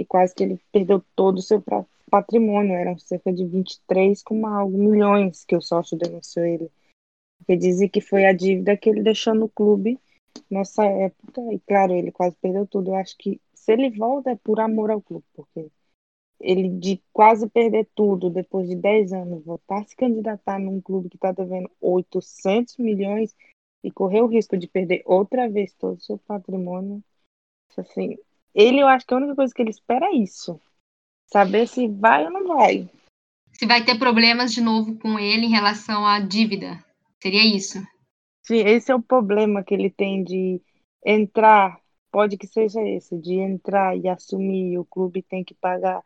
e 0.00 0.04
quase 0.04 0.34
que 0.34 0.42
ele 0.42 0.58
perdeu 0.72 1.04
todo 1.14 1.38
o 1.38 1.42
seu 1.42 1.62
patrimônio, 2.10 2.74
eram 2.74 2.98
cerca 2.98 3.30
de 3.30 3.44
23 3.44 4.22
com 4.22 4.46
algo 4.46 4.78
milhões 4.78 5.44
que 5.44 5.54
o 5.54 5.60
sócio 5.60 5.98
denunciou 5.98 6.46
ele. 6.46 6.70
Porque 7.38 7.56
dizem 7.56 7.88
que 7.88 8.00
foi 8.00 8.24
a 8.24 8.32
dívida 8.32 8.76
que 8.76 8.88
ele 8.88 9.02
deixou 9.02 9.34
no 9.34 9.48
clube 9.48 9.98
nessa 10.50 10.84
época, 10.84 11.40
e 11.52 11.58
claro, 11.60 11.92
ele 11.92 12.10
quase 12.10 12.36
perdeu 12.40 12.66
tudo. 12.66 12.90
Eu 12.90 12.94
acho 12.94 13.16
que 13.18 13.40
se 13.54 13.72
ele 13.72 13.90
volta 13.90 14.30
é 14.30 14.36
por 14.36 14.58
amor 14.58 14.90
ao 14.90 15.02
clube, 15.02 15.24
porque 15.34 15.70
ele 16.40 16.70
de 16.70 17.02
quase 17.12 17.46
perder 17.48 17.86
tudo 17.94 18.30
depois 18.30 18.66
de 18.68 18.74
10 18.74 19.12
anos, 19.12 19.44
voltar 19.44 19.80
a 19.80 19.84
se 19.84 19.94
candidatar 19.94 20.58
num 20.58 20.80
clube 20.80 21.10
que 21.10 21.16
está 21.16 21.30
devendo 21.32 21.70
800 21.78 22.78
milhões 22.78 23.36
e 23.84 23.90
correr 23.90 24.22
o 24.22 24.26
risco 24.26 24.56
de 24.56 24.66
perder 24.66 25.02
outra 25.04 25.48
vez 25.48 25.74
todo 25.74 25.98
o 25.98 26.00
seu 26.00 26.16
patrimônio, 26.18 27.02
assim, 27.76 28.16
ele, 28.54 28.80
eu 28.80 28.88
acho 28.88 29.06
que 29.06 29.14
a 29.14 29.16
única 29.16 29.34
coisa 29.34 29.52
que 29.54 29.62
ele 29.62 29.70
espera 29.70 30.06
é 30.06 30.14
isso. 30.14 30.60
Saber 31.26 31.66
se 31.66 31.86
vai 31.88 32.24
ou 32.24 32.30
não 32.30 32.46
vai. 32.46 32.88
Se 33.52 33.66
vai 33.66 33.84
ter 33.84 33.98
problemas 33.98 34.52
de 34.52 34.60
novo 34.60 34.96
com 34.98 35.18
ele 35.18 35.46
em 35.46 35.50
relação 35.50 36.06
à 36.06 36.18
dívida. 36.18 36.82
Seria 37.22 37.44
isso. 37.44 37.78
Sim, 38.42 38.60
esse 38.66 38.90
é 38.90 38.94
o 38.94 39.02
problema 39.02 39.62
que 39.62 39.74
ele 39.74 39.90
tem 39.90 40.24
de 40.24 40.60
entrar, 41.04 41.78
pode 42.10 42.36
que 42.36 42.46
seja 42.46 42.80
esse, 42.82 43.16
de 43.18 43.34
entrar 43.34 43.96
e 43.96 44.08
assumir, 44.08 44.78
o 44.78 44.84
clube 44.84 45.22
tem 45.22 45.44
que 45.44 45.54
pagar 45.54 46.02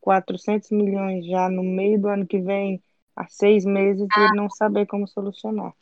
400 0.00 0.70
milhões 0.70 1.24
já 1.26 1.48
no 1.48 1.62
meio 1.62 2.00
do 2.00 2.08
ano 2.08 2.26
que 2.26 2.38
vem, 2.38 2.82
há 3.16 3.26
seis 3.28 3.64
meses, 3.64 4.06
ah. 4.12 4.20
e 4.20 4.24
ele 4.24 4.36
não 4.36 4.50
saber 4.50 4.86
como 4.86 5.08
solucionar. 5.08 5.72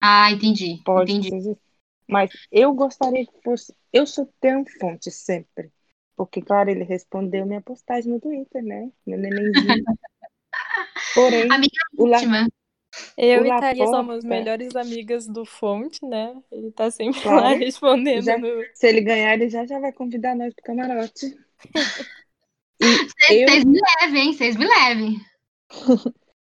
Ah, 0.00 0.30
entendi. 0.32 0.80
Pode 0.84 1.12
entendi. 1.12 1.42
Ser, 1.42 1.58
mas 2.10 2.30
eu 2.50 2.72
gostaria 2.74 3.24
que 3.24 3.42
fosse. 3.42 3.74
Eu 3.92 4.06
sou 4.06 4.32
tão 4.40 4.64
fonte 4.78 5.10
sempre. 5.10 5.70
Porque, 6.16 6.42
claro, 6.42 6.70
ele 6.70 6.84
respondeu 6.84 7.46
minha 7.46 7.62
postagem 7.62 8.12
no 8.12 8.20
Twitter, 8.20 8.62
né? 8.62 8.90
Meu 9.06 9.18
nenenzinho. 9.18 9.84
Porém, 11.14 11.50
Amiga 11.50 11.72
o 11.96 12.04
última. 12.04 12.46
Eu 13.16 13.42
o 13.42 13.46
e 13.46 13.60
Thalia 13.60 13.86
somos 13.86 14.24
melhores 14.24 14.74
amigas 14.76 15.26
do 15.26 15.44
Fonte, 15.44 16.04
né? 16.04 16.36
Ele 16.50 16.72
tá 16.72 16.90
sempre 16.90 17.20
claro, 17.22 17.40
lá 17.40 17.50
respondendo. 17.54 18.22
Já, 18.22 18.36
no... 18.36 18.48
Se 18.74 18.88
ele 18.88 19.00
ganhar, 19.00 19.34
ele 19.34 19.48
já, 19.48 19.64
já 19.64 19.78
vai 19.78 19.92
convidar 19.92 20.34
nós 20.34 20.52
pro 20.54 20.64
camarote. 20.64 21.36
Vocês 22.80 23.64
eu... 23.64 23.68
me 23.68 23.80
levem, 24.00 24.22
hein? 24.22 24.32
Vocês 24.32 24.56
me 24.56 24.66
levem. 24.66 25.16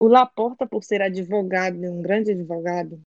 O 0.04 0.08
Laporta, 0.10 0.68
por 0.68 0.84
ser 0.84 1.02
advogado, 1.02 1.78
um 1.78 2.02
grande 2.02 2.32
advogado, 2.32 3.00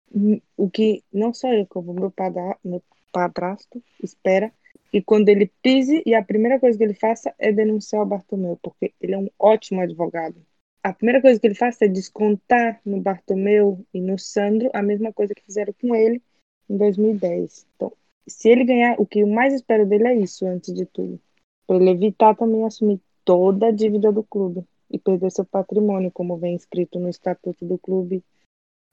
o 0.57 0.67
que 0.67 1.03
não 1.13 1.31
só 1.31 1.53
eu, 1.53 1.63
como 1.67 1.93
meu, 1.93 2.09
padra, 2.09 2.57
meu 2.63 2.81
padrasto 3.11 3.83
espera, 4.01 4.51
que 4.91 4.99
quando 5.03 5.29
ele 5.29 5.51
pise 5.61 6.01
e 6.07 6.15
a 6.15 6.23
primeira 6.23 6.59
coisa 6.59 6.75
que 6.75 6.83
ele 6.83 6.95
faça 6.95 7.31
é 7.37 7.51
denunciar 7.51 8.01
o 8.01 8.05
Bartomeu, 8.07 8.57
porque 8.63 8.95
ele 8.99 9.13
é 9.13 9.17
um 9.19 9.29
ótimo 9.37 9.79
advogado. 9.79 10.43
A 10.81 10.91
primeira 10.91 11.21
coisa 11.21 11.39
que 11.39 11.45
ele 11.45 11.53
faz 11.53 11.79
é 11.83 11.87
descontar 11.87 12.81
no 12.83 12.99
Bartomeu 12.99 13.79
e 13.93 14.01
no 14.01 14.17
Sandro 14.17 14.71
a 14.73 14.81
mesma 14.81 15.13
coisa 15.13 15.35
que 15.35 15.45
fizeram 15.45 15.75
com 15.79 15.93
ele 15.95 16.19
em 16.67 16.77
2010. 16.77 17.67
Então, 17.75 17.93
se 18.27 18.49
ele 18.49 18.65
ganhar, 18.65 18.99
o 18.99 19.05
que 19.05 19.19
eu 19.19 19.27
mais 19.27 19.53
espero 19.53 19.85
dele 19.85 20.07
é 20.07 20.15
isso, 20.15 20.47
antes 20.47 20.73
de 20.73 20.87
tudo. 20.87 21.21
Para 21.67 21.75
ele 21.75 21.91
evitar 21.91 22.35
também 22.35 22.65
assumir 22.65 22.99
toda 23.23 23.67
a 23.67 23.71
dívida 23.71 24.11
do 24.11 24.23
clube 24.23 24.65
e 24.89 24.97
perder 24.97 25.31
seu 25.31 25.45
patrimônio, 25.45 26.11
como 26.11 26.37
vem 26.37 26.55
escrito 26.55 26.99
no 26.99 27.09
estatuto 27.09 27.65
do 27.65 27.77
clube, 27.77 28.23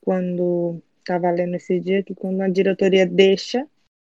quando 0.03 0.81
estava 0.99 1.31
lendo 1.31 1.55
esse 1.55 1.79
dia, 1.79 2.03
que 2.03 2.13
quando 2.13 2.41
a 2.41 2.49
diretoria 2.49 3.05
deixa 3.05 3.67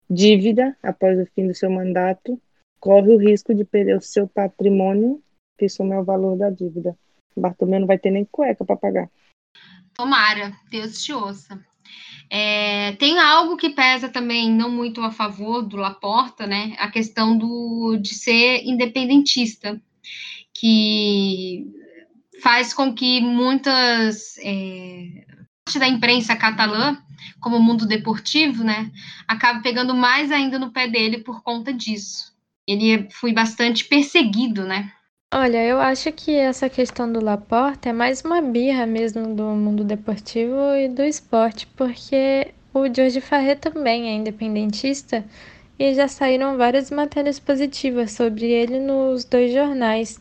dívida 0.08 0.76
após 0.82 1.18
o 1.18 1.26
fim 1.34 1.46
do 1.46 1.54
seu 1.54 1.70
mandato, 1.70 2.40
corre 2.78 3.14
o 3.14 3.18
risco 3.18 3.54
de 3.54 3.64
perder 3.64 3.96
o 3.96 4.02
seu 4.02 4.28
patrimônio, 4.28 5.22
que 5.58 5.68
soma 5.68 6.00
o 6.00 6.04
valor 6.04 6.36
da 6.36 6.50
dívida. 6.50 6.96
Bartolomeu 7.36 7.80
não 7.80 7.86
vai 7.86 7.98
ter 7.98 8.10
nem 8.10 8.24
cueca 8.24 8.64
para 8.64 8.76
pagar. 8.76 9.10
Tomara, 9.94 10.52
Deus 10.70 11.02
te 11.02 11.12
ouça. 11.12 11.58
É, 12.30 12.92
tem 12.92 13.18
algo 13.18 13.56
que 13.56 13.70
pesa 13.70 14.08
também 14.08 14.50
não 14.50 14.70
muito 14.70 15.02
a 15.02 15.10
favor 15.10 15.62
do 15.62 15.76
Laporta, 15.76 16.46
né? 16.46 16.74
A 16.78 16.90
questão 16.90 17.36
do, 17.36 17.98
de 17.98 18.14
ser 18.14 18.62
independentista 18.64 19.80
que 20.54 21.66
faz 22.42 22.74
com 22.74 22.94
que 22.94 23.20
muitas 23.20 24.36
é, 24.38 25.24
parte 25.64 25.78
da 25.78 25.88
imprensa 25.88 26.36
catalã, 26.36 26.96
como 27.40 27.56
o 27.56 27.62
mundo 27.62 27.86
deportivo, 27.86 28.64
né, 28.64 28.90
acabe 29.26 29.62
pegando 29.62 29.94
mais 29.94 30.30
ainda 30.30 30.58
no 30.58 30.72
pé 30.72 30.88
dele 30.88 31.18
por 31.18 31.42
conta 31.42 31.72
disso. 31.72 32.32
Ele 32.66 33.08
foi 33.10 33.32
bastante 33.32 33.84
perseguido, 33.84 34.64
né? 34.64 34.92
Olha, 35.34 35.64
eu 35.64 35.80
acho 35.80 36.12
que 36.12 36.32
essa 36.32 36.68
questão 36.68 37.10
do 37.10 37.24
Laporta 37.24 37.88
é 37.88 37.92
mais 37.92 38.22
uma 38.22 38.42
birra 38.42 38.84
mesmo 38.84 39.34
do 39.34 39.44
mundo 39.44 39.82
deportivo 39.82 40.74
e 40.76 40.88
do 40.88 41.02
esporte, 41.02 41.66
porque 41.68 42.52
o 42.74 42.84
Jorge 42.94 43.20
Farré 43.20 43.54
também 43.54 44.10
é 44.10 44.12
independentista 44.12 45.24
e 45.78 45.94
já 45.94 46.06
saíram 46.06 46.58
várias 46.58 46.90
matérias 46.90 47.40
positivas 47.40 48.12
sobre 48.12 48.46
ele 48.46 48.78
nos 48.78 49.24
dois 49.24 49.52
jornais. 49.52 50.20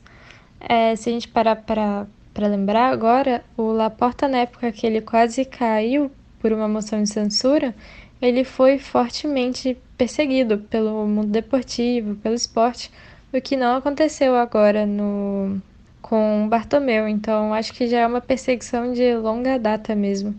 É, 0.61 0.95
se 0.95 1.09
a 1.09 1.13
gente 1.13 1.27
parar 1.27 1.55
para 1.55 2.07
lembrar 2.47 2.89
agora, 2.91 3.43
o 3.57 3.71
Laporta, 3.71 4.27
na 4.27 4.39
época 4.39 4.71
que 4.71 4.85
ele 4.85 5.01
quase 5.01 5.45
caiu 5.45 6.11
por 6.39 6.51
uma 6.51 6.67
moção 6.67 7.01
de 7.03 7.09
censura, 7.09 7.75
ele 8.21 8.43
foi 8.43 8.77
fortemente 8.77 9.77
perseguido 9.97 10.59
pelo 10.59 11.07
mundo 11.07 11.27
deportivo, 11.27 12.15
pelo 12.15 12.35
esporte 12.35 12.91
o 13.33 13.41
que 13.41 13.55
não 13.55 13.75
aconteceu 13.75 14.35
agora 14.35 14.85
no 14.85 15.61
com 16.01 16.47
Bartomeu. 16.49 17.07
Então, 17.07 17.53
acho 17.53 17.73
que 17.73 17.87
já 17.87 17.99
é 17.99 18.07
uma 18.07 18.19
perseguição 18.19 18.91
de 18.91 19.15
longa 19.15 19.57
data 19.57 19.95
mesmo. 19.95 20.35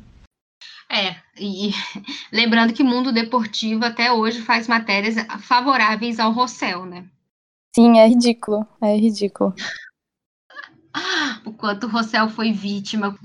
É, 0.91 1.17
e 1.41 1.71
lembrando 2.31 2.75
que 2.75 2.83
o 2.83 2.87
mundo 2.87 3.11
deportivo 3.11 3.85
até 3.85 4.13
hoje 4.13 4.43
faz 4.43 4.69
matérias 4.69 5.15
favoráveis 5.41 6.21
ao 6.21 6.33
Rossel, 6.33 6.85
né? 6.85 7.07
Sim, 7.75 7.99
é 7.99 8.07
ridículo, 8.07 8.67
é 8.83 8.95
ridículo. 8.95 9.55
O 11.45 11.53
quanto 11.53 11.87
o 11.87 11.91
Rossel 11.91 12.29
foi 12.29 12.53
vítima. 12.53 13.19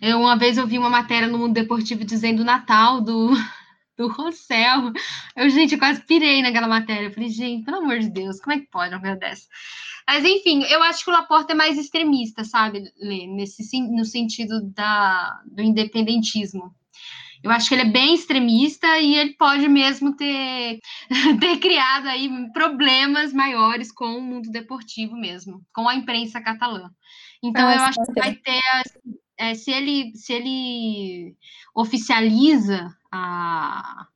Eu 0.00 0.20
uma 0.20 0.36
vez 0.36 0.56
eu 0.58 0.66
vi 0.66 0.78
uma 0.78 0.90
matéria 0.90 1.28
no 1.28 1.38
mundo 1.38 1.54
deportivo 1.54 2.04
dizendo 2.04 2.40
o 2.40 2.44
Natal 2.44 3.00
do 3.00 3.30
do 3.96 4.08
Rossel. 4.08 4.92
Eu, 5.36 5.48
gente, 5.48 5.76
quase 5.76 6.02
pirei 6.02 6.42
naquela 6.42 6.68
matéria. 6.68 7.06
Eu 7.06 7.12
falei, 7.12 7.28
gente, 7.28 7.64
pelo 7.64 7.78
amor 7.78 7.98
de 7.98 8.10
Deus, 8.10 8.40
como 8.40 8.56
é 8.56 8.60
que 8.60 8.66
pode 8.66 8.94
uma 8.94 9.00
coisa 9.00 9.16
dessa? 9.16 9.46
Mas, 10.06 10.24
enfim, 10.24 10.62
eu 10.64 10.82
acho 10.82 11.04
que 11.04 11.10
o 11.10 11.12
Laporta 11.12 11.52
é 11.52 11.56
mais 11.56 11.78
extremista, 11.78 12.44
sabe, 12.44 12.92
Lê? 13.00 13.26
Nesse, 13.26 13.80
no 13.80 14.04
sentido 14.04 14.60
da, 14.72 15.40
do 15.46 15.62
independentismo. 15.62 16.74
Eu 17.42 17.50
acho 17.50 17.68
que 17.68 17.74
ele 17.74 17.82
é 17.82 17.90
bem 17.90 18.14
extremista 18.14 18.98
e 18.98 19.16
ele 19.16 19.34
pode 19.34 19.68
mesmo 19.68 20.16
ter, 20.16 20.80
ter 21.40 21.58
criado 21.58 22.06
aí 22.08 22.30
problemas 22.52 23.34
maiores 23.34 23.92
com 23.92 24.16
o 24.16 24.22
mundo 24.22 24.50
deportivo 24.50 25.14
mesmo, 25.14 25.62
com 25.72 25.86
a 25.86 25.94
imprensa 25.94 26.40
catalã. 26.40 26.90
Então, 27.46 27.68
ah, 27.68 27.74
eu 27.74 27.82
acho 27.82 28.04
que 28.06 28.20
vai 28.20 28.34
ter 28.34 28.60
é, 29.36 29.54
se, 29.54 29.70
ele, 29.70 30.16
se 30.16 30.32
ele 30.32 31.36
oficializa 31.74 32.96
a, 33.12 34.06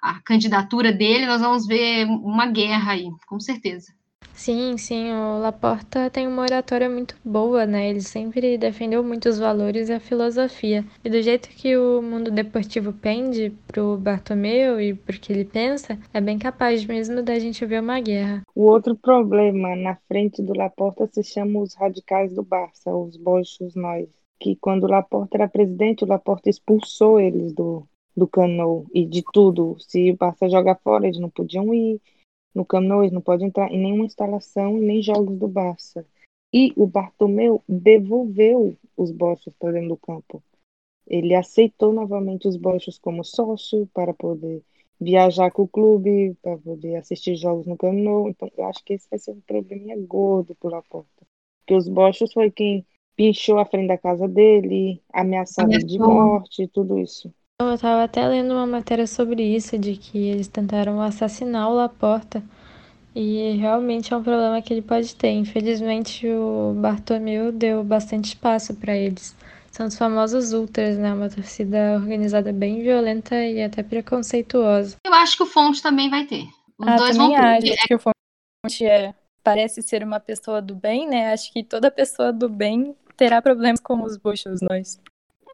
a 0.00 0.20
candidatura 0.22 0.92
dele, 0.92 1.26
nós 1.26 1.40
vamos 1.40 1.66
ver 1.66 2.06
uma 2.06 2.46
guerra 2.46 2.92
aí, 2.92 3.08
com 3.26 3.40
certeza. 3.40 3.92
Sim, 4.36 4.76
sim, 4.76 5.10
o 5.12 5.38
Laporta 5.38 6.10
tem 6.10 6.28
uma 6.28 6.42
oratória 6.42 6.90
muito 6.90 7.16
boa, 7.24 7.64
né? 7.64 7.88
Ele 7.88 8.02
sempre 8.02 8.58
defendeu 8.58 9.02
muitos 9.02 9.38
valores 9.38 9.88
e 9.88 9.94
a 9.94 9.98
filosofia. 9.98 10.84
E 11.02 11.08
do 11.08 11.22
jeito 11.22 11.48
que 11.48 11.74
o 11.74 12.02
mundo 12.02 12.30
deportivo 12.30 12.92
pende 12.92 13.50
pro 13.66 13.96
Bartomeu 13.96 14.78
e 14.78 14.92
pro 14.92 15.18
que 15.18 15.32
ele 15.32 15.46
pensa, 15.46 15.98
é 16.12 16.20
bem 16.20 16.38
capaz 16.38 16.84
mesmo 16.84 17.22
da 17.22 17.38
gente 17.38 17.64
ver 17.64 17.80
uma 17.80 17.98
guerra. 17.98 18.42
O 18.54 18.64
outro 18.64 18.94
problema 18.94 19.74
na 19.74 19.96
frente 20.06 20.42
do 20.42 20.52
Laporta 20.56 21.08
se 21.10 21.24
chama 21.24 21.60
os 21.60 21.74
radicais 21.74 22.32
do 22.34 22.42
Barça, 22.42 22.94
os 22.94 23.16
bochos 23.16 23.74
nós 23.74 24.06
que 24.38 24.54
quando 24.56 24.84
o 24.84 24.90
Laporta 24.90 25.38
era 25.38 25.48
presidente, 25.48 26.04
o 26.04 26.06
Laporta 26.06 26.50
expulsou 26.50 27.18
eles 27.18 27.54
do, 27.54 27.88
do 28.14 28.28
Cano 28.28 28.84
e 28.94 29.06
de 29.06 29.24
tudo. 29.32 29.76
Se 29.80 30.10
o 30.10 30.16
Barça 30.16 30.46
jogar 30.46 30.78
fora, 30.84 31.06
eles 31.06 31.18
não 31.18 31.30
podiam 31.30 31.72
ir 31.72 32.00
no 32.56 32.64
Cano, 32.64 33.02
eles 33.02 33.12
não 33.12 33.20
podem 33.20 33.48
entrar 33.48 33.70
em 33.70 33.78
nenhuma 33.78 34.06
instalação, 34.06 34.78
nem 34.78 35.02
jogos 35.02 35.38
do 35.38 35.46
Barça. 35.46 36.06
E 36.54 36.72
o 36.74 36.86
Bartomeu 36.86 37.62
devolveu 37.68 38.74
os 38.96 39.10
bochos 39.10 39.52
para 39.58 39.72
dentro 39.72 39.90
do 39.90 39.96
campo. 39.98 40.42
Ele 41.06 41.34
aceitou 41.34 41.92
novamente 41.92 42.48
os 42.48 42.56
bochos 42.56 42.98
como 42.98 43.22
sócio 43.22 43.86
para 43.92 44.14
poder 44.14 44.62
viajar 44.98 45.50
com 45.50 45.64
o 45.64 45.68
clube, 45.68 46.34
para 46.40 46.56
poder 46.56 46.96
assistir 46.96 47.36
jogos 47.36 47.66
no 47.66 47.76
Cano. 47.76 48.30
Então, 48.30 48.50
eu 48.56 48.64
acho 48.64 48.82
que 48.82 48.94
esse 48.94 49.06
vai 49.10 49.18
ser 49.18 49.32
um 49.32 49.40
probleminha 49.40 49.96
gordo 49.98 50.54
para 50.54 50.68
o 50.68 50.70
Laporta. 50.70 51.26
Porque 51.60 51.74
os 51.74 51.86
bochos 51.86 52.32
foi 52.32 52.50
quem 52.50 52.86
pinchou 53.14 53.58
a 53.58 53.66
frente 53.66 53.88
da 53.88 53.98
casa 53.98 54.26
dele, 54.26 55.02
ameaçado 55.12 55.76
de 55.76 55.98
morte, 55.98 56.66
tudo 56.68 56.98
isso. 56.98 57.30
Eu 57.58 57.72
estava 57.72 58.04
até 58.04 58.26
lendo 58.28 58.52
uma 58.52 58.66
matéria 58.66 59.06
sobre 59.06 59.42
isso, 59.42 59.78
de 59.78 59.96
que 59.96 60.18
eles 60.18 60.46
tentaram 60.46 61.00
assassinar 61.00 61.70
o 61.70 61.74
Laporta. 61.74 62.42
E 63.14 63.56
realmente 63.56 64.12
é 64.12 64.16
um 64.16 64.22
problema 64.22 64.60
que 64.60 64.74
ele 64.74 64.82
pode 64.82 65.16
ter. 65.16 65.30
Infelizmente, 65.30 66.28
o 66.28 66.74
Bartomeu 66.76 67.50
deu 67.50 67.82
bastante 67.82 68.26
espaço 68.26 68.74
para 68.74 68.94
eles. 68.94 69.34
São 69.72 69.86
os 69.86 69.96
famosos 69.96 70.52
ultras, 70.52 70.98
né? 70.98 71.14
Uma 71.14 71.30
torcida 71.30 71.94
organizada 71.94 72.52
bem 72.52 72.82
violenta 72.82 73.34
e 73.42 73.62
até 73.62 73.82
preconceituosa. 73.82 74.96
Eu 75.02 75.14
acho 75.14 75.38
que 75.38 75.42
o 75.42 75.46
Fonte 75.46 75.82
também 75.82 76.10
vai 76.10 76.26
ter. 76.26 76.44
Os 76.78 76.86
ah, 76.86 76.96
dois 76.96 77.16
vão 77.16 77.30
ter. 77.30 77.72
Acho 77.72 77.86
que 77.86 77.94
o 77.94 77.98
Fonte 77.98 78.84
é, 78.84 79.14
parece 79.42 79.80
ser 79.80 80.02
uma 80.02 80.20
pessoa 80.20 80.60
do 80.60 80.74
bem, 80.74 81.08
né? 81.08 81.32
Acho 81.32 81.50
que 81.50 81.64
toda 81.64 81.90
pessoa 81.90 82.30
do 82.34 82.50
bem 82.50 82.94
terá 83.16 83.40
problemas 83.40 83.80
com 83.80 84.02
os 84.02 84.18
buchos, 84.18 84.60
nós. 84.60 85.00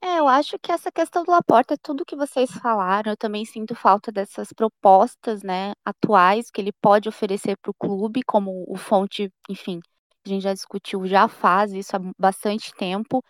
É, 0.04 0.18
eu 0.18 0.26
acho 0.26 0.58
que 0.58 0.72
essa 0.72 0.90
questão 0.90 1.22
do 1.22 1.30
Laporta, 1.30 1.76
tudo 1.78 2.04
que 2.04 2.16
vocês 2.16 2.50
falaram, 2.50 3.12
eu 3.12 3.16
também 3.16 3.44
sinto 3.44 3.74
falta 3.74 4.10
dessas 4.10 4.52
propostas, 4.52 5.42
né, 5.44 5.72
atuais 5.84 6.50
que 6.50 6.60
ele 6.60 6.72
pode 6.72 7.08
oferecer 7.08 7.56
para 7.58 7.70
o 7.70 7.74
clube, 7.74 8.22
como 8.24 8.64
o 8.68 8.76
Fonte, 8.76 9.32
enfim, 9.48 9.80
a 10.26 10.28
gente 10.28 10.42
já 10.42 10.52
discutiu, 10.52 11.06
já 11.06 11.28
faz 11.28 11.72
isso 11.72 11.96
há 11.96 12.00
bastante 12.18 12.72
tempo. 12.74 13.22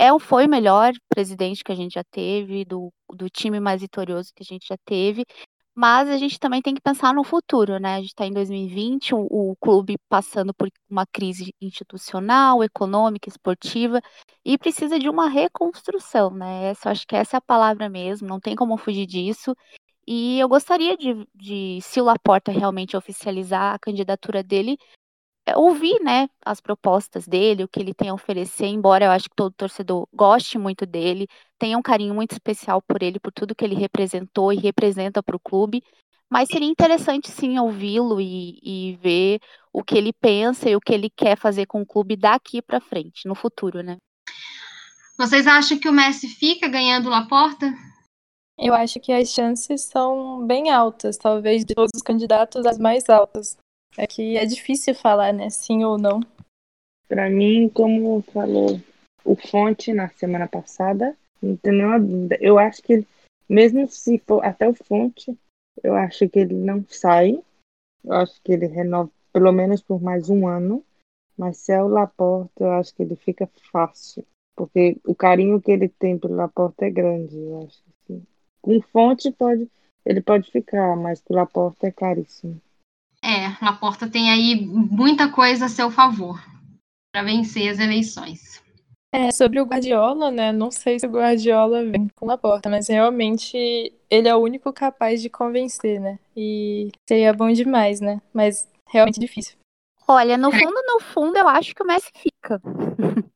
É, 0.00 0.08
foi 0.20 0.46
o 0.46 0.50
melhor 0.50 0.92
presidente 1.08 1.64
que 1.64 1.72
a 1.72 1.76
gente 1.76 1.94
já 1.94 2.04
teve, 2.04 2.64
do, 2.64 2.92
do 3.14 3.28
time 3.30 3.60
mais 3.60 3.82
vitorioso 3.82 4.32
que 4.34 4.42
a 4.42 4.46
gente 4.46 4.66
já 4.68 4.76
teve. 4.84 5.24
Mas 5.78 6.08
a 6.08 6.16
gente 6.16 6.40
também 6.40 6.62
tem 6.62 6.74
que 6.74 6.80
pensar 6.80 7.12
no 7.12 7.22
futuro, 7.22 7.78
né? 7.78 7.96
A 7.96 8.00
gente 8.00 8.08
está 8.08 8.24
em 8.24 8.32
2020, 8.32 9.14
o, 9.14 9.18
o, 9.30 9.56
clube 9.56 9.98
passando 10.08 10.54
por 10.54 10.70
uma 10.88 11.04
crise 11.04 11.54
institucional, 11.60 12.64
econômica, 12.64 13.28
esportiva, 13.28 14.00
e 14.42 14.56
precisa 14.56 14.98
de 14.98 15.06
uma 15.10 15.28
reconstrução, 15.28 16.30
né? 16.30 16.70
Essa, 16.70 16.90
acho 16.90 17.06
que 17.06 17.14
essa 17.14 17.36
é 17.36 17.38
a 17.38 17.42
palavra 17.42 17.90
mesmo, 17.90 18.26
não 18.26 18.40
tem 18.40 18.56
como 18.56 18.78
fugir 18.78 19.06
disso. 19.06 19.54
E 20.06 20.38
eu 20.40 20.48
gostaria 20.48 20.96
de, 20.96 21.26
de 21.34 21.80
se 21.82 22.00
o 22.00 22.04
Laporta 22.04 22.50
realmente 22.50 22.96
oficializar 22.96 23.74
a 23.74 23.78
candidatura 23.78 24.42
dele, 24.42 24.78
ouvir, 25.54 26.00
né, 26.02 26.28
as 26.44 26.60
propostas 26.60 27.26
dele, 27.26 27.62
o 27.62 27.68
que 27.68 27.78
ele 27.78 27.94
tem 27.94 28.08
a 28.08 28.14
oferecer, 28.14 28.66
embora 28.66 29.04
eu 29.04 29.10
acho 29.10 29.28
que 29.28 29.36
todo 29.36 29.52
torcedor 29.52 30.08
goste 30.12 30.58
muito 30.58 30.84
dele, 30.84 31.28
tenha 31.58 31.78
um 31.78 31.82
carinho 31.82 32.14
muito 32.14 32.32
especial 32.32 32.82
por 32.82 33.02
ele, 33.02 33.20
por 33.20 33.32
tudo 33.32 33.54
que 33.54 33.64
ele 33.64 33.74
representou 33.74 34.52
e 34.52 34.56
representa 34.56 35.22
para 35.22 35.36
o 35.36 35.40
clube, 35.40 35.82
mas 36.28 36.48
seria 36.48 36.68
interessante 36.68 37.30
sim 37.30 37.58
ouvi-lo 37.58 38.20
e, 38.20 38.58
e, 38.62 38.98
ver 39.00 39.40
o 39.72 39.84
que 39.84 39.96
ele 39.96 40.12
pensa 40.12 40.68
e 40.68 40.74
o 40.74 40.80
que 40.80 40.92
ele 40.92 41.08
quer 41.08 41.38
fazer 41.38 41.66
com 41.66 41.80
o 41.82 41.86
clube 41.86 42.16
daqui 42.16 42.60
para 42.60 42.80
frente, 42.80 43.28
no 43.28 43.34
futuro, 43.34 43.82
né? 43.82 43.96
Vocês 45.16 45.46
acham 45.46 45.78
que 45.78 45.88
o 45.88 45.92
Messi 45.92 46.28
fica 46.28 46.68
ganhando 46.68 47.08
La 47.08 47.26
Porta? 47.26 47.72
Eu 48.58 48.74
acho 48.74 48.98
que 48.98 49.12
as 49.12 49.30
chances 49.30 49.82
são 49.82 50.44
bem 50.46 50.70
altas, 50.70 51.16
talvez 51.16 51.64
de 51.64 51.74
todos 51.74 51.92
os 51.94 52.02
candidatos 52.02 52.66
as 52.66 52.78
mais 52.78 53.08
altas. 53.08 53.56
É 53.98 54.06
que 54.06 54.36
é 54.36 54.44
difícil 54.44 54.94
falar, 54.94 55.32
né? 55.32 55.48
Sim 55.48 55.84
ou 55.84 55.96
não. 55.96 56.20
Para 57.08 57.30
mim, 57.30 57.68
como 57.68 58.20
falou 58.22 58.80
o 59.24 59.34
Fonte 59.34 59.92
na 59.92 60.08
semana 60.08 60.46
passada, 60.46 61.16
não 61.42 61.56
tem 61.56 61.72
nenhuma 61.72 61.98
dúvida. 61.98 62.36
Eu 62.40 62.58
acho 62.58 62.82
que, 62.82 63.06
mesmo 63.48 63.88
se 63.88 64.18
for 64.18 64.44
até 64.44 64.68
o 64.68 64.74
Fonte, 64.74 65.36
eu 65.82 65.94
acho 65.94 66.28
que 66.28 66.38
ele 66.38 66.54
não 66.54 66.84
sai. 66.88 67.42
Eu 68.04 68.12
acho 68.12 68.40
que 68.42 68.52
ele 68.52 68.66
renova 68.66 69.10
pelo 69.32 69.52
menos 69.52 69.82
por 69.82 70.02
mais 70.02 70.28
um 70.28 70.46
ano. 70.46 70.84
Mas 71.36 71.58
se 71.58 71.72
é 71.72 71.82
o 71.82 71.88
Laporta, 71.88 72.64
eu 72.64 72.70
acho 72.72 72.94
que 72.94 73.02
ele 73.02 73.16
fica 73.16 73.48
fácil. 73.70 74.24
Porque 74.54 74.96
o 75.06 75.14
carinho 75.14 75.60
que 75.60 75.70
ele 75.70 75.88
tem 75.88 76.18
pelo 76.18 76.34
Laporta 76.34 76.86
é 76.86 76.90
grande, 76.90 77.36
eu 77.36 77.58
acho. 77.66 77.82
Assim. 77.88 78.26
Com 78.62 78.80
Fonte 78.80 79.30
pode, 79.30 79.68
ele 80.04 80.20
pode 80.22 80.50
ficar, 80.50 80.96
mas 80.96 81.20
pelo 81.20 81.38
Laporta 81.38 81.86
é 81.86 81.92
caríssimo. 81.92 82.60
É, 83.26 83.56
Laporta 83.60 84.08
tem 84.08 84.30
aí 84.30 84.54
muita 84.64 85.28
coisa 85.28 85.64
a 85.64 85.68
seu 85.68 85.90
favor 85.90 86.40
para 87.12 87.24
vencer 87.24 87.68
as 87.68 87.80
eleições. 87.80 88.62
É, 89.12 89.32
sobre 89.32 89.60
o 89.60 89.64
Guardiola, 89.64 90.30
né? 90.30 90.52
Não 90.52 90.70
sei 90.70 91.00
se 91.00 91.06
o 91.08 91.10
Guardiola 91.10 91.84
vem 91.84 92.06
com 92.14 92.26
Laporta, 92.26 92.70
mas 92.70 92.86
realmente 92.86 93.92
ele 94.08 94.28
é 94.28 94.36
o 94.36 94.38
único 94.38 94.72
capaz 94.72 95.20
de 95.20 95.28
convencer, 95.28 96.00
né? 96.00 96.20
E 96.36 96.92
seria 97.08 97.32
bom 97.32 97.50
demais, 97.50 98.00
né? 98.00 98.22
Mas 98.32 98.68
realmente 98.86 99.18
difícil. 99.18 99.56
Olha, 100.06 100.38
no 100.38 100.52
fundo, 100.52 100.82
no 100.86 101.00
fundo, 101.00 101.36
eu 101.36 101.48
acho 101.48 101.74
que 101.74 101.82
o 101.82 101.86
Messi 101.86 102.12
fica. 102.14 102.62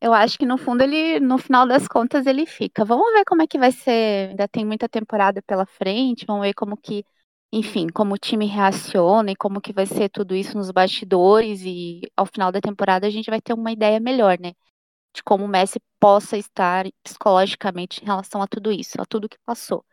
eu 0.00 0.12
acho 0.12 0.36
que 0.36 0.44
no 0.44 0.58
fundo 0.58 0.82
ele, 0.82 1.20
no 1.20 1.38
final 1.38 1.64
das 1.64 1.86
contas, 1.86 2.26
ele 2.26 2.44
fica. 2.44 2.84
Vamos 2.84 3.12
ver 3.12 3.24
como 3.24 3.42
é 3.42 3.46
que 3.46 3.56
vai 3.56 3.70
ser. 3.70 4.30
Ainda 4.30 4.48
tem 4.48 4.64
muita 4.64 4.88
temporada 4.88 5.40
pela 5.42 5.64
frente, 5.64 6.26
vamos 6.26 6.42
ver 6.42 6.54
como 6.54 6.76
que 6.76 7.04
enfim, 7.52 7.88
como 7.88 8.14
o 8.14 8.18
time 8.18 8.46
reaciona 8.46 9.32
e 9.32 9.36
como 9.36 9.60
que 9.60 9.72
vai 9.72 9.86
ser 9.86 10.08
tudo 10.08 10.34
isso 10.34 10.56
nos 10.56 10.70
bastidores 10.70 11.60
e 11.64 12.00
ao 12.16 12.24
final 12.26 12.50
da 12.50 12.60
temporada 12.60 13.06
a 13.06 13.10
gente 13.10 13.28
vai 13.30 13.40
ter 13.40 13.52
uma 13.52 13.70
ideia 13.70 14.00
melhor, 14.00 14.38
né? 14.40 14.52
De 15.14 15.22
como 15.22 15.44
o 15.44 15.48
Messi 15.48 15.78
possa 16.00 16.38
estar 16.38 16.86
psicologicamente 17.04 18.02
em 18.02 18.06
relação 18.06 18.40
a 18.42 18.46
tudo 18.46 18.72
isso, 18.72 19.00
a 19.00 19.04
tudo 19.04 19.28
que 19.28 19.38
passou. 19.44 19.84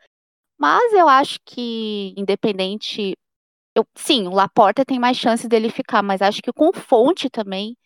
Mas 0.58 0.94
eu 0.94 1.08
acho 1.08 1.40
que, 1.46 2.14
independente. 2.18 3.18
Eu, 3.76 3.86
sim, 3.96 4.28
o 4.28 4.32
Laporta 4.32 4.86
tem 4.86 5.00
mais 5.00 5.18
chances 5.18 5.48
dele 5.48 5.70
ficar, 5.70 6.02
mas 6.04 6.22
acho 6.22 6.42
que 6.42 6.52
com 6.52 6.74
Fonte 6.74 7.30
também 7.30 7.78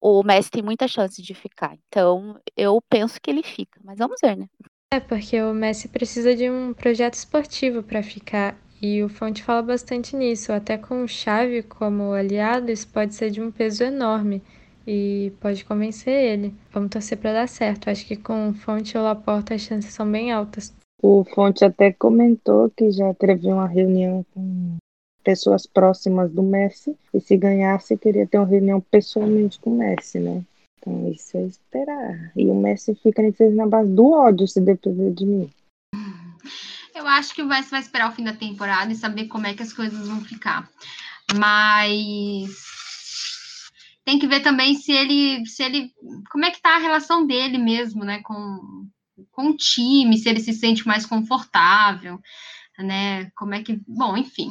o 0.00 0.22
Messi 0.22 0.50
tem 0.50 0.62
muita 0.62 0.88
chance 0.88 1.20
de 1.22 1.34
ficar. 1.34 1.76
Então, 1.88 2.40
eu 2.56 2.80
penso 2.88 3.20
que 3.20 3.30
ele 3.30 3.42
fica, 3.42 3.80
mas 3.84 3.98
vamos 3.98 4.16
ver, 4.22 4.36
né? 4.36 4.46
É, 4.92 4.98
porque 4.98 5.40
o 5.42 5.54
Messi 5.54 5.88
precisa 5.88 6.34
de 6.34 6.50
um 6.50 6.72
projeto 6.74 7.14
esportivo 7.14 7.82
para 7.82 8.02
ficar. 8.02 8.56
E 8.82 9.02
o 9.02 9.08
Fonte 9.08 9.42
fala 9.42 9.62
bastante 9.62 10.16
nisso. 10.16 10.52
Até 10.52 10.78
com 10.78 11.04
o 11.04 11.08
Xavi 11.08 11.62
como 11.62 12.12
aliado, 12.12 12.70
isso 12.70 12.88
pode 12.88 13.14
ser 13.14 13.30
de 13.30 13.40
um 13.40 13.50
peso 13.50 13.84
enorme 13.84 14.42
e 14.86 15.32
pode 15.40 15.64
convencer 15.64 16.14
ele. 16.14 16.54
Vamos 16.72 16.90
torcer 16.90 17.18
para 17.18 17.32
dar 17.32 17.48
certo. 17.48 17.90
Acho 17.90 18.06
que 18.06 18.16
com 18.16 18.54
Fonte 18.54 18.96
ou 18.96 19.04
Laporta 19.04 19.54
as 19.54 19.60
chances 19.60 19.92
são 19.92 20.10
bem 20.10 20.32
altas. 20.32 20.72
O 21.02 21.24
Fonte 21.24 21.64
até 21.64 21.92
comentou 21.92 22.70
que 22.70 22.90
já 22.90 23.12
teve 23.14 23.48
uma 23.48 23.66
reunião 23.66 24.24
com 24.34 24.76
pessoas 25.22 25.66
próximas 25.66 26.30
do 26.30 26.42
Messi 26.42 26.96
e 27.12 27.20
se 27.20 27.36
ganhasse 27.36 27.96
queria 27.96 28.26
ter 28.26 28.38
uma 28.38 28.46
reunião 28.46 28.80
pessoalmente 28.80 29.60
com 29.60 29.70
o 29.70 29.76
Messi, 29.76 30.18
né? 30.18 30.42
Então 30.78 31.10
isso 31.10 31.36
é 31.36 31.42
esperar. 31.42 32.32
E 32.34 32.46
o 32.46 32.54
Messi 32.54 32.94
fica 32.94 33.22
na 33.54 33.66
base 33.66 33.90
do 33.90 34.10
ódio 34.10 34.48
se 34.48 34.60
depender 34.60 35.10
de 35.12 35.26
mim. 35.26 35.50
Eu 37.00 37.08
acho 37.08 37.34
que 37.34 37.40
o 37.40 37.46
Messi 37.46 37.70
vai 37.70 37.80
esperar 37.80 38.10
o 38.10 38.14
fim 38.14 38.22
da 38.22 38.34
temporada 38.34 38.92
e 38.92 38.94
saber 38.94 39.26
como 39.26 39.46
é 39.46 39.54
que 39.54 39.62
as 39.62 39.72
coisas 39.72 40.06
vão 40.06 40.20
ficar. 40.20 40.68
Mas 41.34 42.50
tem 44.04 44.18
que 44.18 44.26
ver 44.26 44.40
também 44.40 44.74
se 44.74 44.92
ele, 44.92 45.46
se 45.46 45.62
ele, 45.62 45.94
como 46.30 46.44
é 46.44 46.50
que 46.50 46.60
tá 46.60 46.76
a 46.76 46.80
relação 46.80 47.26
dele 47.26 47.56
mesmo, 47.56 48.04
né, 48.04 48.20
com, 48.22 48.86
com 49.30 49.48
o 49.48 49.56
time, 49.56 50.18
se 50.18 50.28
ele 50.28 50.40
se 50.40 50.52
sente 50.52 50.86
mais 50.86 51.06
confortável, 51.06 52.20
né, 52.78 53.30
como 53.30 53.54
é 53.54 53.62
que, 53.62 53.80
bom, 53.88 54.14
enfim. 54.14 54.50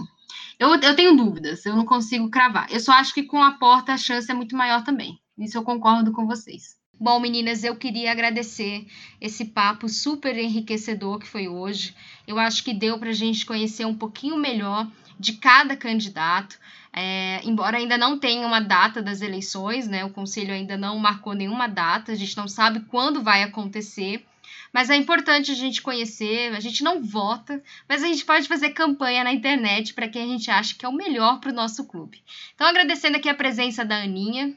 Eu, 0.57 0.73
eu 0.73 0.95
tenho 0.95 1.15
dúvidas, 1.15 1.63
eu 1.67 1.75
não 1.75 1.85
consigo 1.85 2.31
cravar. 2.31 2.67
Eu 2.71 2.79
só 2.79 2.93
acho 2.93 3.13
que 3.13 3.23
com 3.23 3.43
a 3.43 3.59
porta 3.59 3.93
a 3.93 3.97
chance 3.97 4.29
é 4.31 4.33
muito 4.33 4.55
maior 4.55 4.83
também. 4.83 5.19
Isso 5.37 5.55
eu 5.55 5.63
concordo 5.63 6.11
com 6.11 6.25
vocês. 6.25 6.78
Bom, 7.01 7.17
meninas, 7.17 7.63
eu 7.63 7.77
queria 7.77 8.11
agradecer 8.11 8.85
esse 9.21 9.45
papo 9.45 9.87
super 9.87 10.37
enriquecedor 10.37 11.17
que 11.17 11.27
foi 11.27 11.47
hoje. 11.47 11.95
Eu 12.27 12.37
acho 12.37 12.61
que 12.61 12.73
deu 12.73 12.99
para 12.99 13.11
a 13.11 13.13
gente 13.13 13.45
conhecer 13.45 13.85
um 13.85 13.95
pouquinho 13.95 14.35
melhor 14.35 14.85
de 15.17 15.33
cada 15.33 15.77
candidato. 15.77 16.59
É, 16.91 17.39
embora 17.45 17.77
ainda 17.77 17.97
não 17.97 18.19
tenha 18.19 18.45
uma 18.45 18.59
data 18.59 19.01
das 19.01 19.21
eleições, 19.21 19.87
né? 19.87 20.03
O 20.03 20.09
conselho 20.09 20.53
ainda 20.53 20.75
não 20.75 20.99
marcou 20.99 21.33
nenhuma 21.33 21.67
data, 21.67 22.11
a 22.11 22.15
gente 22.15 22.35
não 22.35 22.49
sabe 22.49 22.81
quando 22.81 23.23
vai 23.23 23.43
acontecer. 23.43 24.25
Mas 24.73 24.89
é 24.89 24.95
importante 24.97 25.51
a 25.51 25.55
gente 25.55 25.81
conhecer, 25.81 26.53
a 26.53 26.59
gente 26.59 26.83
não 26.83 27.01
vota, 27.01 27.63
mas 27.87 28.03
a 28.03 28.07
gente 28.07 28.25
pode 28.25 28.45
fazer 28.45 28.71
campanha 28.71 29.23
na 29.23 29.31
internet 29.31 29.93
para 29.93 30.09
quem 30.09 30.23
a 30.23 30.27
gente 30.27 30.51
acha 30.51 30.75
que 30.75 30.85
é 30.85 30.89
o 30.89 30.93
melhor 30.93 31.39
para 31.39 31.51
o 31.51 31.55
nosso 31.55 31.85
clube. 31.85 32.21
Então, 32.53 32.67
agradecendo 32.67 33.15
aqui 33.15 33.29
a 33.29 33.33
presença 33.33 33.85
da 33.85 34.03
Aninha. 34.03 34.53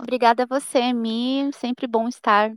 Obrigada 0.00 0.42
a 0.44 0.46
você, 0.46 0.92
Mi. 0.92 1.50
Sempre 1.54 1.86
bom 1.86 2.08
estar. 2.08 2.52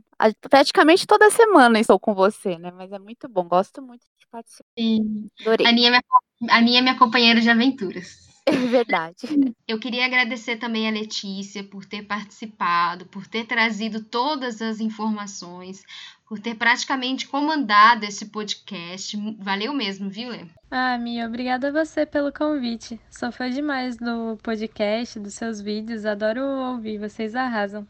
Praticamente 0.50 1.06
toda 1.06 1.30
semana 1.30 1.78
estou 1.78 1.98
com 1.98 2.14
você, 2.14 2.58
né? 2.58 2.70
Mas 2.70 2.92
é 2.92 2.98
muito 2.98 3.28
bom. 3.28 3.44
Gosto 3.44 3.82
muito 3.82 4.02
de 4.18 4.26
participar. 4.30 4.68
Sim. 4.78 5.28
Adorei. 5.40 5.66
A 5.66 5.70
Aninha, 5.70 5.88
é 5.88 5.90
minha, 5.90 6.02
a 6.50 6.58
Aninha 6.58 6.78
é 6.78 6.82
minha 6.82 6.98
companheira 6.98 7.40
de 7.40 7.50
aventuras. 7.50 8.24
É 8.46 8.52
verdade. 8.52 9.16
Eu 9.66 9.80
queria 9.80 10.04
agradecer 10.04 10.56
também 10.58 10.86
a 10.86 10.90
Letícia 10.90 11.64
por 11.64 11.86
ter 11.86 12.02
participado, 12.02 13.06
por 13.06 13.26
ter 13.26 13.46
trazido 13.46 14.04
todas 14.04 14.60
as 14.60 14.80
informações, 14.80 15.82
por 16.26 16.38
ter 16.38 16.54
praticamente 16.54 17.28
comandado 17.28 18.04
esse 18.04 18.26
podcast. 18.26 19.16
Valeu 19.38 19.72
mesmo, 19.72 20.08
viu, 20.08 20.30
Lê? 20.30 20.46
Ah, 20.70 20.96
Mia, 20.98 21.26
obrigada 21.26 21.68
a 21.68 21.84
você 21.84 22.06
pelo 22.06 22.32
convite. 22.32 23.00
Sou 23.10 23.30
fã 23.30 23.50
demais 23.50 23.96
do 23.96 24.38
podcast, 24.42 25.20
dos 25.20 25.34
seus 25.34 25.60
vídeos, 25.60 26.06
adoro 26.06 26.42
ouvir, 26.42 26.98
vocês 26.98 27.34
arrasam. 27.34 27.86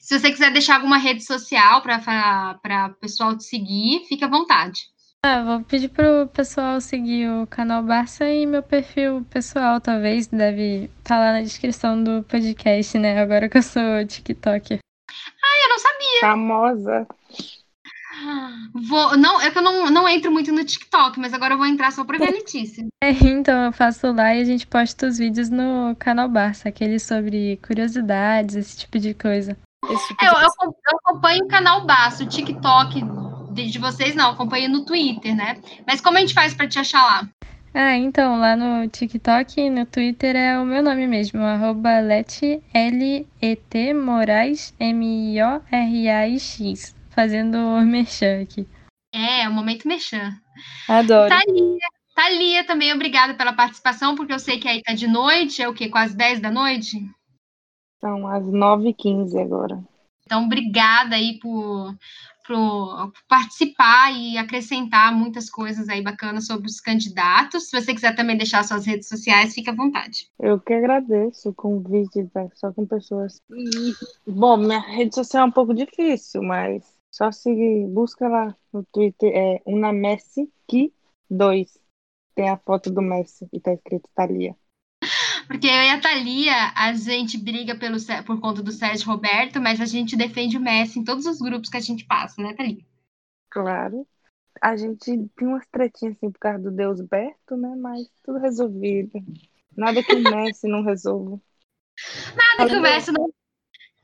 Se 0.00 0.18
você 0.18 0.30
quiser 0.30 0.52
deixar 0.52 0.76
alguma 0.76 0.98
rede 0.98 1.24
social 1.24 1.80
para 1.80 2.90
o 2.90 3.00
pessoal 3.00 3.36
te 3.36 3.44
seguir, 3.44 4.04
fique 4.08 4.24
à 4.24 4.28
vontade. 4.28 4.80
Ah, 5.22 5.42
vou 5.42 5.60
pedir 5.64 5.88
pro 5.88 6.28
pessoal 6.28 6.80
seguir 6.80 7.28
o 7.28 7.46
canal 7.46 7.82
Barça 7.82 8.28
e 8.28 8.46
meu 8.46 8.62
perfil 8.62 9.24
pessoal, 9.30 9.80
talvez, 9.80 10.26
deve 10.28 10.84
estar 10.84 11.16
tá 11.16 11.18
lá 11.18 11.32
na 11.32 11.42
descrição 11.42 12.02
do 12.02 12.22
podcast, 12.24 12.98
né? 12.98 13.18
Agora 13.18 13.48
que 13.48 13.58
eu 13.58 13.62
sou 13.62 14.06
TikToker. 14.06 14.78
Ah, 15.08 15.64
eu 15.64 15.68
não 15.68 15.78
sabia. 15.78 16.20
Famosa. 16.20 17.08
Vou, 18.74 19.16
não, 19.16 19.40
é 19.40 19.50
que 19.50 19.58
eu 19.58 19.62
não, 19.62 19.90
não 19.90 20.08
entro 20.08 20.30
muito 20.30 20.52
no 20.52 20.64
TikTok, 20.64 21.18
mas 21.18 21.34
agora 21.34 21.54
eu 21.54 21.58
vou 21.58 21.66
entrar 21.66 21.90
só 21.92 22.04
pra 22.04 22.18
ver 22.18 22.28
a 22.28 22.32
Letícia. 22.32 22.86
É, 23.02 23.10
então 23.10 23.64
eu 23.64 23.72
faço 23.72 24.10
lá 24.12 24.34
e 24.34 24.40
a 24.40 24.44
gente 24.44 24.66
posta 24.66 25.06
os 25.06 25.18
vídeos 25.18 25.50
no 25.50 25.94
canal 25.98 26.28
Barça, 26.28 26.68
aqueles 26.68 27.02
sobre 27.02 27.58
curiosidades, 27.66 28.56
esse 28.56 28.78
tipo 28.78 28.98
de 28.98 29.14
coisa. 29.14 29.56
Tipo 29.84 30.24
é, 30.24 30.28
eu, 30.28 30.32
eu, 30.32 30.48
eu, 30.90 30.98
acompanho 31.04 31.44
o 31.44 31.48
canal 31.48 31.84
Barça, 31.84 32.24
o 32.24 32.28
TikTok 32.28 33.02
de, 33.52 33.70
de 33.70 33.78
vocês 33.78 34.14
não, 34.14 34.30
acompanho 34.30 34.68
no 34.68 34.84
Twitter, 34.84 35.34
né? 35.36 35.60
Mas 35.86 36.00
como 36.00 36.18
a 36.18 36.20
gente 36.20 36.34
faz 36.34 36.54
pra 36.54 36.66
te 36.66 36.78
achar 36.78 37.04
lá? 37.04 37.28
Ah, 37.72 37.94
então, 37.94 38.38
lá 38.38 38.56
no 38.56 38.88
TikTok 38.88 39.60
e 39.60 39.68
no 39.68 39.84
Twitter 39.84 40.34
é 40.34 40.58
o 40.58 40.64
meu 40.64 40.82
nome 40.82 41.06
mesmo, 41.06 41.42
arroba 41.42 42.00
Let, 42.00 42.62
L-E-T, 42.72 43.92
Moraes, 43.92 44.74
M-I-O-R-A-I-X 44.80 45.66
fazendo 47.16 47.58
merchan 47.80 48.42
aqui. 48.42 48.68
É, 49.10 49.48
o 49.48 49.52
momento 49.52 49.88
merchan. 49.88 50.38
Adoro. 50.86 51.30
Thalia, 51.30 51.88
Thalia 52.14 52.64
também, 52.66 52.92
obrigada 52.92 53.34
pela 53.34 53.54
participação, 53.54 54.14
porque 54.14 54.34
eu 54.34 54.38
sei 54.38 54.60
que 54.60 54.68
aí 54.68 54.82
tá 54.82 54.92
de 54.92 55.08
noite, 55.08 55.62
é 55.62 55.68
o 55.68 55.74
quê? 55.74 55.88
Quase 55.88 56.14
10 56.14 56.40
da 56.40 56.50
noite? 56.50 56.98
São 57.98 58.28
as 58.28 58.44
9h15 58.44 59.40
agora. 59.40 59.82
Então, 60.26 60.44
obrigada 60.44 61.14
aí 61.14 61.38
por, 61.38 61.94
por 62.46 63.12
participar 63.28 64.12
e 64.12 64.36
acrescentar 64.36 65.14
muitas 65.14 65.48
coisas 65.48 65.88
aí 65.88 66.02
bacanas 66.02 66.46
sobre 66.46 66.66
os 66.66 66.80
candidatos. 66.80 67.70
Se 67.70 67.80
você 67.80 67.94
quiser 67.94 68.14
também 68.14 68.36
deixar 68.36 68.64
suas 68.64 68.84
redes 68.84 69.08
sociais, 69.08 69.54
fique 69.54 69.70
à 69.70 69.74
vontade. 69.74 70.28
Eu 70.38 70.60
que 70.60 70.74
agradeço 70.74 71.48
o 71.48 71.54
convite, 71.54 72.26
tá? 72.34 72.46
só 72.54 72.72
com 72.72 72.84
pessoas. 72.84 73.40
Bom, 74.26 74.56
minha 74.58 74.80
rede 74.80 75.14
social 75.14 75.44
é 75.44 75.46
um 75.46 75.52
pouco 75.52 75.72
difícil, 75.72 76.42
mas 76.42 76.95
só 77.16 77.32
seguir, 77.32 77.86
busca 77.88 78.28
lá 78.28 78.54
no 78.70 78.84
Twitter, 78.92 79.32
é 79.34 79.62
uma 79.64 79.90
Messi 79.90 80.52
que 80.68 80.92
2. 81.30 81.78
Tem 82.34 82.50
a 82.50 82.58
foto 82.58 82.90
do 82.90 83.00
Messi 83.00 83.48
e 83.50 83.58
tá 83.58 83.72
escrito 83.72 84.10
Thalia. 84.14 84.54
Porque 85.46 85.66
eu 85.66 85.82
e 85.82 85.88
a 85.88 85.98
Thalia, 85.98 86.74
a 86.76 86.92
gente 86.92 87.38
briga 87.38 87.74
pelo, 87.74 87.96
por 88.26 88.38
conta 88.38 88.62
do 88.62 88.70
Sérgio 88.70 89.06
Roberto, 89.06 89.58
mas 89.62 89.80
a 89.80 89.86
gente 89.86 90.14
defende 90.14 90.58
o 90.58 90.60
Messi 90.60 90.98
em 90.98 91.04
todos 91.04 91.24
os 91.24 91.38
grupos 91.38 91.70
que 91.70 91.78
a 91.78 91.80
gente 91.80 92.04
passa, 92.04 92.42
né, 92.42 92.52
Thalia? 92.52 92.84
Claro. 93.48 94.06
A 94.60 94.76
gente 94.76 95.26
tem 95.36 95.48
umas 95.48 95.66
tretinhas 95.68 96.16
assim 96.16 96.30
por 96.30 96.38
causa 96.38 96.58
do 96.58 96.70
Deus 96.70 97.00
Berto, 97.00 97.56
né? 97.56 97.74
Mas 97.76 98.08
tudo 98.22 98.38
resolvido. 98.38 99.12
Nada 99.74 100.02
que 100.02 100.14
o 100.14 100.22
Messi 100.22 100.68
não 100.68 100.82
resolva. 100.82 101.40
Nada 102.36 102.68
que 102.68 102.76
o 102.76 102.82
Messi 102.82 103.10
não. 103.10 103.32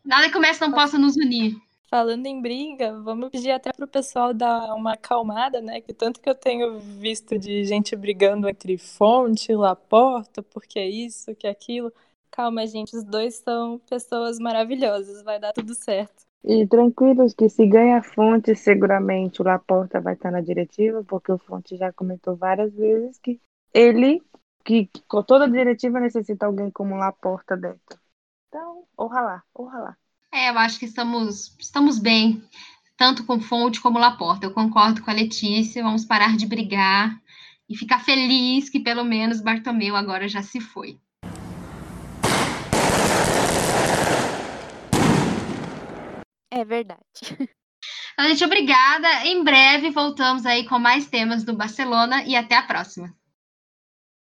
Nada 0.02 0.30
que 0.30 0.38
o 0.38 0.40
Messi 0.40 0.62
não 0.62 0.72
possa 0.72 0.98
nos 0.98 1.14
unir. 1.16 1.60
Falando 1.92 2.24
em 2.24 2.40
briga, 2.40 2.98
vamos 3.02 3.28
pedir 3.28 3.50
até 3.50 3.70
pro 3.70 3.86
pessoal 3.86 4.32
dar 4.32 4.74
uma 4.74 4.94
acalmada, 4.94 5.60
né? 5.60 5.78
Que 5.82 5.92
tanto 5.92 6.22
que 6.22 6.30
eu 6.30 6.34
tenho 6.34 6.78
visto 6.78 7.38
de 7.38 7.66
gente 7.66 7.94
brigando 7.94 8.48
entre 8.48 8.78
Fonte 8.78 9.54
Laporta, 9.54 10.42
porque 10.42 10.78
é 10.78 10.88
isso, 10.88 11.34
que 11.34 11.46
é 11.46 11.50
aquilo. 11.50 11.92
Calma, 12.30 12.66
gente, 12.66 12.96
os 12.96 13.04
dois 13.04 13.34
são 13.34 13.78
pessoas 13.80 14.38
maravilhosas, 14.38 15.22
vai 15.22 15.38
dar 15.38 15.52
tudo 15.52 15.74
certo. 15.74 16.24
E 16.42 16.66
tranquilos 16.66 17.34
que 17.34 17.50
se 17.50 17.66
ganha 17.66 18.02
Fonte, 18.02 18.56
seguramente 18.56 19.42
o 19.42 19.44
Laporta 19.44 20.00
vai 20.00 20.14
estar 20.14 20.30
na 20.30 20.40
diretiva, 20.40 21.04
porque 21.04 21.30
o 21.30 21.36
Fonte 21.36 21.76
já 21.76 21.92
comentou 21.92 22.34
várias 22.34 22.72
vezes 22.72 23.18
que 23.18 23.38
ele, 23.74 24.22
que 24.64 24.88
com 25.06 25.22
toda 25.22 25.44
a 25.44 25.50
diretiva 25.50 26.00
necessita 26.00 26.46
alguém 26.46 26.70
como 26.70 26.96
Laporta 26.96 27.54
dentro. 27.54 28.00
Então, 28.48 28.84
orra 28.96 29.20
lá. 29.20 29.98
É, 30.32 30.48
eu 30.48 30.58
acho 30.58 30.78
que 30.78 30.86
estamos, 30.86 31.54
estamos 31.60 31.98
bem, 31.98 32.42
tanto 32.96 33.22
com 33.24 33.38
Fonte 33.38 33.78
como 33.78 33.98
Laporta. 33.98 34.46
Eu 34.46 34.50
concordo 34.50 35.02
com 35.02 35.10
a 35.10 35.14
Letícia, 35.14 35.82
vamos 35.82 36.06
parar 36.06 36.38
de 36.38 36.46
brigar 36.46 37.20
e 37.68 37.76
ficar 37.76 37.98
feliz 37.98 38.70
que 38.70 38.80
pelo 38.80 39.04
menos 39.04 39.42
Bartomeu 39.42 39.94
agora 39.94 40.26
já 40.26 40.42
se 40.42 40.58
foi. 40.58 40.98
É 46.50 46.64
verdade. 46.64 46.98
Então, 48.12 48.28
gente, 48.28 48.44
obrigada. 48.44 49.26
Em 49.26 49.42
breve 49.42 49.90
voltamos 49.90 50.44
aí 50.44 50.68
com 50.68 50.78
mais 50.78 51.08
temas 51.08 51.44
do 51.44 51.56
Barcelona 51.56 52.22
e 52.24 52.36
até 52.36 52.56
a 52.56 52.62
próxima. 52.62 53.12